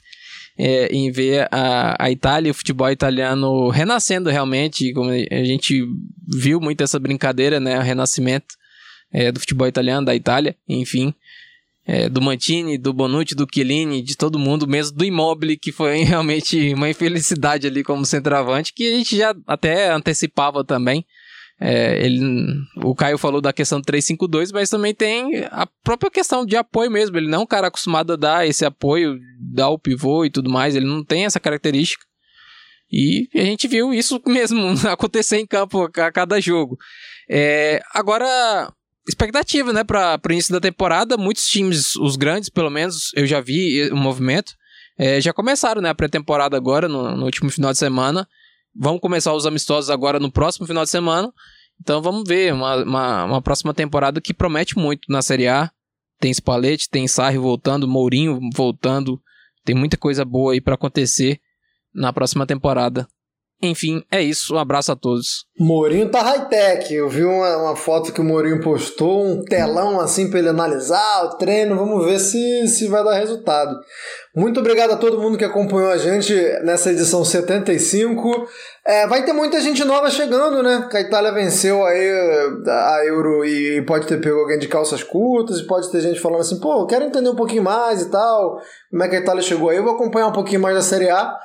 é, 0.58 0.86
em 0.86 1.10
ver 1.10 1.48
a, 1.50 1.96
a 2.04 2.10
Itália 2.10 2.50
o 2.50 2.54
futebol 2.54 2.90
italiano 2.90 3.68
renascendo 3.68 4.28
realmente. 4.28 4.92
Como 4.92 5.10
a 5.10 5.44
gente 5.44 5.84
viu 6.26 6.60
muito 6.60 6.82
essa 6.82 6.98
brincadeira, 6.98 7.60
né? 7.60 7.78
O 7.78 7.82
renascimento 7.82 8.56
é, 9.12 9.30
do 9.30 9.40
futebol 9.40 9.66
italiano, 9.66 10.04
da 10.04 10.14
Itália, 10.14 10.56
enfim 10.68 11.14
é, 11.88 12.06
do 12.06 12.20
Mantini, 12.20 12.76
do 12.76 12.92
Bonucci, 12.92 13.34
do 13.34 13.48
Chiellini, 13.50 14.02
de 14.02 14.14
todo 14.14 14.38
mundo, 14.38 14.68
mesmo 14.68 14.94
do 14.94 15.06
Immobile, 15.06 15.56
que 15.56 15.72
foi 15.72 16.00
realmente 16.04 16.74
uma 16.74 16.90
infelicidade 16.90 17.66
ali 17.66 17.82
como 17.82 18.04
centroavante, 18.04 18.74
que 18.74 18.92
a 18.92 18.98
gente 18.98 19.16
já 19.16 19.34
até 19.46 19.90
antecipava 19.90 20.62
também. 20.62 21.06
É, 21.60 22.04
ele, 22.04 22.20
o 22.76 22.94
Caio 22.94 23.18
falou 23.18 23.40
da 23.40 23.52
questão 23.52 23.80
do 23.80 23.84
3-5-2, 23.84 24.50
mas 24.52 24.70
também 24.70 24.94
tem 24.94 25.44
a 25.50 25.66
própria 25.82 26.10
questão 26.10 26.46
de 26.46 26.56
apoio 26.56 26.90
mesmo. 26.90 27.16
Ele 27.16 27.28
não 27.28 27.40
é 27.40 27.42
um 27.42 27.46
cara 27.46 27.66
acostumado 27.66 28.12
a 28.12 28.16
dar 28.16 28.46
esse 28.46 28.64
apoio, 28.64 29.18
dar 29.40 29.68
o 29.68 29.78
pivô 29.78 30.24
e 30.24 30.30
tudo 30.30 30.50
mais, 30.50 30.76
ele 30.76 30.86
não 30.86 31.04
tem 31.04 31.24
essa 31.24 31.40
característica. 31.40 32.04
E 32.90 33.28
a 33.34 33.44
gente 33.44 33.68
viu 33.68 33.92
isso 33.92 34.20
mesmo 34.26 34.60
acontecer 34.88 35.38
em 35.38 35.46
campo 35.46 35.82
a 35.82 36.12
cada 36.12 36.40
jogo. 36.40 36.76
É, 37.28 37.80
agora, 37.92 38.72
expectativa, 39.06 39.72
né, 39.72 39.84
para 39.84 40.20
o 40.26 40.32
início 40.32 40.52
da 40.52 40.60
temporada. 40.60 41.16
Muitos 41.16 41.44
times, 41.44 41.96
os 41.96 42.16
grandes, 42.16 42.48
pelo 42.48 42.70
menos, 42.70 43.10
eu 43.14 43.26
já 43.26 43.40
vi 43.40 43.90
o 43.90 43.96
movimento. 43.96 44.52
É, 44.98 45.20
já 45.20 45.32
começaram, 45.32 45.80
né, 45.80 45.90
a 45.90 45.94
pré-temporada 45.94 46.56
agora, 46.56 46.88
no, 46.88 47.16
no, 47.16 47.24
último 47.24 47.50
final 47.50 47.72
de 47.72 47.78
semana. 47.78 48.26
Vão 48.78 48.98
começar 48.98 49.34
os 49.34 49.46
amistosos 49.46 49.90
agora 49.90 50.20
no 50.20 50.30
próximo 50.30 50.66
final 50.66 50.84
de 50.84 50.90
semana. 50.90 51.32
Então 51.80 52.00
vamos 52.00 52.24
ver 52.26 52.52
uma, 52.52 52.76
uma, 52.76 53.24
uma 53.24 53.42
próxima 53.42 53.74
temporada 53.74 54.20
que 54.20 54.34
promete 54.34 54.78
muito 54.78 55.10
na 55.10 55.22
Série 55.22 55.48
A. 55.48 55.70
Tem 56.20 56.32
Spalletti, 56.32 56.88
tem 56.88 57.06
Sarri 57.08 57.38
voltando, 57.38 57.88
Mourinho 57.88 58.38
voltando. 58.54 59.20
Tem 59.64 59.74
muita 59.74 59.96
coisa 59.96 60.24
boa 60.24 60.52
aí 60.52 60.60
para 60.60 60.74
acontecer 60.74 61.40
na 61.94 62.12
próxima 62.12 62.46
temporada. 62.46 63.06
Enfim, 63.60 64.04
é 64.10 64.22
isso. 64.22 64.54
Um 64.54 64.58
abraço 64.58 64.92
a 64.92 64.96
todos. 64.96 65.44
Mourinho 65.58 66.08
tá 66.10 66.22
high-tech. 66.22 66.94
Eu 66.94 67.08
vi 67.08 67.24
uma, 67.24 67.56
uma, 67.56 67.76
foto 67.76 68.12
que 68.12 68.20
o 68.20 68.24
Mourinho 68.24 68.62
postou, 68.62 69.26
um 69.26 69.44
telão 69.44 70.00
assim 70.00 70.30
para 70.30 70.38
ele 70.38 70.48
analisar 70.48 71.24
o 71.24 71.36
treino. 71.36 71.76
Vamos 71.76 72.04
ver 72.04 72.20
se, 72.20 72.68
se 72.68 72.86
vai 72.86 73.02
dar 73.02 73.14
resultado. 73.14 73.76
Muito 74.38 74.60
obrigado 74.60 74.92
a 74.92 74.96
todo 74.96 75.20
mundo 75.20 75.36
que 75.36 75.44
acompanhou 75.44 75.90
a 75.90 75.96
gente 75.96 76.32
nessa 76.62 76.92
edição 76.92 77.24
75. 77.24 78.46
É, 78.86 79.04
vai 79.08 79.24
ter 79.24 79.32
muita 79.32 79.60
gente 79.60 79.84
nova 79.84 80.08
chegando, 80.10 80.62
né? 80.62 80.88
A 80.92 81.00
Itália 81.00 81.32
venceu 81.32 81.84
aí 81.84 82.08
a 82.68 83.02
Euro 83.04 83.44
e 83.44 83.82
pode 83.84 84.06
ter 84.06 84.20
pego 84.20 84.38
alguém 84.38 84.60
de 84.60 84.68
calças 84.68 85.02
curtas, 85.02 85.58
e 85.58 85.66
pode 85.66 85.90
ter 85.90 86.00
gente 86.00 86.20
falando 86.20 86.42
assim, 86.42 86.60
pô, 86.60 86.86
quero 86.86 87.06
entender 87.06 87.28
um 87.28 87.34
pouquinho 87.34 87.64
mais 87.64 88.02
e 88.02 88.10
tal. 88.12 88.60
Como 88.88 89.02
é 89.02 89.08
que 89.08 89.16
a 89.16 89.20
Itália 89.20 89.42
chegou 89.42 89.70
aí? 89.70 89.76
Eu 89.76 89.82
vou 89.82 89.94
acompanhar 89.94 90.28
um 90.28 90.32
pouquinho 90.32 90.60
mais 90.60 90.76
da 90.76 90.82
Série 90.82 91.10
A. 91.10 91.36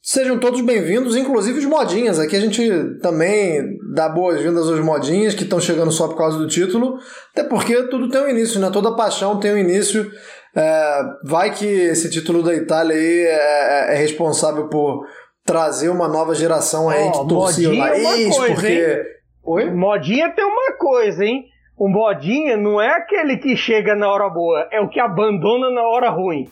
Sejam 0.00 0.38
todos 0.38 0.62
bem-vindos, 0.62 1.16
inclusive 1.16 1.58
os 1.58 1.66
modinhas. 1.66 2.18
Aqui 2.18 2.34
a 2.34 2.40
gente 2.40 2.66
também 3.02 3.76
dá 3.92 4.08
boas-vindas 4.08 4.66
aos 4.70 4.80
modinhas 4.80 5.34
que 5.34 5.42
estão 5.42 5.60
chegando 5.60 5.92
só 5.92 6.08
por 6.08 6.16
causa 6.16 6.38
do 6.38 6.46
título, 6.46 6.98
até 7.30 7.46
porque 7.46 7.82
tudo 7.88 8.08
tem 8.08 8.22
um 8.22 8.28
início, 8.28 8.58
né? 8.58 8.70
Toda 8.72 8.96
paixão 8.96 9.38
tem 9.38 9.52
um 9.52 9.58
início. 9.58 10.10
É, 10.58 11.02
vai 11.22 11.54
que 11.54 11.64
esse 11.64 12.10
título 12.10 12.42
da 12.42 12.52
Itália 12.52 12.96
aí 12.96 13.20
é, 13.20 13.94
é 13.94 13.94
responsável 13.94 14.66
por 14.66 15.06
trazer 15.44 15.88
uma 15.88 16.08
nova 16.08 16.34
geração 16.34 16.88
aí 16.88 17.04
oh, 17.08 17.12
que 17.12 17.28
torcia 17.28 17.70
o 17.70 17.74
é 17.74 17.76
nariz, 17.78 18.36
coisa, 18.36 18.54
porque... 18.54 18.66
Hein? 18.66 19.18
Oi? 19.44 19.70
Modinha 19.70 20.30
tem 20.34 20.44
uma 20.44 20.72
coisa, 20.72 21.24
hein? 21.24 21.44
O 21.78 21.88
modinha 21.88 22.56
não 22.56 22.80
é 22.80 22.88
aquele 22.88 23.36
que 23.36 23.56
chega 23.56 23.94
na 23.94 24.10
hora 24.10 24.28
boa, 24.28 24.66
é 24.72 24.80
o 24.80 24.88
que 24.88 24.98
abandona 24.98 25.70
na 25.70 25.82
hora 25.82 26.10
ruim. 26.10 26.50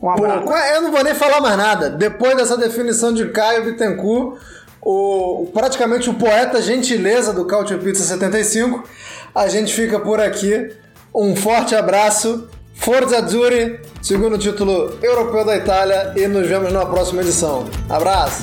Um 0.00 0.08
abraço. 0.08 0.44
Pô, 0.44 0.56
eu 0.56 0.82
não 0.82 0.92
vou 0.92 1.02
nem 1.02 1.14
falar 1.14 1.40
mais 1.40 1.56
nada. 1.56 1.90
Depois 1.90 2.36
dessa 2.36 2.56
definição 2.56 3.12
de 3.12 3.30
Caio 3.30 3.64
Bittencourt, 3.64 4.40
o, 4.80 5.50
praticamente 5.52 6.08
o 6.08 6.14
poeta 6.14 6.62
gentileza 6.62 7.32
do 7.32 7.46
Couch 7.46 7.76
Pizza 7.78 8.04
75, 8.04 8.88
a 9.34 9.48
gente 9.48 9.74
fica 9.74 9.98
por 9.98 10.20
aqui. 10.20 10.70
Um 11.12 11.34
forte 11.34 11.74
abraço. 11.74 12.48
Forza 12.80 13.18
Azzurri, 13.18 13.78
segundo 14.00 14.38
título 14.38 14.98
europeu 15.02 15.44
da 15.44 15.54
Itália, 15.54 16.14
e 16.16 16.26
nos 16.26 16.48
vemos 16.48 16.72
na 16.72 16.86
próxima 16.86 17.20
edição. 17.20 17.68
Abraço! 17.90 18.42